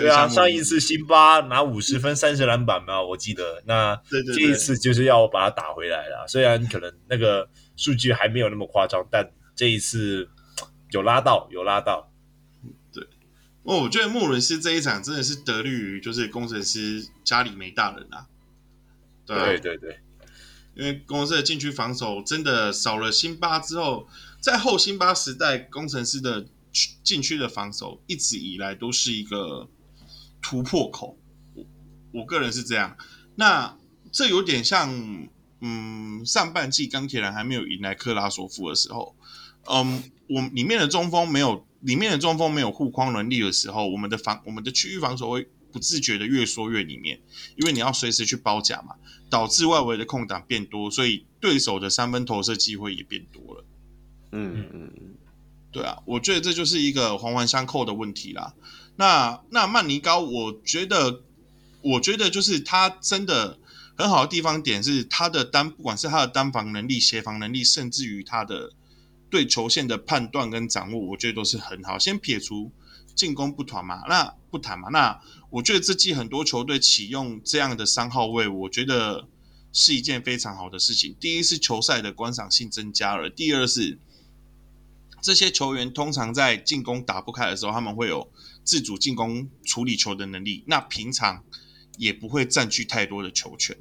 [0.00, 3.62] 对啊，上一次辛巴拿五十分，三十篮板嘛，我记得。
[3.66, 3.94] 那
[4.34, 6.26] 这一次就是要把它打回来了。
[6.26, 7.46] 虽然可能那个
[7.82, 10.30] 数据还没有那么夸张，但这一次
[10.92, 12.12] 有拉到，有拉到。
[12.92, 13.02] 对
[13.64, 18.28] 哦，我觉得穆伦斯这一场真的是得力于就是工程师家里没大人啊，
[19.26, 19.98] 对啊，对对对，
[20.76, 24.06] 因为工程师的禁区防守真的少了辛巴之后，
[24.40, 26.46] 在后辛巴时代，工程师的
[27.02, 29.68] 禁区的防守一直以来都是一个
[30.40, 31.18] 突破口，
[31.54, 31.66] 我
[32.12, 32.96] 我个人是这样。
[33.34, 33.76] 那
[34.12, 35.28] 这有点像，
[35.62, 39.16] 嗯，上半季钢铁人还没有迎来克拉索夫的时候，
[39.70, 41.64] 嗯，我里面的中锋没有。
[41.82, 47.20] 里面的中锋没有护框能力的时候，我们的防我们的区域防守会不自觉的越缩越里面，
[47.56, 48.94] 因为你要随时去包夹嘛，
[49.28, 53.64] 导致外围的空档变多，所以对手的三分投射机会也变多了。
[54.30, 55.14] 嗯嗯嗯，
[55.72, 58.54] 对啊，我觉得这就是一个环环相扣的问题啦。
[58.94, 61.22] 那那曼尼高，我觉得，
[61.80, 63.58] 我觉得就是他真的
[63.96, 68.72] 很好的地方点是他的单，不管是他的单防能力、协防能力，甚至于他的
[69.30, 71.98] 对球线的判断跟掌握，我觉得都是很好。
[71.98, 72.72] 先撇除
[73.14, 75.20] 进攻不谈嘛，那不谈嘛，那
[75.50, 79.28] 我觉得这季很多球队启用这样的三号位，我觉得
[79.72, 81.14] 是一件非常好的事情。
[81.20, 83.98] 第一是球赛的观赏性增加了，第二是。
[85.24, 88.28] 这些球员通常在进攻打不开的时候，他们会有
[88.64, 90.64] 自主进攻处理球的能力。
[90.66, 91.44] 那平常
[91.98, 93.76] 也不会占据太多的球权。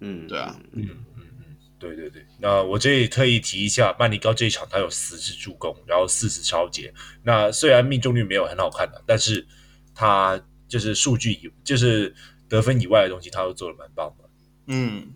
[0.00, 2.26] 嗯，对啊，嗯嗯嗯，对对对。
[2.38, 6.92] 那我这里特意提一下，曼尼高这一场他有十次助攻，然后四次超截。
[7.22, 9.46] 那虽然命中率没有很好看的，但是
[9.94, 12.14] 他就是数据以就是
[12.48, 14.30] 得分以外的东西，他都做的蛮棒的。
[14.66, 15.14] 嗯。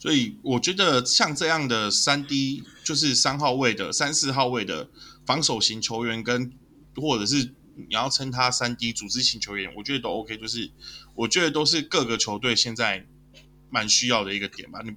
[0.00, 4.88] 所以我觉得像这样的三 D，就是三号位的、三四号位的
[5.26, 6.52] 防守型球员，跟
[6.94, 10.36] 或者是你要称他三 D 组织型球员，我觉得都 OK。
[10.36, 10.70] 就是
[11.18, 13.04] 我觉得都是各个球队现在
[13.70, 14.80] 蛮需要的一个点吧。
[14.84, 14.94] 你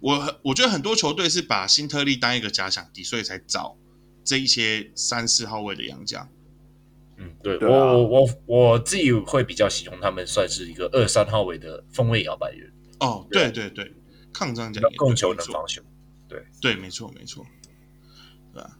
[0.00, 3.76] 我我觉得很多球队是把新特利当一个假想敌，所以才找
[4.24, 6.28] 这一些三四号位的洋将。
[7.16, 12.72] 嗯，对，对啊，我我我自己会比较喜欢他们，算是一个二三号位的锋位摇摆人。
[13.00, 13.94] 哦，对对对。
[14.30, 15.82] 抗战将控球能防守，
[16.28, 17.44] 对对，没错没错，
[18.52, 18.78] 对吧？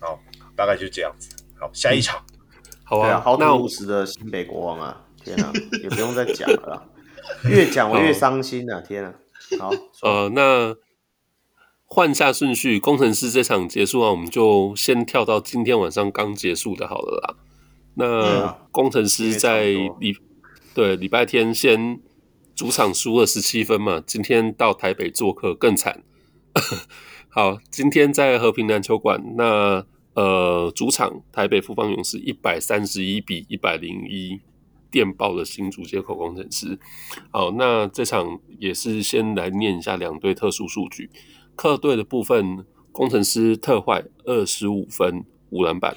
[0.00, 0.22] 好，
[0.56, 1.28] 大概就这样子。
[1.58, 2.24] 好，下一场，
[2.84, 5.04] 好啊，好土五十的新北国王啊！
[5.36, 5.52] 天啊，
[5.82, 6.86] 也不用再讲了啦，
[7.50, 8.80] 越讲我越伤心啊！
[8.80, 9.14] 天啊，
[9.58, 9.70] 好，
[10.02, 10.74] 呃，那
[11.84, 17.36] 换下顺序，工程师这场结束啊，我们就先跳到今天晚上刚结束的好了啦。
[17.94, 19.66] 那工程师在
[20.00, 20.16] 礼
[20.74, 22.00] 对礼拜天先。
[22.58, 26.02] 主场输了十七分嘛，今天到台北做客更惨。
[27.30, 34.40] 好，今天在和平篮球馆，那呃主场台北富邦勇士一百三十一比一百零一
[34.90, 36.78] 电报的新竹接口工程师。
[37.30, 41.10] 好，那这场也是先来念一下两队特殊数据。
[41.54, 45.96] 客队的部分，工程师特坏二十五分五篮板。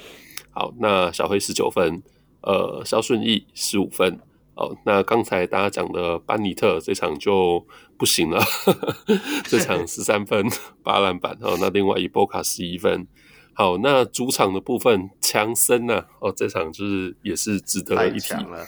[0.50, 2.02] 好，那小黑十九分，
[2.40, 4.18] 呃肖顺义十五分。
[4.54, 7.66] 哦，那刚才大家讲的班尼特这场就
[7.96, 8.38] 不行了，
[9.48, 10.46] 这场十三分
[10.82, 11.38] 八篮板。
[11.40, 13.06] 哦，那另外一波卡十一分。
[13.54, 18.66] 好，那主场的部分强森呐，哦，这场就是也是值得一提了，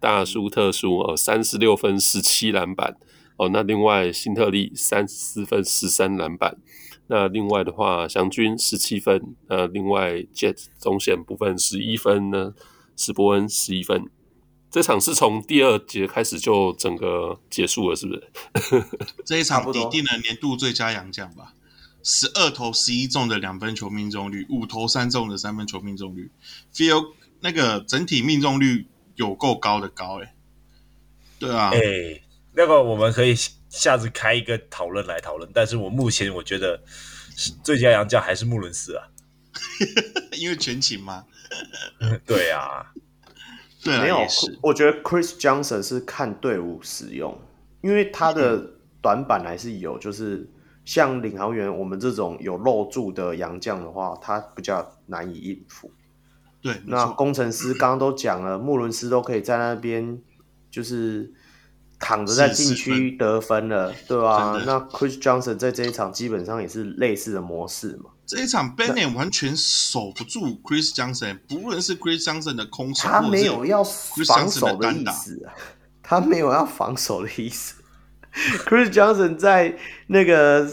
[0.00, 2.96] 大输特输哦，三十六分十七篮板。
[3.36, 6.56] 哦，那另外辛特利三十四分十三篮板。
[7.08, 9.34] 那另外的话，祥军十七分。
[9.48, 12.54] 呃，另外 Jet 中线部分十一分呢，
[12.96, 14.04] 史伯恩十一分。
[14.70, 18.84] 这场是从第二节开始就整个结束了，是不是？
[19.24, 21.54] 这一场抵定了年度最佳洋将吧？
[22.02, 26.30] 十二投十一中的两分球命中率，五投三中的三分球命中率
[26.74, 28.86] ，feel 那个整体命中率
[29.16, 30.34] 有够高的高哎。
[31.38, 32.22] 对啊，哎、欸，
[32.54, 33.34] 那个我们可以
[33.68, 36.80] 下次开一个讨论来讨论，但是我目前我觉得
[37.62, 39.08] 最佳洋将还是穆伦斯啊，
[40.38, 41.24] 因为全勤嘛。
[42.24, 42.92] 对啊。
[43.84, 44.26] 对没有，
[44.62, 47.40] 我觉得 Chris Johnson 是看队伍使用，
[47.82, 48.58] 因为他的
[49.00, 50.50] 短板还是有，就是
[50.84, 55.92] 像领航员我们这种有漏柱的洋将的话，他比较难以应付。
[56.66, 60.18] 对，那工程师 刚刚都讲了，穆伦斯都可以在那边
[60.70, 61.32] 就是
[62.00, 64.62] 躺着在禁区得分了，对吧、啊？
[64.66, 68.10] 那 Chris Johnson 在这一场基本上也是类似的模式嘛。
[68.26, 75.54] 这一场 Bennett 完全守不住 Chris Johnson，不论是 Chris Johnson 的空手，他没有要防守的意思啊，
[76.02, 77.76] 他没有要防守的意思。
[78.66, 79.78] Chris Johnson 在
[80.08, 80.68] 那个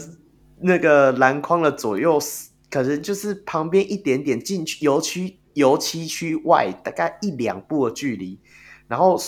[0.60, 2.20] 那个篮筐的左右，
[2.68, 8.40] 可能就是旁边一点点禁区油区油漆区外大概一两步的距离，
[8.86, 9.18] 然后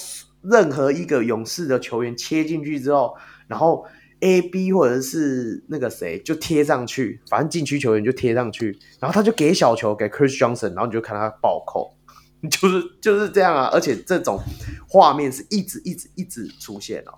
[0.43, 3.17] 任何一个勇士的球员切进去之后，
[3.49, 3.87] 然后。
[4.21, 11.95] A B 或者是那个谁就贴上去，反正禁区球员就贴上去，然后他就给小球给 Chris Johnson，然后你就看他暴扣，
[12.51, 13.69] 就是就是这样啊！
[13.75, 14.41] 而且这种
[14.89, 17.13] 画面是一直一直一直出现哦。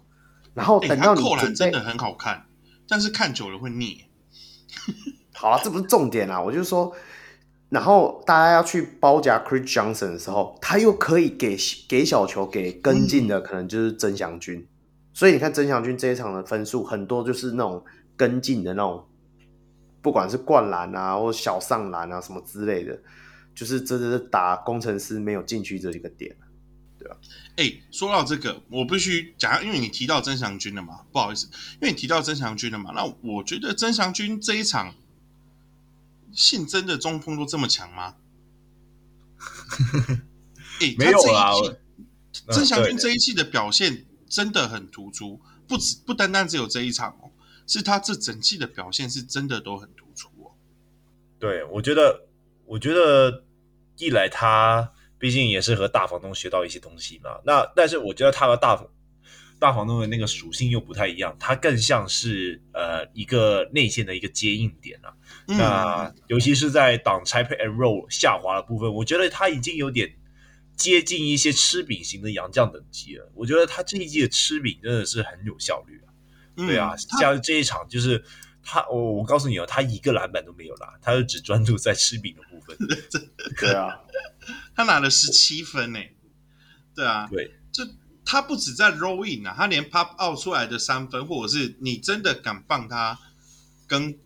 [0.55, 2.47] 然后等到你扣篮真的很好看，
[2.89, 4.03] 但是看久了会腻。
[5.33, 6.43] 好啊，这不是重点啊！
[6.43, 6.93] 我就说，
[7.69, 11.57] 然后大家要去包夹 Chris Johnson 的时候，他又可以给
[11.89, 14.67] 给小球给跟进的，可能就是曾祥军。
[15.13, 17.85] 所以你看曾祥军这一场的分数很多就是那种
[18.17, 19.07] 跟进的那种，
[20.01, 22.99] 不管是灌篮啊或小上篮啊什么之类的，
[23.55, 26.35] 就是真的是打工程师没有进去这一个点。
[26.99, 27.17] 对吧。
[27.57, 34.93] 哎，说到这个，我必须讲，因为你提到曾祥军了嘛，不好意思，因为你提到曾祥军了嘛，那我觉得曾祥军这一场，
[36.33, 38.17] 姓曾的中锋都这么强吗？
[40.81, 41.53] 哎，没有啦，
[42.51, 47.31] 曾祥军这一季的表现真的很突出，不止不单单只有这一场哦，
[47.67, 50.53] 是他这整季的表现是真的都很突出哦。
[51.39, 52.27] 对，我觉得，
[52.67, 53.45] 我觉得
[53.97, 54.93] 一来他。
[55.21, 57.41] 毕竟也是和大房东学到一些东西嘛。
[57.45, 58.81] 那但是我觉得他和大
[59.59, 65.13] 大房东的那个属性又不太一样，他更像是呃一个内线的一个接应点啊。
[65.49, 70.15] 嗯、那尤其是在挡拆 pick and roll 下滑的部分，我觉得他已经有点
[70.77, 73.33] 接近一些吃饼型的洋将等级了。
[73.35, 76.13] 我觉得他这一季的吃饼真的是很有效率啊。
[76.57, 78.25] 嗯、对啊，像这一场就是。
[78.71, 82.77] 他我我告诉你哦，他一个篮板都没有啦，他就只专注在吃饼的部分。
[83.59, 83.99] 对啊，
[84.77, 85.99] 他拿了十七分呢。
[86.95, 87.83] 对啊，对，就
[88.27, 93.19] 他不止在 roll in 啊，他连 pop out 出来的三分，或者是你真的敢放他
[93.87, 94.19] 跟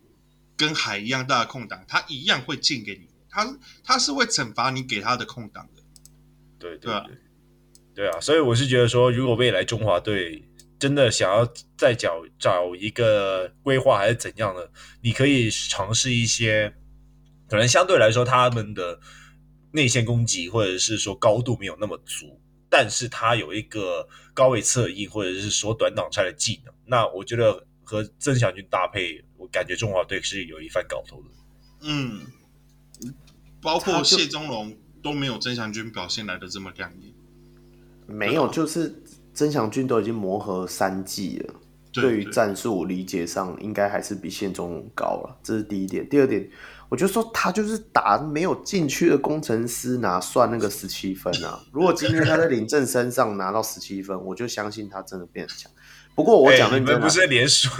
[0.63, 3.09] 跟海一样大的空档，他一样会进给你。
[3.29, 5.83] 他他是会惩罚你给他的空档的。
[6.59, 6.93] 对对
[7.95, 10.49] 对，对啊，所以我是觉得说，如果未来中华队。
[10.83, 11.49] 真的想要
[11.79, 14.69] 再找找一个规划还是怎样的？
[15.01, 16.75] 你可以尝试一些，
[17.49, 18.99] 可能相对来说他们的
[19.71, 26.75] 内线攻击或者是说高度没有那么足，但是他有一个高位策应或者是说短挡拆的技能。
[26.85, 31.29] 那我觉得和曾祥军搭配，我感觉中华队是有一番搞头的。
[31.83, 32.21] 嗯，
[33.61, 37.13] 包括谢宗龙都没有曾祥军表现来的这么亮眼。
[38.07, 39.03] 没有，就是。
[39.35, 41.55] 曾祥军都已经磨合三季了，
[41.91, 46.07] 对于战术理解上应该还是比谢宗龙高了，这是第一点。
[46.07, 46.47] 第二点，
[46.91, 51.65] 我就说他就是打没有禁区的工程师，拿算那个十七分啊？
[51.73, 55.73] 如果今天他在林政身上拿到十七分，我就相信他真的变强。
[56.15, 57.71] 不过我讲认真的，欸、不是连输。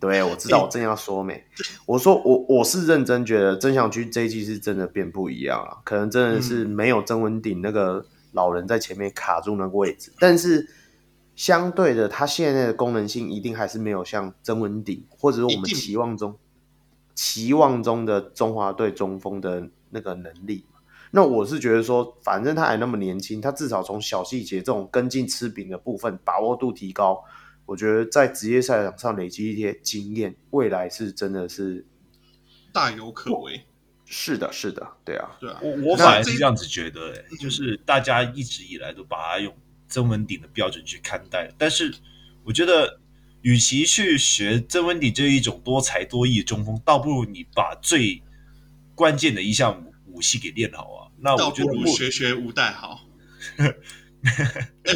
[0.00, 1.44] 对，我知道，我正要说没。
[1.86, 8.06] 我说我我是认真觉得曾祥军这一季是真的变不一样了，可能真的是没有曾文鼎那个。
[8.32, 10.68] 老人在前面卡住那个位置，但是
[11.36, 16.36] 相对的，他现在的功能性一定还是没有像曾文鼎，或者说我们期望中
[17.14, 20.66] 期望中的中华队中锋的那个能力。
[21.12, 27.24] 那我是觉得说，反正他还那么年轻，他至少从小细节这种跟进吃饼的部分把握度提高，
[27.66, 31.84] 我觉得在职业赛场上累积一些经验，未来是真的是
[32.72, 33.60] 大有可为。
[34.08, 39.52] 是的，是的，对啊，对啊，我我反而是这样子觉得，哎，就是大家一直以来都把它用
[39.88, 41.92] 曾文鼎的标准去看待，但是
[42.44, 43.00] 我觉得，
[43.42, 48.22] 与其去学曾文鼎这一种多才多艺的中锋，倒不如你把最
[48.94, 51.10] 关键的一项武器给练好啊。
[51.18, 53.00] 那我觉得倒不如学学吴代豪。
[53.58, 53.74] 哎，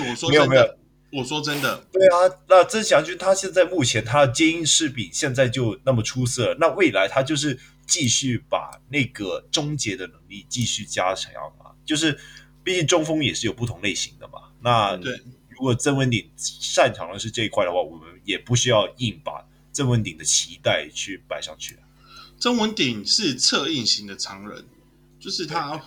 [0.08, 0.78] 我说，没有没有，
[1.12, 7.58] 我说真的，对啊，那曾祥军他现在目前他的接应士比现在就那么出色，那未来他就是。
[7.90, 12.16] 继续把那个终结的能力继续加强嘛，就是
[12.62, 14.42] 毕竟中锋也是有不同类型的嘛。
[14.62, 14.94] 那
[15.48, 21.80] 如果曾文鼎擅长的是这一块的话，我们也不需要硬把曾文鼎的期待去摆上去。
[22.38, 24.64] 曾文鼎是策应型的常人，
[25.18, 25.82] 就是他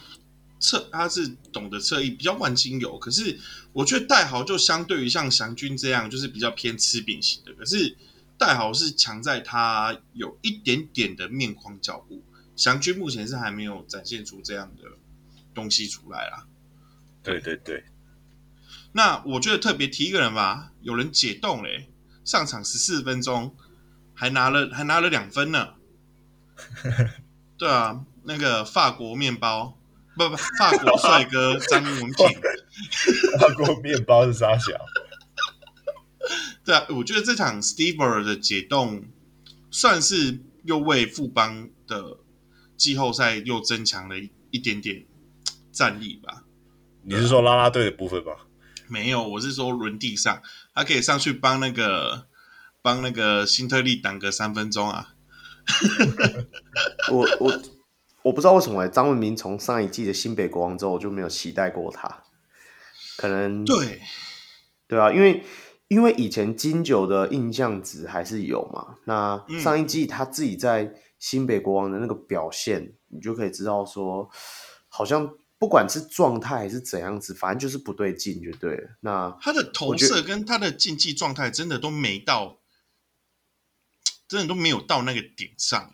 [0.64, 2.98] 策他是懂得策应，比较万金油。
[2.98, 3.38] 可是
[3.74, 7.54] 我觉得戴豪就相对于像祥军这样，就是比较偏吃饼型的。
[7.54, 7.98] 可是。
[8.36, 12.24] 戴豪是强在他有一点点的面框脚步，
[12.58, 14.84] 祥军目前是还没有展现出这样的
[15.54, 16.48] 东西出来啦。
[17.22, 17.86] 对对对，
[18.92, 21.90] 那我觉得特别提一个人吧，有人解冻嘞，
[22.26, 23.56] 上场十四分钟
[24.14, 25.76] 还拿了还拿了两分呢。
[27.56, 29.78] 对啊，那个法国面包
[30.16, 32.42] 不不，法国帅哥张文平，
[33.40, 34.72] 法国面包是沙小？
[36.64, 39.06] 对啊，我觉得这场 Stever 的解冻
[39.70, 42.20] 算是又为富邦的
[42.78, 44.16] 季后赛又增强了
[44.52, 45.06] 一点点
[45.72, 46.44] 战力吧。
[47.04, 48.32] 你是说拉拉队的部分吗？
[48.88, 50.42] 没有，我是说轮地上，
[50.74, 52.28] 他可以上去帮那个
[52.82, 55.16] 帮那个辛特利挡个三分钟啊。
[57.12, 57.62] 我我
[58.24, 62.24] 我不知道为什么张文明从上一季的新北国王之后我就没有期待过他，
[63.18, 64.02] 可能对
[64.88, 65.44] 对啊，因为。
[65.90, 74.28] 因为以前金九的印象值还是有嘛，那上一季他自己在新北国王的那个表现，嗯、你就可以知道说，
[74.88, 78.98] 好像不管是状态还是怎样子，反正就是不对劲，就对了。
[79.02, 82.58] 那他的投射跟他的竞技状态真的都没到，
[84.28, 85.94] 真的都没有到那个点上。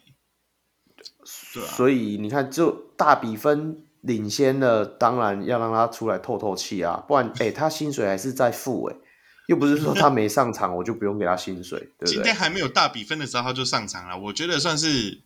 [1.53, 9.01] 对啊，所以你看，就大比分领先了，当然要让他出来透透气啊，不然 哎、欸，他薪水还是在付哎、欸，
[9.47, 12.13] 又不是说他没上场我就不用给他薪水，对不对？
[12.13, 15.21] 今天还没有大比分的时候他就上场了，我觉得算是，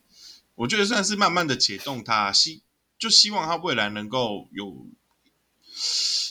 [0.55, 2.63] 我觉得算是慢慢的解冻他，希
[2.97, 4.87] 就希望他未来能够有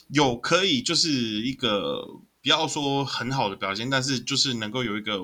[0.08, 2.06] 有可以就是一个
[2.42, 5.20] 不要说很好的表现，但是就是能够有一个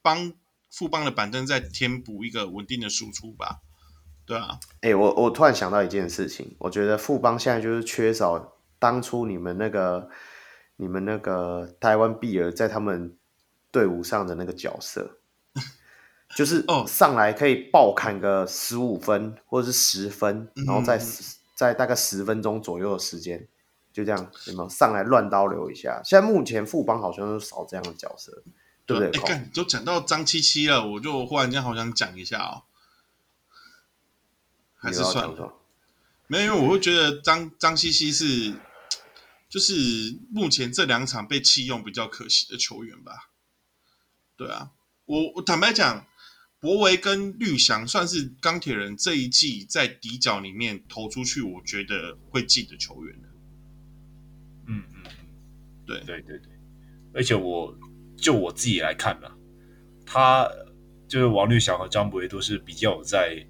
[0.00, 0.32] 帮
[0.70, 3.60] 富邦的板凳再填补一个稳定的输出吧。
[4.26, 10.08] 对啊，哎、欸，我我突然想到一件事情，我觉得富邦现在就是缺少当初你们那个、
[10.76, 13.16] 你们那个台湾碧儿在他们
[13.70, 15.18] 队伍上的那个角色，
[16.34, 21.00] 就是哦，上来可以爆砍个十五分或者是十分，然后在
[21.54, 23.46] 在大概十分钟左右的时间，
[23.92, 26.02] 就这样有没有上来乱刀流一下？
[26.04, 28.42] 现在目前富邦好像都少这样的角色，
[28.84, 29.22] 对不对？
[29.32, 32.64] 哎、欸，都讲到张七七了，我就忽然间好想讲一下哦。
[34.78, 35.54] 还是算了，
[36.28, 38.54] 没有，因为我会觉得张张西西是，
[39.48, 43.30] 就是目前这两场被弃用比较可惜的球员吧。
[44.36, 44.72] 对啊，
[45.06, 46.06] 我我坦白讲，
[46.60, 53.16] 博维跟绿翔算是钢铁人这一季在底角里面投出去，我觉得会进的球员。
[54.66, 55.02] 嗯嗯，
[55.86, 56.52] 对对对对，
[57.14, 57.76] 而且我
[58.16, 59.30] 就我自己来看呢，
[60.04, 60.48] 他
[61.08, 63.46] 就是王绿翔和张博维都是比较在。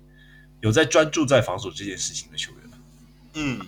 [0.60, 2.70] 有在专注在防守这件事情的球员，
[3.34, 3.60] 嗯，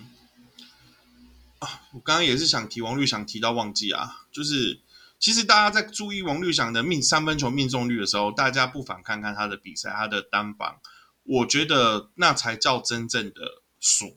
[1.58, 4.80] 啊，我刚刚也是想提王绿翔，提到忘记啊，就是
[5.18, 10.80] 其实大家在注意王绿翔的命三分球命中率的时候，大家不妨看看他的比赛，他的单防，
[11.24, 14.08] 我觉得那才叫真正的锁，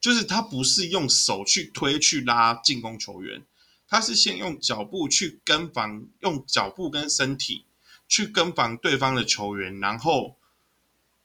[0.00, 3.42] 就是他不是用手去推去拉进攻球员，
[3.88, 7.66] 他是先用脚步去跟防，用脚步跟身体
[8.08, 10.36] 去跟防对方的球员，然后。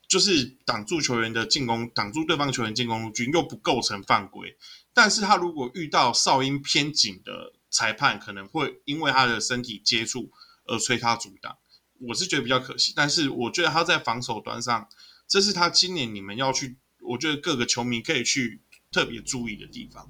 [0.08, 4.56] 就是挡住球员的进攻，挡住对方球员进攻路径，又不构成犯规。
[4.94, 10.32] 但是他如果遇到哨音偏紧的裁判，可能会因为他的身体接触
[10.66, 11.58] 而催他阻挡。
[12.00, 12.94] 我是觉得比较可惜。
[12.96, 14.88] 但是我觉得他在防守端上，
[15.28, 18.62] 这是他今年你们要去，我觉得各个球迷可以去
[18.92, 20.10] 特别注意的地方。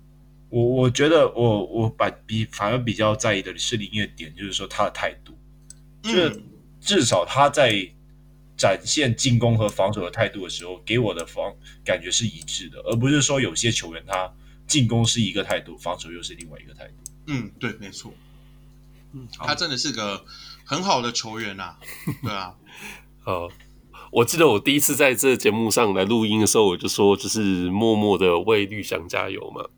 [0.50, 5.36] 我我觉得我我把比反而比较在意的是另一个点，就是说他的态度，
[6.04, 6.44] 就是
[6.80, 7.92] 至少他在。
[8.58, 11.54] 展现进攻和防守的态度的时候，给我的防
[11.86, 14.34] 感觉是一致的，而不是说有些球员他
[14.66, 16.94] 进攻是一个态度，防守又是另外一个态度。
[17.28, 18.12] 嗯，对，没错。
[19.14, 20.26] 嗯，他真的是个
[20.66, 21.80] 很好的球员呐、啊。
[22.24, 22.56] 对啊。
[23.22, 23.50] 好，
[24.12, 29.70] 我记得我第一次在这节目上来录音的时候，我就说，就是默默的为绿翔加油嘛。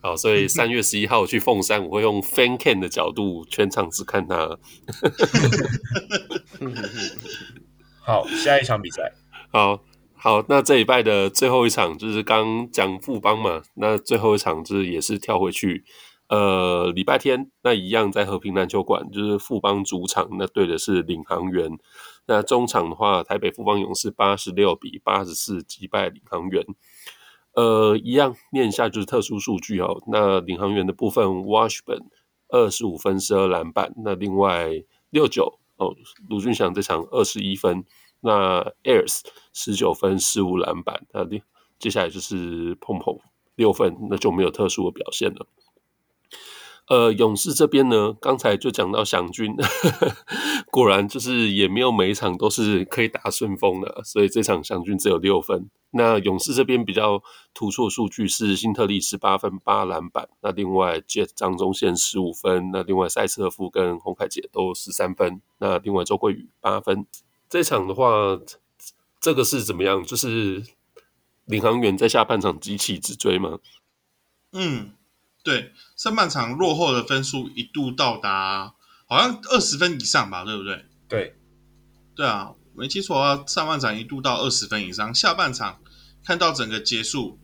[0.00, 4.58] 好，所以三月十一号去凤山，我会用 fan can 的角度全场只看他。
[8.04, 9.12] 好，下一场比赛，
[9.52, 9.80] 好
[10.12, 15.84] 好，那这礼拜的最后一场就是刚讲富邦嘛，那最后一场就是也是跳回去，
[16.28, 21.70] 呃，礼拜天那一样在和平篮球馆，就是富邦主场，那对的是领航员，
[22.26, 26.64] 那中场的话，台北富邦勇士八十六比八十四击败领航员，
[27.54, 32.06] 呃，一样念一下就是特殊数据哦，那领航员的部分，Washburn
[32.48, 35.60] 二十五分十二篮板，那另外六九。
[36.28, 37.84] 卢俊祥这场二十一分，
[38.20, 39.20] 那 Airs
[39.52, 41.24] 十九分十五篮板，那
[41.78, 43.18] 接下来就是碰碰
[43.54, 45.46] 六分，那就没有特殊的表现了。
[46.88, 49.54] 呃，勇士这边呢，刚才就讲到祥军，
[50.70, 55.70] 果然就是也没有每一场都是可以打顺风的，所以这场祥军只有六分。
[55.92, 57.22] 那勇士这边比较
[57.54, 67.06] 突出的数据是辛特利十八分八篮板，那另外 Jet 张宗宪十五分，那另外塞斯特夫跟洪凯杰都十三分，那另外周桂宇八分。
[67.48, 68.38] 这场的话，
[69.20, 70.02] 这个是怎么样？
[70.02, 70.62] 就是
[71.44, 73.60] 领航员在下半场急起直追吗？
[74.52, 74.92] 嗯。
[75.42, 78.74] 对，上半场落后的分数一度到达
[79.06, 80.84] 好像二十分以上吧，对不对？
[81.08, 81.36] 对，
[82.14, 85.80] 对啊，没记错啊，上半场一度到二十分以上，下半场
[86.24, 87.38] 看到整个结束，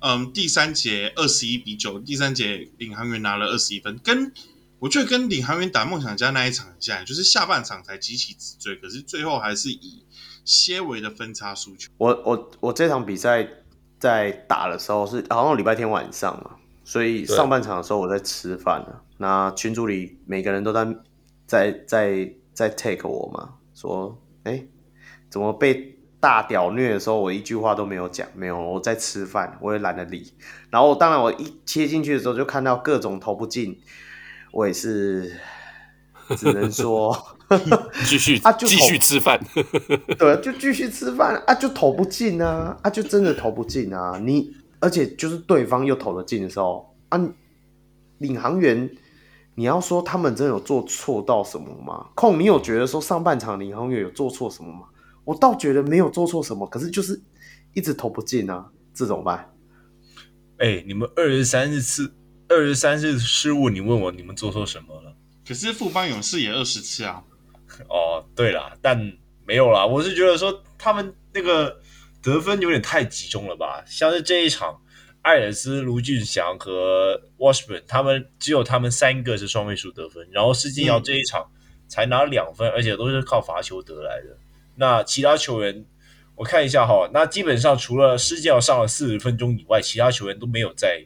[0.00, 4.30] 嗯，第三节二十一比九，第三节领航员拿了二十一分，跟
[4.78, 10.04] 我觉得跟领航员打梦想家那一场很像，就是下半场才急起直追，可是最后还是以
[10.44, 11.90] 些微的分差输球。
[11.96, 13.48] 我我我这场比赛
[13.98, 16.56] 在打的时候是好像礼拜天晚上嘛。
[16.88, 20.86] 所以上半场的时候我在吃饭呢，那群组里每个人都在
[21.44, 24.68] 在在在 take 我嘛，说哎、欸，
[25.28, 30.32] 怎么被大屌虐的时候，我一句话都没有讲，没有，我在吃饭，我也懒得理。
[30.70, 33.78] 然后当然我一切进去的时候就看到各种投不进，
[34.52, 35.30] 我也是
[36.38, 37.14] 只能说
[38.06, 39.38] 继续 啊，就继续吃饭，
[40.18, 44.18] 对，就继续吃饭啊，就投不进啊，啊，就真的投不进啊。
[44.24, 47.20] 你而且就是对方又投了进的时候啊，
[48.18, 48.90] 领航员，
[49.54, 52.08] 你要说他们真的有做错到什么吗？
[52.14, 54.86] 控，你有觉得说上半场领航员有做错什么吗？
[55.24, 57.20] 我倒觉得没有做错什么，可是就是
[57.74, 59.50] 一直投不进啊，这怎么办？
[60.58, 62.12] 哎、欸，你们二十三次，
[62.48, 65.14] 二十三次失误，你问我你们做错什么了？
[65.46, 67.22] 可是富邦勇士也二十次啊。
[67.88, 68.98] 哦，对啦，但
[69.46, 69.86] 没有啦。
[69.86, 71.80] 我是觉得说他们那个
[72.28, 73.82] 得分有点太集中了吧？
[73.86, 74.80] 像是这一场，
[75.22, 81.50] 艾尔斯、卢俊祥和 Washburn 他们只有他们三个是双位数得分，然后施晋尧这一场
[81.88, 84.36] 才拿两分，嗯、而且都是靠罚球得来的。
[84.76, 85.84] 那其他球员。
[86.40, 91.04] 我看一下哈，那基本上除了施晋尧上了四十分钟以外，其他球员都没有在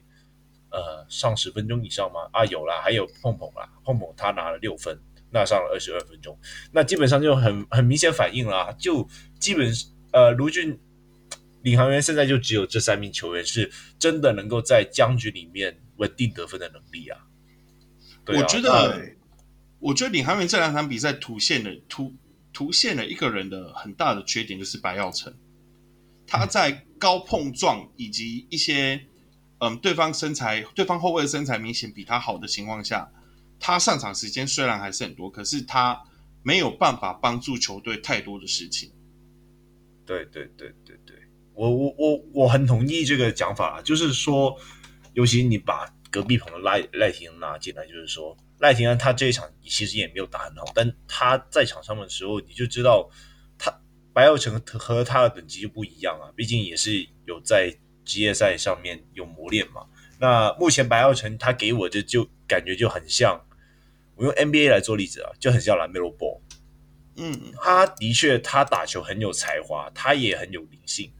[0.69, 2.29] 呃上十分钟以上吗？
[2.31, 4.95] 啊，有啦，还有碰碰啦，碰碰他拿了六分，
[5.31, 6.37] 那上了二十二分钟，
[6.71, 9.09] 那基本上就很很明显反应啦，就
[9.39, 9.73] 基本
[10.11, 10.79] 呃卢峻
[11.63, 17.19] 领航员现在就只有这三名球员是真的能够在僵局里面稳定得分的能力啊。
[18.23, 19.15] 对啊，我觉得，
[19.79, 22.13] 我觉得领航员这两场比赛凸现了突。
[22.55, 25.33] 凸现了一个人的很大的缺点，就是白耀成。
[26.27, 29.07] 他在高碰撞以及一些
[29.57, 33.11] 嗯，对方身材、对方后卫的身材明显比他好的情况下，
[33.59, 35.99] 他上场时间虽然还是很多，可是他
[36.43, 38.91] 没有办法帮助球队太多的事情。
[40.05, 41.15] 对对对对对，
[41.53, 44.57] 我我我我很同意这个讲法，就是说，
[45.13, 48.37] 尤其你把隔壁棚的赖赖廷恩拿进来，就是说。
[48.59, 53.09] 赖廷安他这一场其实也没有打很好，但他在场上的时候，你就知道
[53.57, 53.69] 他
[54.13, 57.75] 白耀成和他的等级就不一样啊，毕竟也是有在
[58.05, 59.85] 职业赛上面有磨练嘛。
[60.17, 63.45] 那目前白耀成他给我的就感觉就很像，
[64.15, 66.39] 我用 NBA 来做例子啊，就很像 LaMelo Ball。
[67.17, 71.11] 嗯，他的确他打球很有才华，他也很有灵性，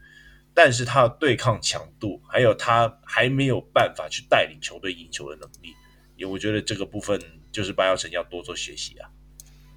[0.54, 5.74] 但是他的对抗强度，还有他还没有办法去带领球队赢球的能力。
[6.16, 7.20] 也我觉得这个部分
[7.52, 9.10] 就是白耀成要多做学习啊。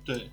[0.04, 0.30] 对，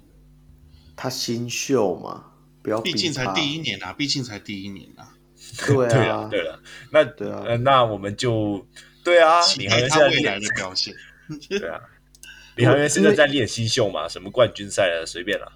[0.96, 5.16] 他新秀嘛，不要，毕竟才第一年啊，毕竟才第一年啊。
[5.68, 6.62] 对啊，对了，
[6.92, 8.66] 那对啊，呃，那我们就
[9.04, 10.94] 对啊，李航员现在未来的表现。
[11.50, 11.82] 对啊，
[12.56, 15.52] 李航员现在在练新秀嘛，什么冠军赛啊，随便了。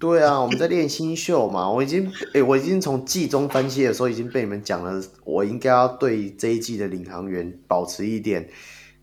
[0.00, 8.48] 对啊，我们在练新秀嘛，我已经诶，我已经从季中分析的时候已经被你们讲了，我应该要对这一季的领航员保持一点。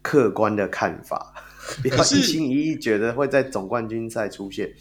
[0.04, 1.34] 客观的看法，
[1.84, 4.72] 不要一心一意觉得会在总冠军赛出现。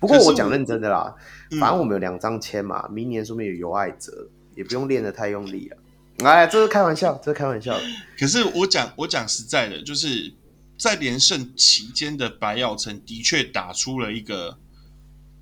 [0.00, 1.14] 不过我讲认真的啦，
[1.60, 5.76] 反正我们有两张签嘛，明年说不定有尤爱哲，也不用练的太用力了。
[6.24, 7.78] 哎，这是开玩笑，这是开玩笑。
[8.18, 10.32] 可是我讲我讲实在的，就是
[10.76, 14.58] 在连胜期间的白耀成的确打出了一个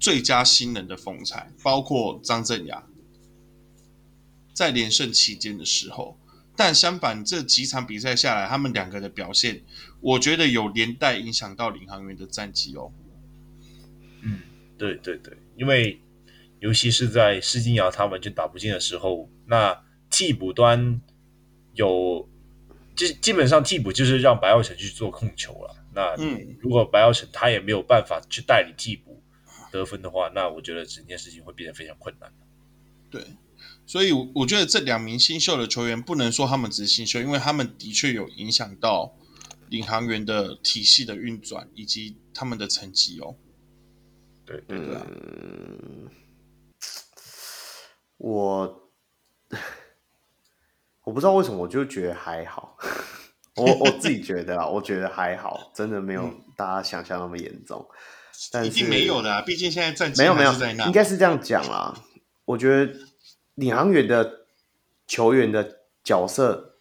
[0.01, 2.85] 最佳新人的风采，包括张镇雅
[4.53, 6.19] 在连胜期间的时候。
[6.57, 9.63] 但相反，这几场比赛下来，他们两个的表现，
[10.01, 12.93] 我觉得有连带影响到领航员的战绩哦。
[14.23, 14.41] 嗯，
[14.77, 15.99] 对对对，因为
[16.59, 21.01] 尤其是在施金尧他完全打不进的时候，那替补端
[21.73, 22.29] 有，
[22.95, 25.77] 基基本上替补就是让白耀成去做控球了。
[25.95, 29.23] 那嗯，如果白耀成他也没有办法去代理替补
[29.71, 32.33] 得分的话，那我觉得整件事情会变得非常困难。
[33.11, 33.25] 对。
[33.87, 39.15] 所以，我觉得这两名新秀的球员不能说他们只是新秀，因为他们的确有影响到
[39.69, 43.35] 领航员的体系的运转以及他们的成绩哦。
[44.47, 46.09] 对对对、啊嗯，
[48.17, 48.91] 我
[51.05, 52.79] 我不知道为什么，我就觉得还好。
[53.57, 57.87] 我我自己觉得啊，我觉得还好，真的没有大家想象那么严重。
[57.91, 57.97] 嗯、
[58.53, 61.95] 但是一定没有的、啊，毕竟现在战绩没有没有在那，应该是这样讲啦。
[62.45, 62.93] 我觉得。
[63.57, 64.47] 领航员的
[65.07, 66.77] 球员的角色，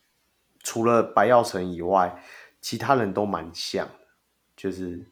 [0.64, 2.23] 除了白耀成以外，
[2.61, 3.90] 其他人都蛮像，
[4.56, 5.06] 就是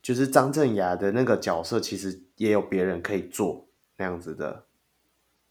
[0.00, 4.66] 就是张镇雅的那个角色，其实也有别人可以做那样子的，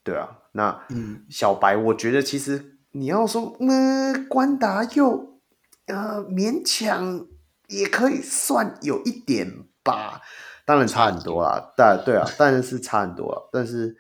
[0.04, 0.40] 对啊。
[0.54, 5.42] 那嗯，小白，我觉得其实你要说，嗯、呃，关达又
[5.88, 7.28] 呃勉强
[7.68, 10.22] 也可以算有一点吧，
[10.66, 13.98] 当然差很多啦，但对啊，但是差很多啊，但是。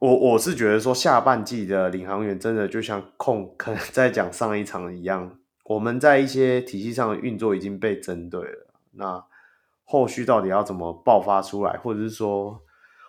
[0.00, 8.72] 我我是觉得说，下半季的领航员真的就像控可能在讲上一场一样，我们在一些体系上的运作已经被针对了。
[8.92, 9.22] 那
[9.84, 12.62] 后续到底要怎么爆发出来，或者是说，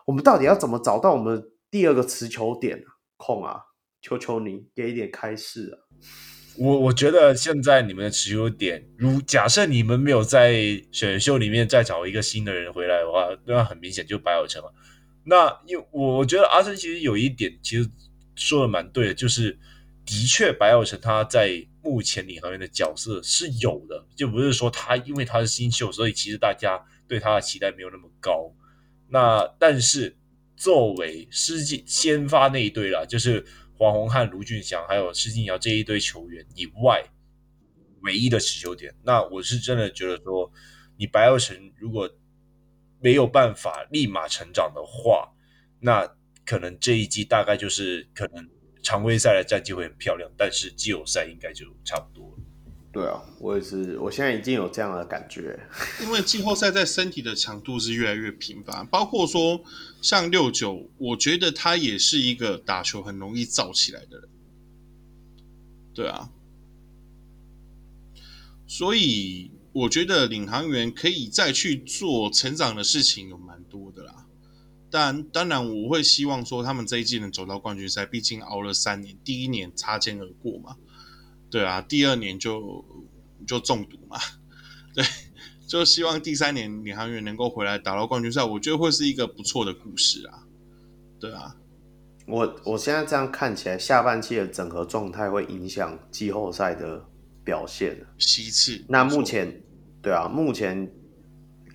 [0.03, 2.83] 我们到底要怎么找到我们第二个持球点？
[3.15, 3.67] 控啊，
[4.01, 5.87] 求求你给一点开示啊！
[6.57, 10.53] 我我觉得现在你们的持有点，如假设你们没有在
[10.91, 14.73] 选秀里面再找一个新的人回来的话，那很明显就白有成了。
[15.23, 17.89] 那因为我觉得阿生其实有一点，其实
[18.35, 19.57] 说的蛮对的，就是
[20.05, 28.53] 的确白有成他在目前领航员的角色是有的，就不是说他因为他是新秀，所以其实大家对他的期待没有那么高。
[29.09, 30.17] 那但是
[30.57, 33.45] 作为世界先发那一队啦，就是。
[33.81, 37.03] 黄宏汉、卢俊祥还有施晋尧这一堆球员以外，
[38.01, 40.51] 唯一的持球点，那我是真的觉得说，
[40.97, 42.07] 你白耀成如果
[42.99, 45.33] 没有办法立马成长的话，
[45.79, 46.07] 那
[46.45, 48.47] 可能这一季大概就是可能
[48.83, 52.43] 常规赛的战绩会很漂亮，但是季后赛应该就差不多了。
[52.93, 55.57] 对啊，我也是，我现在已经有这样的感觉，
[56.03, 59.63] 因为季后赛在身体的强度是越来越频繁，包括说
[60.01, 64.29] 像六九，我觉得他也是一个打球很容易燥起来的人，
[65.93, 66.29] 对啊，
[68.67, 74.25] 所以我觉得领航员可以再去做成长的事情有蛮多的啦，
[74.89, 80.75] 但当然我会希望说他们这一季能走到冠军赛，毕竟熬了三年，第一年擦肩而过嘛。
[81.51, 82.83] 对啊，第二年就
[83.45, 84.17] 就中毒嘛，
[84.95, 85.03] 对，
[85.67, 90.47] 就希望第三年领航员能够回来打到冠军赛，我觉得会是一个不错的故事啊。
[91.19, 91.53] 对啊，
[92.25, 97.05] 我我现在这样看起来，下半期的整合状态会影响季后赛的
[97.43, 97.97] 表现。
[98.17, 99.61] 其次，那目前
[100.01, 100.89] 对啊，目前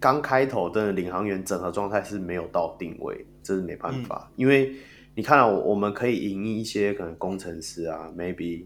[0.01, 4.75] 刚开头的领航员整合状态是没有到定位，这是没办法，嗯、因为
[5.15, 8.65] 你看到、啊、我们可以赢一些可能工程师啊，maybe。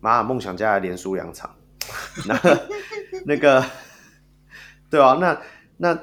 [0.00, 1.54] 马尔梦想家连输两场，
[2.26, 2.40] 那
[3.24, 3.64] 那个，
[4.90, 5.40] 对啊，那
[5.76, 5.98] 那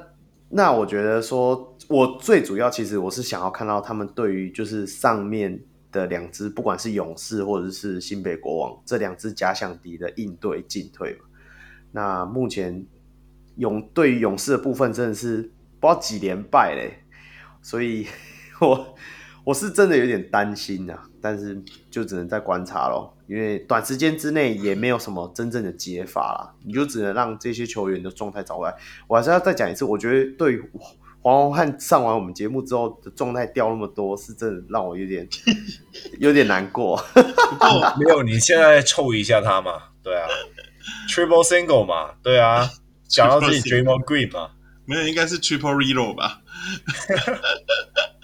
[0.48, 5.60] 那我觉得说，我最主要其实我是想要看到他们对于就是上面
[5.90, 11.24] 的两支，不管是勇士或者是新北国王这两支假想敌的应对进退嘛。
[11.92, 12.86] 那目前
[13.56, 15.50] 勇对于勇士的部分真的是
[15.80, 17.02] 不知道几连败嘞，
[17.62, 18.06] 所以
[18.60, 18.94] 我
[19.46, 23.16] 我是真的有点担心啊，但是就只能再观察咯。
[23.28, 28.74] 因为短时间之内也没有什么真正的解法啦，你就只能让这些球员的状态找回来。
[29.06, 30.58] 我还是要再讲一次，我觉得对
[31.22, 35.28] 黄宏汉上完我们节目之后的状态掉那么多，是真的让我有点
[36.18, 37.00] 有点难过。
[38.00, 39.72] 没有，你现在凑一下他嘛？
[40.02, 40.26] 对啊
[41.08, 42.14] ，Triple Single 嘛？
[42.20, 42.68] 对啊，
[43.06, 44.50] 讲到自己 Draymond Green 嘛？
[44.84, 46.42] 没有，应该是 Triple Reload 吧？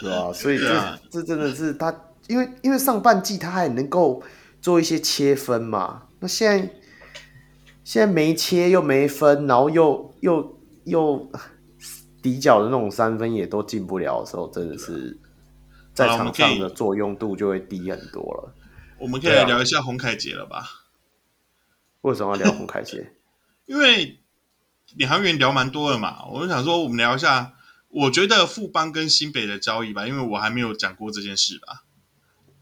[0.02, 1.94] 对啊，所以这、啊、这真的是他，
[2.28, 4.22] 因为因为上半季他还能够。
[4.62, 6.72] 做一些切分嘛，那现在
[7.82, 11.28] 现在没切又没分，然后又又又
[12.22, 15.18] 底角的那种三分也都进不了的时候，真的是
[15.92, 18.54] 在场上的作用度就会低很多了。
[19.00, 20.64] 我们可以来聊一下洪凯杰了吧？
[22.02, 23.14] 为什么要聊洪凯杰？
[23.66, 24.20] 因为
[24.94, 27.54] 领航员聊蛮多的嘛，我就想说我们聊一下，
[27.92, 31.84] 我觉得富邦跟新北的交易吧，因为我还没有讲过这件事吧。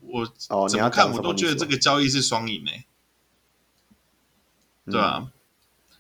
[0.01, 0.27] 我
[0.69, 2.85] 怎么看，我都觉得这个交易是双赢诶，
[4.87, 5.31] 对啊，嗯、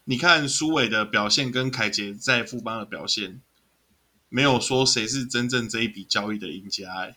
[0.02, 3.40] 你看苏伟的表现跟凯杰在富邦的表现，
[4.28, 7.14] 没有说谁是真正这一笔交易的赢家诶。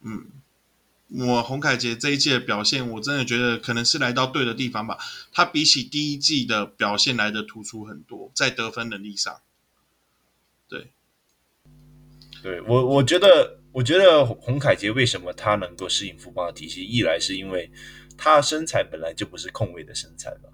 [0.00, 0.26] 嗯，
[1.08, 4.98] 我洪凯杰这一季的表现，我真的觉得可能是来到对的地方吧。
[5.30, 9.40] 他比起第一季的表现来的突出很多，在得分能力上。
[10.68, 10.92] 对，
[12.42, 13.56] 对我我觉得。
[13.70, 16.82] 我觉得洪凯杰为什么他能够适应富邦的体系？
[16.82, 17.70] 一来是因为
[18.16, 20.48] 他身材本来就不是控卫的身材嘛，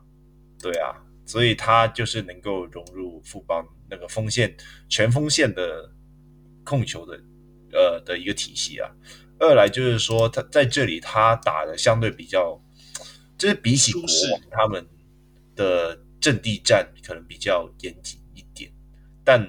[0.61, 0.93] 对啊，
[1.25, 4.55] 所以他就是能够融入富邦那个锋线
[4.91, 5.91] 全锋线的
[6.65, 7.19] 控球的
[7.73, 8.91] 呃的一个体系啊。
[9.39, 12.61] 二来就是说他在这里他打的相对比较，
[13.39, 14.87] 就是比起国王他们
[15.55, 18.71] 的阵地战可能比较严谨一点，
[19.25, 19.41] 但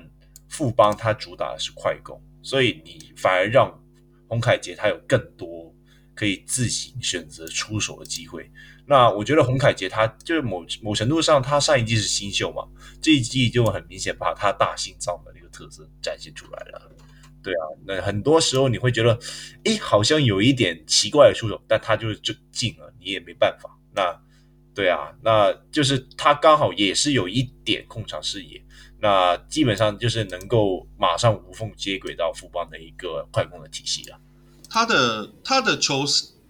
[0.55, 2.21] 富邦他主打的是快攻。
[2.41, 3.77] 所以你反而让
[4.29, 5.75] 洪凯杰他有更多
[6.13, 8.49] 可以自行选择出手的机会。
[8.87, 12.63] 那我觉得洪凯杰他就是某某程度上，他上一季是新秀嘛，
[13.01, 16.91] 这一季就很明显把他大心脏的那个特色展现出来了。
[17.43, 19.19] 对啊，那很多时候你会觉得，
[19.65, 23.69] 诶，好像有一点奇怪的出手，但他就是就进了，你也没办法。
[23.93, 24.15] 那
[24.73, 28.63] 对啊，那就是他刚好也是有一点控场视野。
[29.05, 34.19] 那基本上就是能够马上无缝接轨到富邦的一个快攻的体系了。
[34.67, 36.03] 他的他的球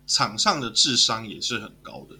[0.07, 2.15] 场上的智商也是很高的。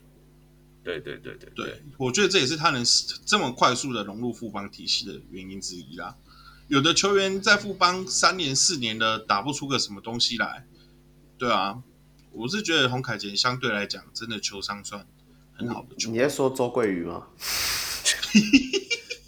[0.84, 2.84] 对对对对对，我觉得这也是他能
[3.26, 6.18] 这么快速的融入富邦体系的原因之一啦。
[6.68, 10.68] 有的球员在富邦三年四年的打不出个什么东西来，
[11.38, 11.82] 对啊，
[12.34, 15.08] 我是觉得洪凯杰相对来讲，真的球商算
[15.54, 16.12] 很好的球。
[16.12, 17.28] 你在说周桂宇吗？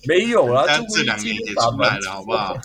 [0.07, 2.57] 没有啦，但这两年也出来了，好不好？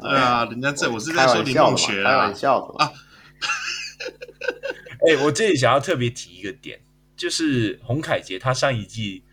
[0.00, 2.92] 对啊，人家这我是在说林梦学开玩笑的啊。
[5.06, 6.80] 哎、欸，我这里想要特别提一个点，
[7.16, 9.24] 就是洪凯杰他上一季，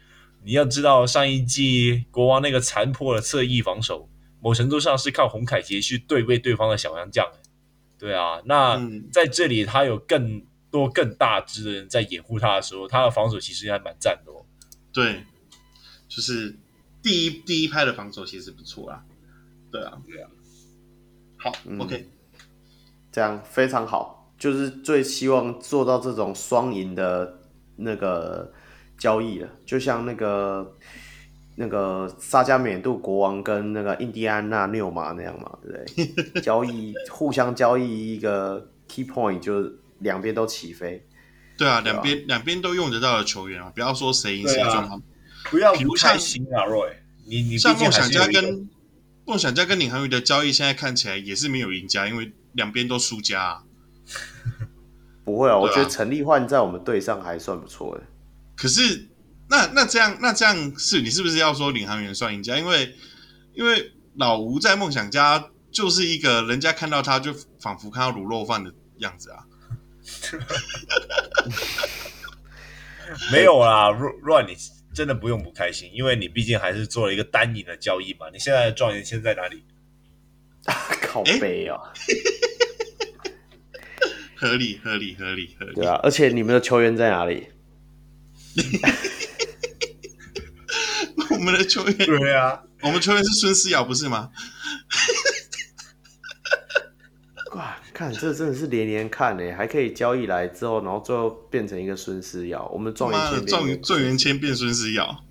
[0.44, 4.10] 你要知道上一季国王那个残破的侧翼防守，
[4.42, 7.28] 某程度上是靠洪凯杰去对位对方的小洋将。
[7.98, 8.80] 对啊，那
[9.12, 14.46] 在这里他有更多更大只的人在掩护他的时候，他的防守其实还蛮赞的哦。
[14.92, 15.24] 对，
[16.08, 16.58] 就是
[17.06, 19.04] 第一第一拍的防守其实不错啊。
[19.72, 20.30] 对啊，对啊。
[21.38, 22.10] 好、嗯、，OK，
[23.12, 27.40] 这样非常好，就是最希望做到这种双赢的
[27.76, 28.52] 那个
[28.98, 30.76] 交易了，就像那个
[31.56, 36.42] 那个萨加缅度国王跟那个印第安纳纽马那样嘛，对不对？
[36.42, 41.06] 交易互相交易一个 key point，就两边都起飞。
[41.58, 44.90] 对啊，两边两边都用得到的球员啊，不要说谁赢谁赚，
[45.50, 46.96] 不要不开心啊，Roy，
[47.26, 48.70] 你你像梦想家跟。
[49.28, 53.64] 梦想家跟领航员的交易现在看起来也是没有赢家，因为两边都输家、啊。
[55.26, 58.04] 不会啊，我觉得陈立焕在我们队上还算不错的。
[58.56, 59.08] 可是，
[59.50, 62.56] 那那这样那这样是你是不是要说领航员算赢家？
[62.56, 62.94] 因为
[63.56, 69.44] 因为老吴在梦想家就是一个人家看到他就仿佛看到卤肉饭的样子啊。
[73.34, 74.56] 没有啦，Run 你。
[74.96, 78.28] 真的不用不开心，因为你毕竟还是做了一个单赢的交易嘛。
[78.34, 79.64] 你现在的状元签在哪里？
[81.02, 81.78] 靠背 啊！
[84.36, 85.74] 合理合理合理合理。
[85.76, 87.48] 对啊，而且你们的球员在哪里？
[91.30, 94.32] 我们的球员对啊，我们球员是孙思尧不是吗？
[97.54, 105.24] 哇，看这真的是连连看呢，还可以交易来之后，然后最后变成一个孙思尧，我们状元签状状元签变孙思尧，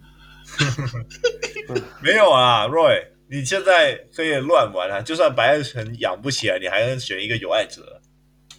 [2.03, 8.01] 没有啊，Roy，你现在可以乱玩啊，就算白爱辰养不起来，你还能选一个有爱者。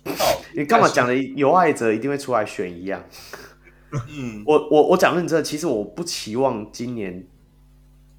[0.05, 3.03] 哦，你干嘛讲的有爱者一定会出来选一样？
[3.91, 7.27] 嗯， 我我我讲认真，其实我不期望今年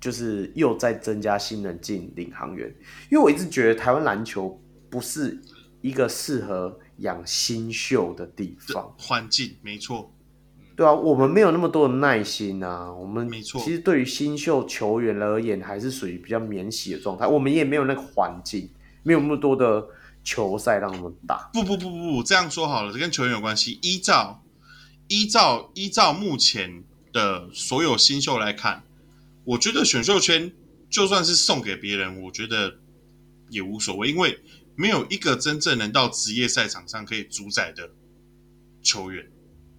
[0.00, 2.68] 就是又再增加新人进领航员，
[3.10, 4.60] 因为我一直觉得台湾篮球。
[4.88, 5.36] 不是
[5.86, 10.12] 一个适合养新秀的地方，环境没错，
[10.74, 18.68] 对啊，我们没有那么多的耐心啊，我们没错，其实对于新秀球员而言，还是属于比较免洗的状态，我们也没有那个环境，
[19.04, 19.86] 没有那么多的
[20.24, 21.48] 球赛让他们打。
[21.52, 23.78] 不不不不不，这样说好了，这跟球员有关系。
[23.80, 24.42] 依照
[25.06, 26.82] 依照依照目前
[27.12, 28.82] 的所有新秀来看，
[29.44, 30.50] 我觉得选秀圈
[30.90, 32.78] 就算是送给别人，我觉得
[33.50, 34.40] 也无所谓，因为。
[34.78, 37.90] 没有一个真正能到职业赛场上可以主宰的
[38.82, 39.30] 球员，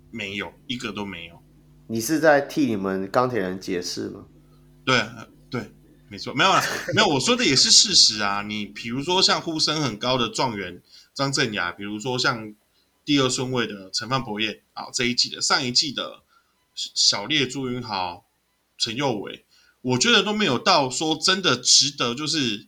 [0.09, 1.41] 没有一个都没有。
[1.87, 4.25] 你是在替你们钢铁人解释吗？
[4.83, 5.05] 对
[5.51, 5.71] 对，
[6.09, 6.63] 没错，没有啦，
[6.95, 7.07] 没有。
[7.07, 8.41] 我说的也是事实啊。
[8.41, 10.81] 你比如说像呼声很高的状元
[11.13, 12.55] 张镇雅，比如说像
[13.05, 16.23] 第二顺位的陈范博彦啊，这一季的上一季的
[16.73, 18.25] 小烈朱云豪、
[18.79, 19.45] 陈佑伟，
[19.81, 22.65] 我觉得都没有到说真的值得，就是。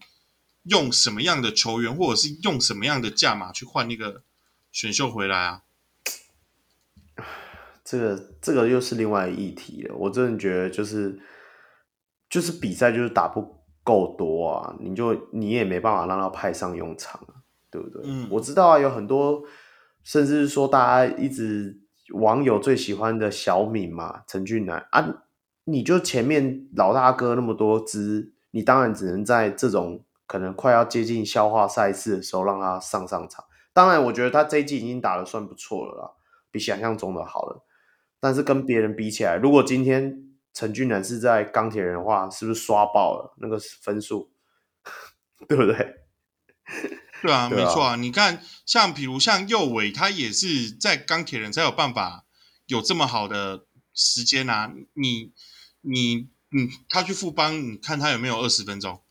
[0.70, 4.24] 用什么样的球员，或者是用什么样的价码去换那个
[4.72, 5.64] 选秀回来啊？
[7.84, 9.96] 这个这个又是另外议题了。
[9.96, 11.20] 我真的觉得就是
[12.30, 17.20] 就是比赛就是打不够多啊，你就你也没办法让他派上用场，
[17.72, 18.04] 对不对？
[18.06, 19.44] 嗯，我知道啊，有很多
[20.04, 21.80] 甚至是说大家一直
[22.14, 25.24] 网友最喜欢的小敏嘛，陈俊南啊，
[25.64, 30.06] 你就前面老大哥那么多支，你当然只能在这种。
[30.30, 33.44] 可能快要接近消化赛事的时候，让他上上场。
[33.74, 36.12] 当然，我觉得他这一季已经打得算不错了啦，
[36.52, 37.66] 比想象中的好了。
[38.20, 44.32] 但是跟别人比起来，如果今天陈俊南是在钢铁人的话，是不是刷爆了那个分数？
[45.50, 45.96] 对不对？
[47.24, 47.96] 对啊，没错啊。
[47.96, 52.26] 你看，像比如像右伟，他也是在钢铁人才有办法
[52.68, 53.66] 有这么好的
[53.96, 54.72] 时间啊。
[54.94, 55.34] 你
[55.82, 59.02] 你你，他去富邦，你看他有没有二十分钟？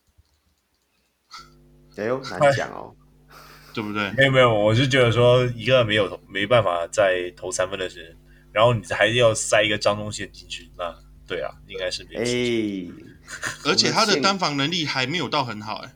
[1.98, 2.94] 哎呦，难讲哦，
[3.74, 4.10] 对不对？
[4.12, 8.16] 没有没有，我是觉得说一个没有没办法再投三分的人，
[8.52, 10.94] 然后你还要塞一个张东宪进去，那
[11.26, 12.32] 对啊，应该是没事。
[12.32, 12.94] 哎，
[13.64, 15.92] 而且他的单防能力还没有到很好，哎，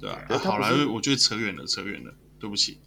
[0.00, 2.80] 对啊，啊好了，我觉得扯远了，扯远了，对不起。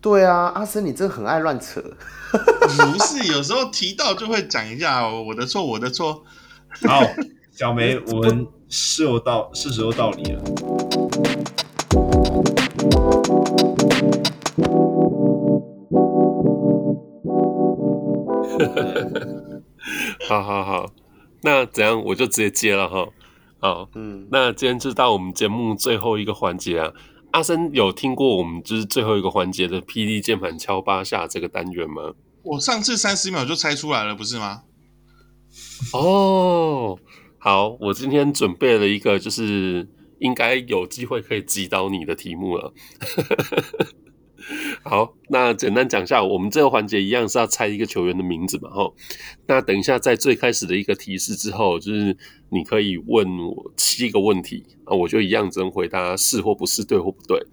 [0.00, 1.80] 对啊，阿森，你真的很爱乱扯。
[1.80, 6.24] 不是，有时候提到就会讲一下哦，我的错，我的错。
[6.86, 7.02] 好。
[7.52, 10.42] 小梅， 我们是有道是时候道理了。
[20.26, 20.90] 好好好，
[21.42, 23.06] 那怎样我就直接接了哈。
[23.60, 26.90] 好，嗯，那今天就到我们节目最后一个环节啊。
[27.32, 32.14] 阿森有听过我们就是最后一个环节的 PD 键盘敲八下这个单元吗？
[32.42, 34.62] 我上次三十秒就猜出来了，不是吗？
[35.92, 36.98] 哦，
[37.44, 39.88] 好，我今天准备了一个，就是
[40.20, 42.72] 应该有机会可以击倒你的题目了。
[44.84, 48.70] 好，那简单讲一下，我们这个环节一样是要猜一个球员的名字嘛？
[48.70, 48.94] 吼，
[49.48, 52.16] 那等一下在最开始的一个提示之后，就是
[52.50, 57.44] 你可以问我七个问题啊，我就一样只能回答是或不是，对或不对。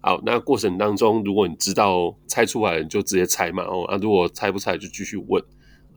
[0.00, 3.62] 好，那过程当中，如果你知道猜出来，你就直接猜嘛。
[3.62, 5.40] 哦，啊，如果猜不出来，就继续问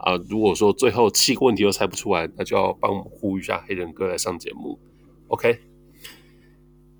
[0.01, 0.15] 啊。
[0.29, 4.79] 如果说最后七个问题都猜不出来，那就要帮我们呼吁一下黑人哥来上节目。
[5.27, 5.59] OK。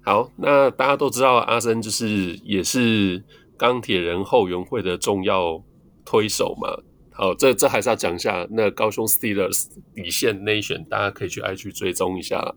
[0.04, 3.24] 好，那大家都知道阿森就是也是
[3.56, 5.64] 钢铁人后援会的重要
[6.04, 6.70] 推手嘛。
[7.12, 12.56] 好，这这还是要讲一下，那高雄 Steelers 底线 Nation，大家可以去 IG 追踪一下。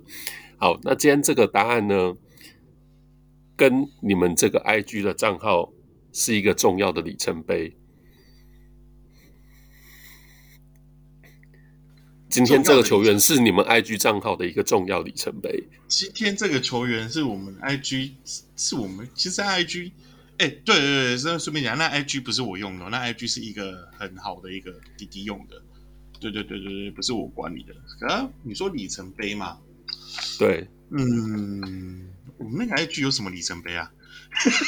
[0.56, 2.14] 好，那今天这个答案呢，
[3.56, 5.70] 跟你们这个 IG 的账号
[6.14, 7.76] 是一个重要的里程碑。
[12.34, 15.62] 今天这个球员是你们 IG 账号的一个重要里程碑。
[15.86, 18.10] 今天这个球员是我们 IG，
[18.56, 19.92] 是我们其实 IG，
[20.38, 25.62] 哎，对对对，那顺便讲，那 IG 不是我用的，那 IG 是一个很好的一个滴滴用的。
[26.18, 28.08] 对对对对对，不是我管理的。
[28.08, 29.56] 啊，你说里程碑吗？
[30.36, 33.88] 对，嗯，我们那个 IG 有什么里程碑啊？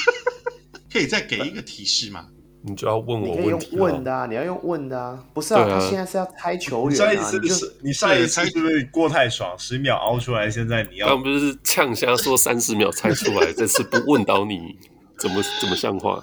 [0.88, 2.28] 可以再给一个提示吗？
[2.68, 7.04] 你就要问我问题，问的啊，你要用问的啊，不是啊，啊他现在是要猜球员、啊。
[7.04, 10.50] 上一次是，你上一次是不是过太爽，十秒凹出来？
[10.50, 14.76] 现在你要，刚不是呛瞎说三十秒猜出来，这次不问倒你，
[15.16, 16.20] 怎么怎么像话？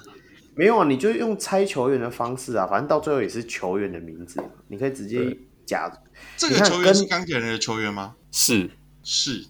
[0.53, 5.89] 没有啊，你就用猜球员的方式啊，反正到最后也是球员的名字，你可以直接假。
[6.35, 8.15] 这个球员是钢铁人的球员吗？
[8.33, 8.69] 是
[9.01, 9.45] 是，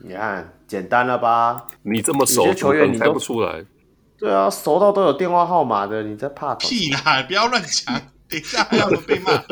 [0.00, 1.66] 你看简单了吧？
[1.82, 3.64] 你这么熟，球员你都不出来。
[4.18, 7.22] 对啊，熟到都有电话号码的，你在怕屁啦！
[7.24, 7.94] 不要乱讲，
[8.28, 9.42] 等一下还要被骂。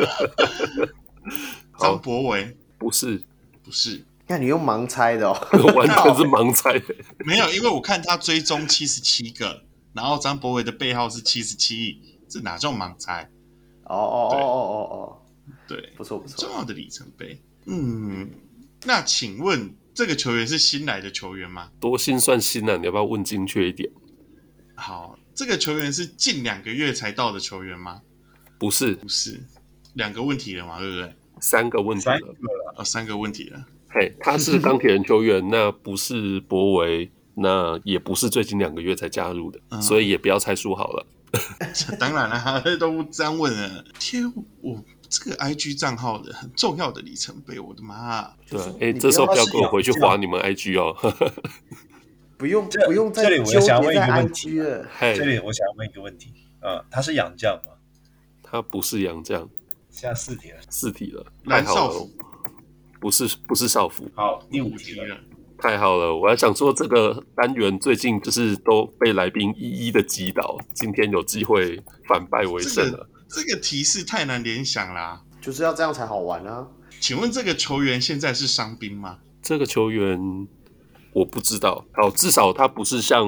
[1.79, 3.23] 张博维不是，
[3.63, 5.37] 不是，那你用盲猜的哦，
[5.75, 6.95] 完全是盲猜的。
[7.27, 13.29] 没有，因为我看他追踪七十七个，然后张博维的背号是七十七，这哪叫盲猜？
[13.85, 15.19] 哦哦哦哦哦哦，
[15.69, 17.39] 对，不错不错，重要的里程碑。
[17.67, 18.31] 嗯，
[18.85, 21.69] 那请问这个球员是新来的球员吗？
[21.79, 22.77] 多新算新啊？
[22.79, 23.91] 你要不要问精确一点？
[24.85, 28.03] 好，这个球员是近两个月才到的球员吗？
[28.59, 29.43] 不是，不是，
[29.95, 31.11] 两个问题了嘛，对不对？
[31.41, 33.65] 三个问题了，三个问题了。
[33.89, 41.07] 嘿，他是钢铁人球员，那不是博维，那也不是最近两个月才加入的，嗯、所以也不要猜输好了。
[41.99, 43.83] 当然了，都这样问了。
[43.99, 44.31] 天，
[44.61, 48.31] 我这个 IG 账号的很重要的里程碑，我的妈！
[48.51, 50.95] 对，哎，这时候不要跟我回去划你们 IG 哦。
[52.37, 54.87] 不用，不用再纠结在 IG 了。
[55.01, 57.73] 这里我想问一个问题，啊，他是洋将吗？
[58.43, 59.49] 他不是洋将。
[59.91, 62.09] 现在四题了，四题了，太好了。
[63.01, 64.11] 不是，不是少辅。
[64.15, 65.17] 好，第五题了，
[65.59, 66.15] 太好了。
[66.17, 73.09] 我还想说，这个单元最近就是都被来宾一一的击倒，今天有机会反败为胜了。
[73.29, 76.67] 这个提示太难联想啦，就是要这样才好玩啊。
[77.01, 79.19] 请问这个球员现在是伤兵吗？
[79.41, 80.49] 这个球员。
[81.15, 83.25] 我不知道，好，至少他不是像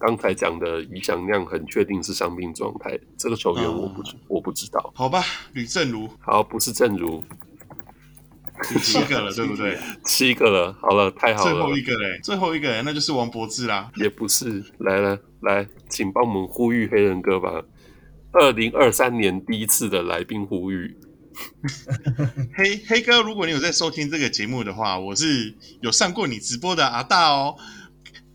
[0.00, 2.96] 刚才讲的宜祥那样很确定是伤病状态。
[3.18, 4.92] 这个球员我不、嗯、我不知道。
[4.94, 5.20] 好吧，
[5.52, 7.24] 吕正如，好，不是正如，
[8.80, 9.76] 七个了， 对不对？
[10.04, 11.50] 七个了，好了，太好了。
[11.50, 13.90] 最后一个嘞，最后一个嘞那就是王柏志啦。
[13.96, 17.64] 也不是，来了，来，请帮我们呼吁黑人哥吧。
[18.30, 20.96] 二零二三年第一次的来宾呼吁。
[22.56, 27.56] 黑黑哥，如果你有在收听这个节目的话，我是有上过你直播的阿大哦，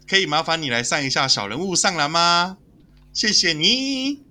[0.07, 2.57] 可以麻烦你来上一下小人物上篮吗？
[3.13, 4.23] 谢谢你。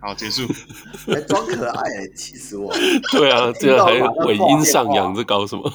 [0.00, 0.46] 好，结束。
[1.06, 2.72] 还装可爱，气死我！
[3.12, 3.92] 对啊，这样还
[4.26, 5.72] 尾音上扬，这搞什么？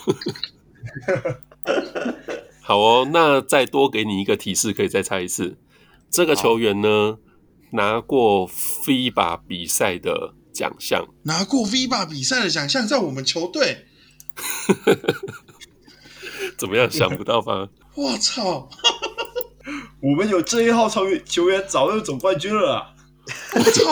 [2.61, 5.57] 好哦，那再多给你一个提示，可以再猜一次。
[6.09, 7.17] 这个球员呢，
[7.71, 10.33] 拿过 FIBA 比赛的。
[10.59, 13.85] 奖项拿过 FIBA 比赛的奖项，在我们球队，
[16.59, 16.91] 怎么样？
[16.91, 17.69] 想不到吧？
[17.95, 18.69] 我操！
[20.01, 22.93] 我们有这一号球员，球员早就总冠军了啊。
[23.55, 23.89] 我操！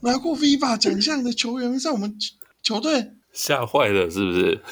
[0.00, 2.14] 拿过 FIBA 奖项的球员在我们
[2.62, 4.62] 球队，吓坏了是不是？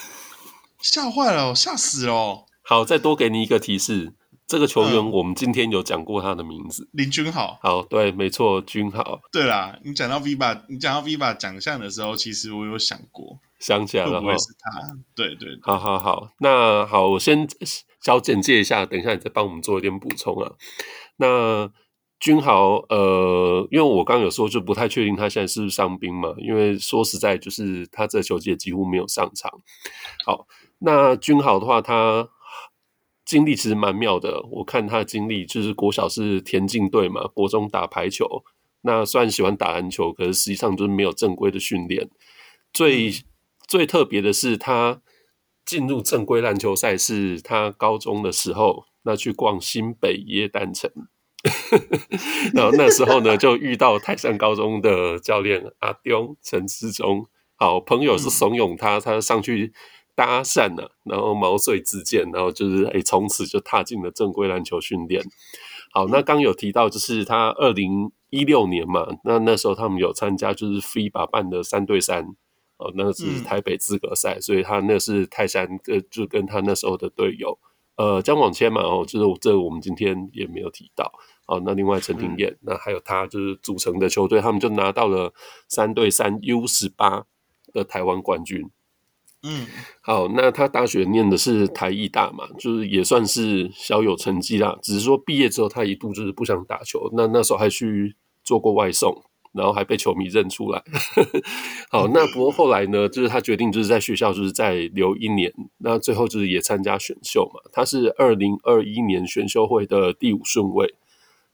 [0.83, 2.45] 吓坏了，吓死了。
[2.63, 4.13] 好，再多给你一个提示，
[4.51, 7.57] 这个球员我们今天有讲过他的名字，林君豪。
[7.63, 9.21] 好，对，没错，君豪。
[9.31, 14.81] 对啦，你讲到 VIVA，你讲到 VIVA 奖项的时候，其实我有想过，想起来了，会不会是他？
[15.15, 15.61] 对对，对。
[15.63, 17.47] 好好好，那好，我先
[18.03, 20.51] 小简介一下，等一下你再帮我们做一点补充啊。
[21.19, 21.71] 那
[22.19, 29.49] 君豪，呃，因为我刚刚有说，就不太确定他现在是不是伤兵嘛，因为说实在，就是他这球季几乎没有上场。
[30.27, 30.49] 好，
[30.81, 32.29] 那君豪的话，他
[33.31, 34.43] 经历其实蛮妙的。
[34.51, 38.27] 我看他的经历，就是国小是田径队嘛，国中打排球。
[38.81, 42.11] 那虽然喜欢打篮球，可是实际上就是没有正规的训练。
[42.73, 43.13] 最
[43.69, 45.01] 最特别的是，他
[45.65, 50.91] 进入正规篮球赛是他高中的时候，那去逛新北耶诞城。
[52.53, 59.73] 然后那时候呢，就遇到泰山高中的教练阿丢陈思忠，好朋友是怂恿他，他上去
[60.21, 65.25] 搭讪了，然后毛遂自荐，然后就是哎，从此就踏进了正规篮球训练。
[65.93, 72.23] 好，那刚有提到就是他二零一六年嘛，那那时候他们有参加就是 FIBA 办的三对三，
[72.77, 77.59] 哦，那是台北资格赛，所以他那是泰山跟就跟他那时候的队友。
[77.97, 81.11] 呃，江广谦嘛，哦，就是这个我们今天也没有提到。
[81.47, 85.33] 哦，那另外陈廷谚，那还有他就是组成的球队，他们就拿到了
[85.67, 87.25] 三对三 U 十八
[87.73, 88.71] 的台湾冠军。
[89.43, 89.67] 嗯，
[90.01, 94.79] 好，那他大学念的是台艺大嘛，就是也算是小有成绩啦。
[94.83, 99.25] 只是说毕业之后，他一度就是不想打球，那那时候还去做过外送。
[99.53, 100.81] 然后还被球迷认出来，
[101.91, 107.61] 好，那不过后来呢，就是他决定就是在学校就是再留一年，那最后就是也参加选秀嘛。
[107.73, 110.95] 他是二零二一年选秀会的第五顺位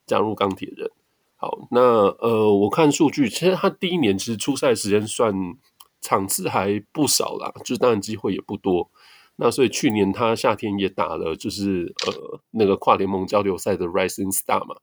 [0.04, 0.90] 加入钢铁人。
[1.36, 1.80] 好，那
[2.18, 5.32] 呃，我看数据，其实他第一年其实出赛时间算
[6.01, 8.90] 场次还不少啦，就当然机会也不多。
[9.36, 14.77] 那所以去年他夏天也打了，就是呃那个跨联盟交流赛的 Rising Star 嘛。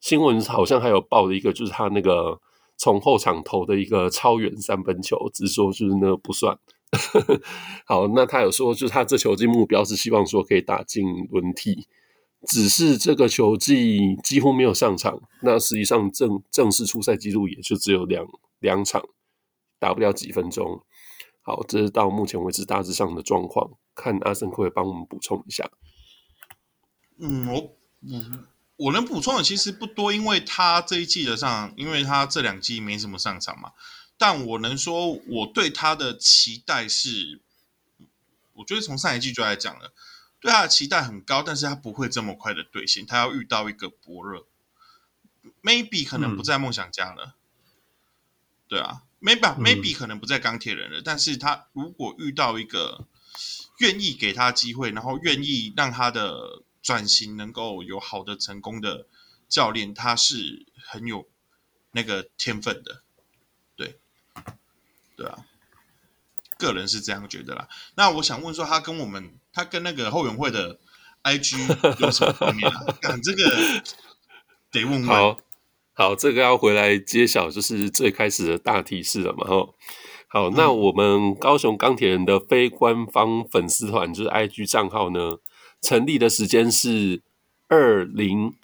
[0.00, 2.40] 新闻好像还有报了一个，就是他那个
[2.76, 6.58] 从后场投的一个超远三分球，只是说就是那个不算。
[7.84, 11.86] 好，那他有说，就是他这球季目标是希望说可以打进轮替，
[12.46, 15.20] 只是这个球季几乎没有上场。
[15.42, 18.26] 那实际上正正式出赛记录也就只有两
[18.60, 19.02] 两场，
[19.80, 20.84] 打不了几分钟。
[21.42, 23.72] 好，这是到目前为止大致上的状况。
[23.96, 25.68] 看阿森会帮我们补充一下。
[27.18, 28.46] 嗯，我嗯。
[28.76, 33.72] 我能补充的其实不多，因为他这一季的上，因为他这两季没什么上场嘛。
[34.16, 37.42] 但我能说，我对他的期待是，
[38.54, 39.92] 我觉得从上一季就来讲了，
[40.40, 44.46] 对他的期待很高，但是他不会这么快的兑现，他要遇到一个伯乐
[45.62, 47.62] ，maybe 可能不在梦想家了，嗯、
[48.66, 53.06] 对啊，maybe、嗯、maybe 可能不在钢铁人了，但是他如果遇到一个
[53.78, 56.62] 愿意给他机会，然后愿意让他的。
[56.82, 59.06] 转型能够有好的成功的
[59.50, 61.28] 教练，他是很有
[61.90, 63.02] 那个天分的，
[63.76, 63.98] 对，
[65.14, 65.44] 对啊，
[66.56, 67.68] 个人是这样觉得啦。
[67.96, 70.80] 那我想问说，他跟我们，他跟那个后援会的
[71.22, 72.82] IG 有什么方面啊？
[73.02, 73.82] 讲这个
[74.70, 75.36] 得问问。
[76.00, 79.46] 好，这个要回来揭晓，就是最开始的大提示了嘛？
[79.46, 79.74] 吼，
[80.28, 85.36] 好，那我们高雄钢铁人的非官方粉丝团就是 IG 账号呢？
[85.82, 87.22] 成立的时间是
[87.68, 88.54] 二零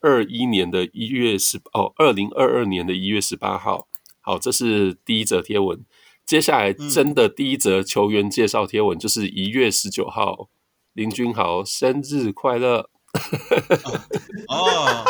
[0.00, 3.86] 二一年的一月十哦，二零二二年的一月十八号。
[4.22, 5.84] 好，这是第一则贴文。
[6.24, 10.48] 接下来真的第一则球员介绍贴文，就是一月十九号，
[10.94, 12.88] 林君豪生日快乐！
[14.48, 15.04] 哦，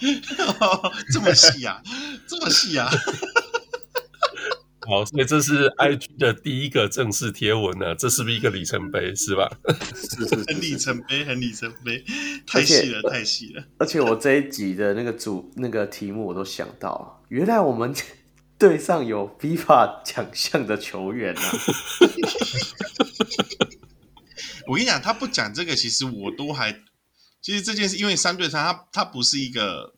[1.12, 1.82] 这么细呀、啊，
[2.26, 2.90] 这么细呀、啊！
[4.86, 9.14] 好，所以这是 IG 的第一个正式贴文呢、啊，这是不是一个里程碑？
[9.14, 9.50] 是吧？
[9.94, 12.04] 是是，很里程碑，很里程碑，
[12.46, 13.64] 太细了，太细了。
[13.78, 17.94] 而且我这一集的那个主那个题目我都想到，原来我们
[18.58, 21.42] 队上有 FIFA 奖项的球员啊！
[24.66, 26.72] 我跟你讲，他不讲这个，其实我都还，
[27.44, 29.94] 其实这件事，因为三对三，他他不是一个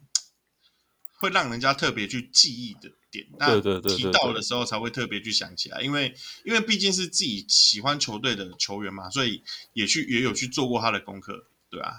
[1.21, 3.25] 会让人家特别去记忆的点。
[3.39, 6.13] 那提到的时候才会特别去想起来，因为
[6.45, 9.45] 因为毕竟是自己喜欢球队的球员嘛，所以
[9.75, 11.93] 也去也有去做过他的功课，对啊，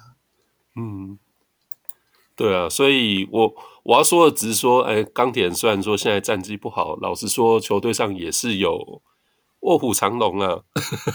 [0.76, 1.18] 嗯，
[2.36, 3.53] 对啊，所以我
[3.84, 9.02] 我要说的只是说，哎，钢铁人虽然说现在战绩不好，老实说球队上也是有
[9.61, 10.60] 卧虎藏龙 啊，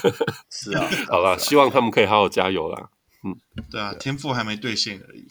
[0.51, 2.89] 是啊，好啦，希望他们可以好好加油啦，
[3.25, 3.37] 嗯，
[3.71, 5.29] 对啊，天赋还没兑现而已，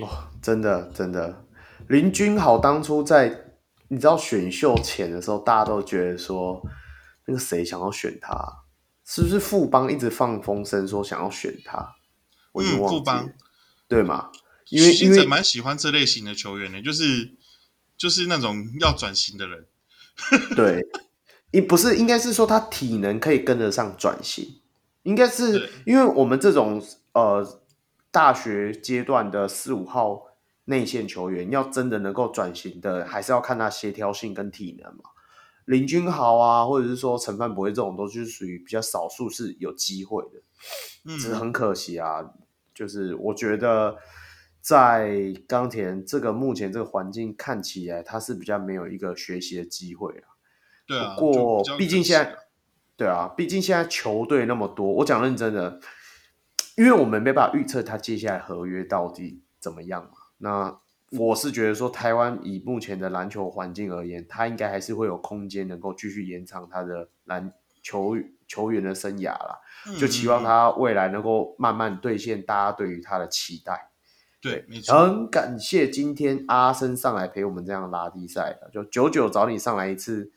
[0.00, 1.46] 哇，真的真的，
[1.88, 3.46] 林君豪当初在。
[3.92, 6.64] 你知道选秀前的时候，大家都觉得说
[7.26, 8.32] 那个谁想要选他，
[9.04, 11.96] 是不是富邦一直放风声说想要选他？
[12.52, 13.28] 我已经忘记了富邦
[13.88, 14.30] 对嘛？
[14.68, 17.32] 因为因为蛮喜欢这类型的球员的，就是
[17.96, 19.66] 就是那种要转型的人。
[20.54, 20.86] 对，
[21.50, 24.60] 应不是应该是说他体能可以跟得上转型，
[25.02, 26.80] 应该是因为我们这种
[27.12, 27.60] 呃
[28.10, 30.26] 大学阶段的四五号
[30.64, 35.10] 内线球员，要真的能够转型的，还是要看他协调性跟体能嘛。
[35.66, 40.42] 林君豪啊，或者是说陈范柏惟这种，都是属于比较少数是有机会的，
[41.04, 42.30] 嗯，只是很可惜啊。
[42.74, 43.96] 就是我觉得
[44.60, 50.34] 在钢铁人这个目前这个环境看起来，他是比较没有一个学习的机会啊。
[50.86, 52.36] 对啊，不过毕竟现在，
[52.96, 55.78] 对啊，毕竟现在球队那么多，我讲认真的，
[56.80, 60.12] 因为我们没办法预测他接下来合约到底怎么样嘛。
[60.38, 60.80] 那
[61.10, 67.52] 我是觉得说，台湾以目前的篮球环境而言，他应该还是会有空间能够继续延长他的篮
[67.82, 68.16] 球
[68.48, 69.58] 球员的生涯啦。
[69.98, 73.90] 就期望他未来能够慢慢兑现大家对于他的期待。
[74.40, 74.98] 对，没错。
[74.98, 80.32] 很感谢今天阿森上来陪我们这样拉低赛的，就久久找你上来一次，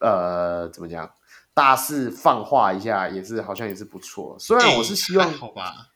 [0.00, 1.08] 呃，怎么讲？
[1.58, 4.36] 大肆放话一下，也是好像也是不错。
[4.38, 5.88] 虽然我是希望，好吧。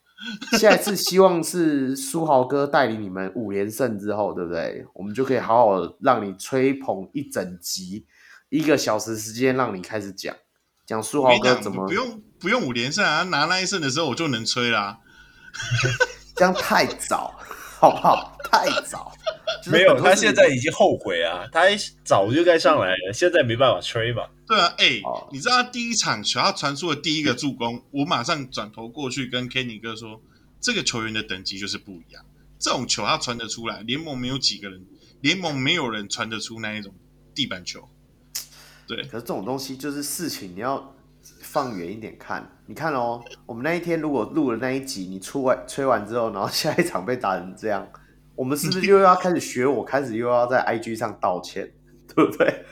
[0.58, 4.84] 下一次希望是书豪哥带领你们五连胜之后，对不对？
[4.92, 8.04] 我们就可以好好让你吹捧一整集，
[8.48, 10.34] 一个小时时间让你开始讲
[10.84, 14.98] 讲书豪哥怎么不用不用五连胜啊，拿那一胜的时候我就能吹啦。
[16.34, 17.38] 这样太早，
[17.78, 18.36] 好不好？
[18.50, 19.12] 太早。
[19.66, 21.62] 没有，他现在已经后悔啊，他
[22.04, 24.22] 早就该上来了，现在没办法吹嘛。
[24.46, 30.20] 对啊，哎、你知道他第一场球他传出的第一个助攻，我马上转头过去跟 Kenny 哥说，
[30.60, 32.24] 这个球员的等级就是不一样，
[32.58, 34.84] 这种球他传得出来，联盟没有几个人，
[35.20, 36.92] 联盟没有人传得出那一种
[37.34, 37.88] 地板球。
[38.86, 40.94] 对，可是这种东西就是事情，你要
[41.40, 42.50] 放远一点看。
[42.66, 47.88] 你看哦，我们那一天如果录了那一集，你出完吹完之后，然后下一场被打成这样。
[48.42, 49.84] 我们是不是又要开始学我？
[49.84, 51.72] 开始又要在 IG 上道歉，
[52.12, 52.64] 对不对？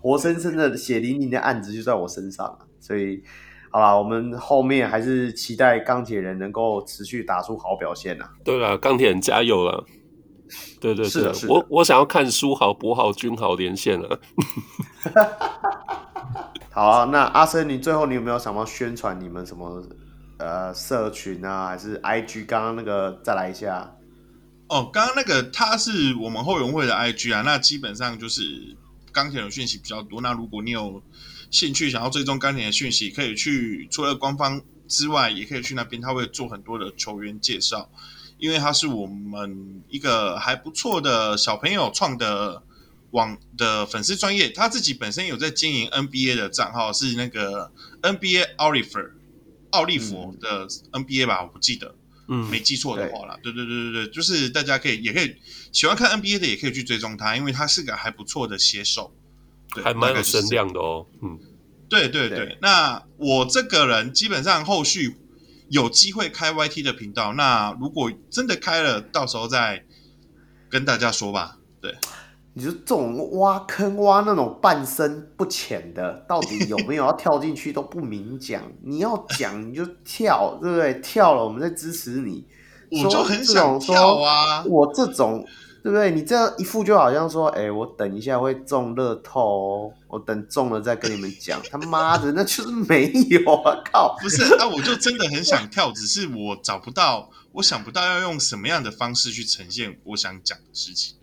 [0.00, 3.20] 活生生的血淋淋的案子就在我身上，所以
[3.72, 8.24] 好啦，我们后面还是期待钢铁人能够持续打出好表现呐。
[8.44, 9.84] 对了，钢铁人加油了！
[10.80, 14.20] 对对对，是的，是的，我我想要看书豪、博豪、君豪连线了。
[16.70, 19.82] 好啊，那阿森，你最后你有没有想要宣传你们什么
[20.38, 22.46] 呃社群啊，还是 IG？
[22.46, 23.92] 刚刚那个再来一下。
[24.70, 28.76] 哦，刚刚那个他是我们后援会的 IG 啊，那基本上就是
[29.10, 30.20] 钢铁的讯息比较多。
[30.20, 31.02] 那如果你有
[31.50, 37.90] 兴趣想要追踪钢铁的讯息，可以去除了官方之外，也可以去那边，他会做很多的球员介绍。
[38.38, 42.62] 因为他是我们一个还不错的小朋友创的
[43.10, 47.72] 网的粉丝专业，他自己本身有在经营 NBA 的账号，是那个
[48.02, 49.10] NBA Oliver
[49.70, 51.96] 奥利弗的 NBA 吧，我不记得。
[52.32, 55.34] 嗯，没记错的话啦，对对对对对，就是大家可以也可以
[55.72, 59.12] 喜欢看 NBA 的，也可以去追踪他，因为他是个还不错的写手，
[59.74, 61.04] 对，还蛮有声量的哦。
[61.20, 61.36] 嗯，
[61.88, 62.38] 对对对。
[62.46, 65.16] 对那我这个人基本上后续
[65.68, 69.84] 有机会开 YT 的频道，那如果真的开了，到时候再
[70.68, 71.58] 跟大家说吧。
[71.80, 71.96] 对。
[72.52, 78.62] 你说这种挖坑挖那种半深不浅的，到底有没有要跳进去都不明讲。
[78.82, 80.94] 你要讲你就跳，对不对？
[80.94, 82.44] 跳了我们再支持你。
[82.90, 84.64] 我就很想跳啊！
[84.66, 85.46] 我这种
[85.80, 86.10] 对不对？
[86.10, 91.60] 你这样一副就好像说，哎，我等一下会中乐透哦，我等中了再跟你们讲。
[91.70, 93.80] 他妈的，那就是没有啊！
[93.92, 101.14] 靠，不是，那我就真的很想跳，只是我找不到，我想不到要用什么样的方式去呈现我想讲的事情。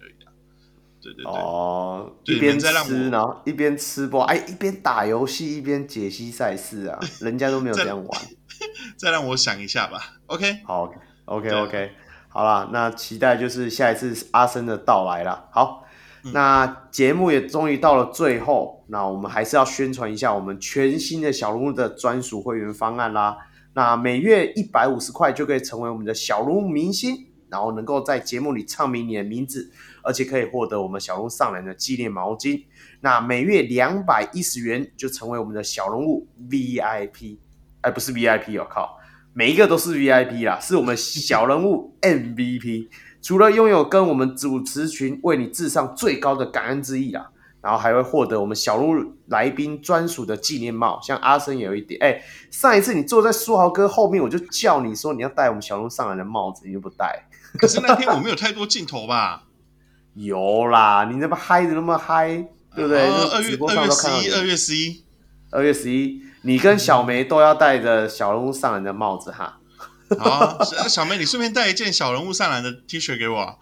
[1.08, 8.22] 对对对哦，一边吃，然后一边吃播，哎，一边打游戏，一边解析赛事啊，人家都没有这样玩。
[8.98, 10.18] 再让我想一下吧。
[10.26, 10.92] OK，好
[11.26, 11.90] ，OK，OK，okay, okay,
[12.28, 15.48] 好啦，那期待就是下一次阿森的到来啦。
[15.52, 15.86] 好，
[16.26, 23.38] 嗯、那节目也终于到了最后，那我们还是要宣传一下我们全新的小人物的专属会员方案啦。
[23.76, 29.72] 那每月一百五十块就可以成为我们的小人物明星，然后能够在节目里唱名你的名字。
[30.08, 32.64] 而且可以获得我们小人物上篮的纪念毛巾，
[33.02, 37.38] 那每月两百一十元就成为我们的小人物 VIP，
[37.82, 38.98] 哎，不是 VIP，我靠，
[39.34, 42.88] 每一个都是 VIP 啦，是我们小人物 MVP。
[43.22, 47.30] 除了拥有跟我们主持群为你致上最高的感恩之意啦，
[47.60, 52.02] 然后还会获得我们小人物来宾专属的纪念帽，像阿森有一点。
[52.02, 57.28] 哎，上一次你坐在书豪哥后面，我就叫你说你要戴我们小人物上篮的帽子，你就不戴。
[57.58, 59.44] 可是那天我没有太多镜头吧？
[60.18, 62.28] 有啦，你那么嗨的那么嗨，
[62.76, 63.02] 对不对？
[63.04, 65.04] 二月二月十一，二月十一，
[65.52, 69.60] 二月十一，你跟小梅都要戴着小人物上篮的帽子哈。
[70.18, 70.58] 好啊，
[70.90, 73.56] 小梅，你顺便带一件小人物上篮的 T 恤给我啊。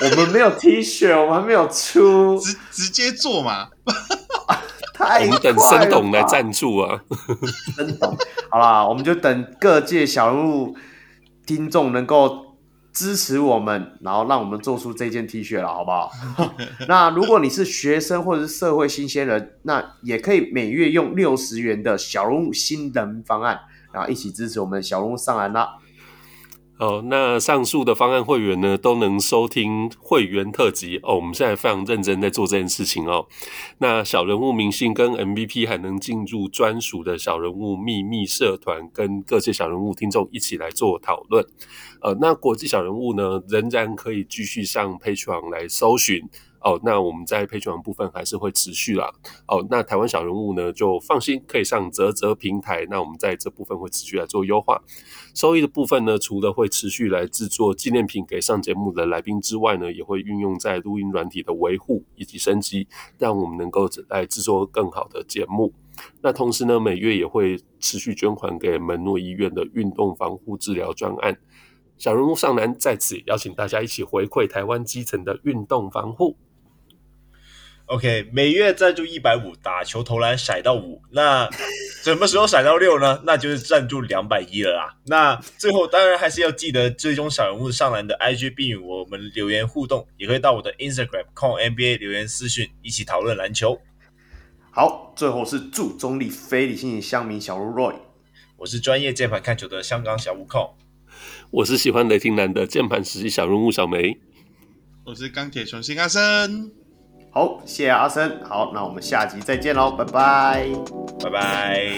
[0.00, 3.68] 我们没有 T 恤，我们还没有出，直直接做嘛。
[4.94, 7.00] 太我们等森董来赞助啊。
[7.76, 8.18] 森董，
[8.50, 10.76] 好啦，我们就等各界小人物
[11.46, 12.49] 听众能够
[12.92, 16.10] 支持我们，然后让我们做出这件 T 恤了，好不好？
[16.88, 23.60] 那如果你是学生或者是社会新鲜人，那也可以每月用六十元的小人物新人方案，
[23.92, 25.76] 然后一起支持我们小人物上篮啦。
[26.78, 31.16] 哦，那上述的方案会员呢，都能收听会员特辑哦。
[31.16, 33.26] 我们现在非常认真在做这件事情哦。
[33.80, 41.44] 那小人物明星跟 MVP 还能进入专属的小人物秘密社团，跟各界小人物听众一起来做讨论。
[42.02, 46.28] 呃，那国际小人物呢，仍然可以继续上 Patreon 来搜寻。
[46.62, 49.10] 哦，那我们在 Patreon 部分还是会持续啦。
[49.48, 52.86] 哦，那台湾小人物呢，就放心可以上啧啧平台。
[52.90, 54.78] 那我们在这部分会持续来做优化。
[55.34, 62.86] 收益的部分呢，除了会持续来制作纪念品给上节目的来宾之外呢，也会运用在录音软体的维护以及升级，
[63.16, 65.72] 让我们能够来制作更好的节目。
[66.20, 71.38] 那同时呢，每月也会持续捐款给门诺医院的运动防护治疗专案。
[72.00, 76.38] 小人物上篮在此邀请大家一起回馈台湾基层的运动防护。
[77.84, 81.46] OK，每月赞助一百五，打球投篮甩到五，那
[82.02, 83.20] 什么时候甩到六呢？
[83.26, 84.96] 那就是赞助两百一了啦。
[85.04, 93.78] 那最后当然还是要记得追踪小人物上篮的 IG，并与我们留言互动，也可以到我的 Instagram call NBA 留言私讯，一起讨论篮球。
[94.70, 97.96] 好，最后是祝中立非理性乡民小鹿 Roy，
[98.56, 100.74] 我是专业键盘看球的香港小悟空，
[101.52, 104.16] 我是喜欢雷霆男的键盘实习小人物小梅，
[105.04, 106.70] 我是钢铁雄心阿森。
[107.32, 108.40] 好，谢谢阿森。
[108.44, 110.68] 好，那我们下集再见喽，拜拜，
[111.20, 111.90] 拜拜。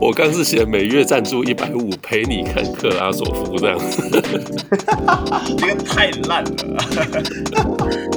[0.00, 3.78] 我刚是写每月赞助一百五，陪你看克拉索夫这样，
[5.58, 8.07] 这个太烂了。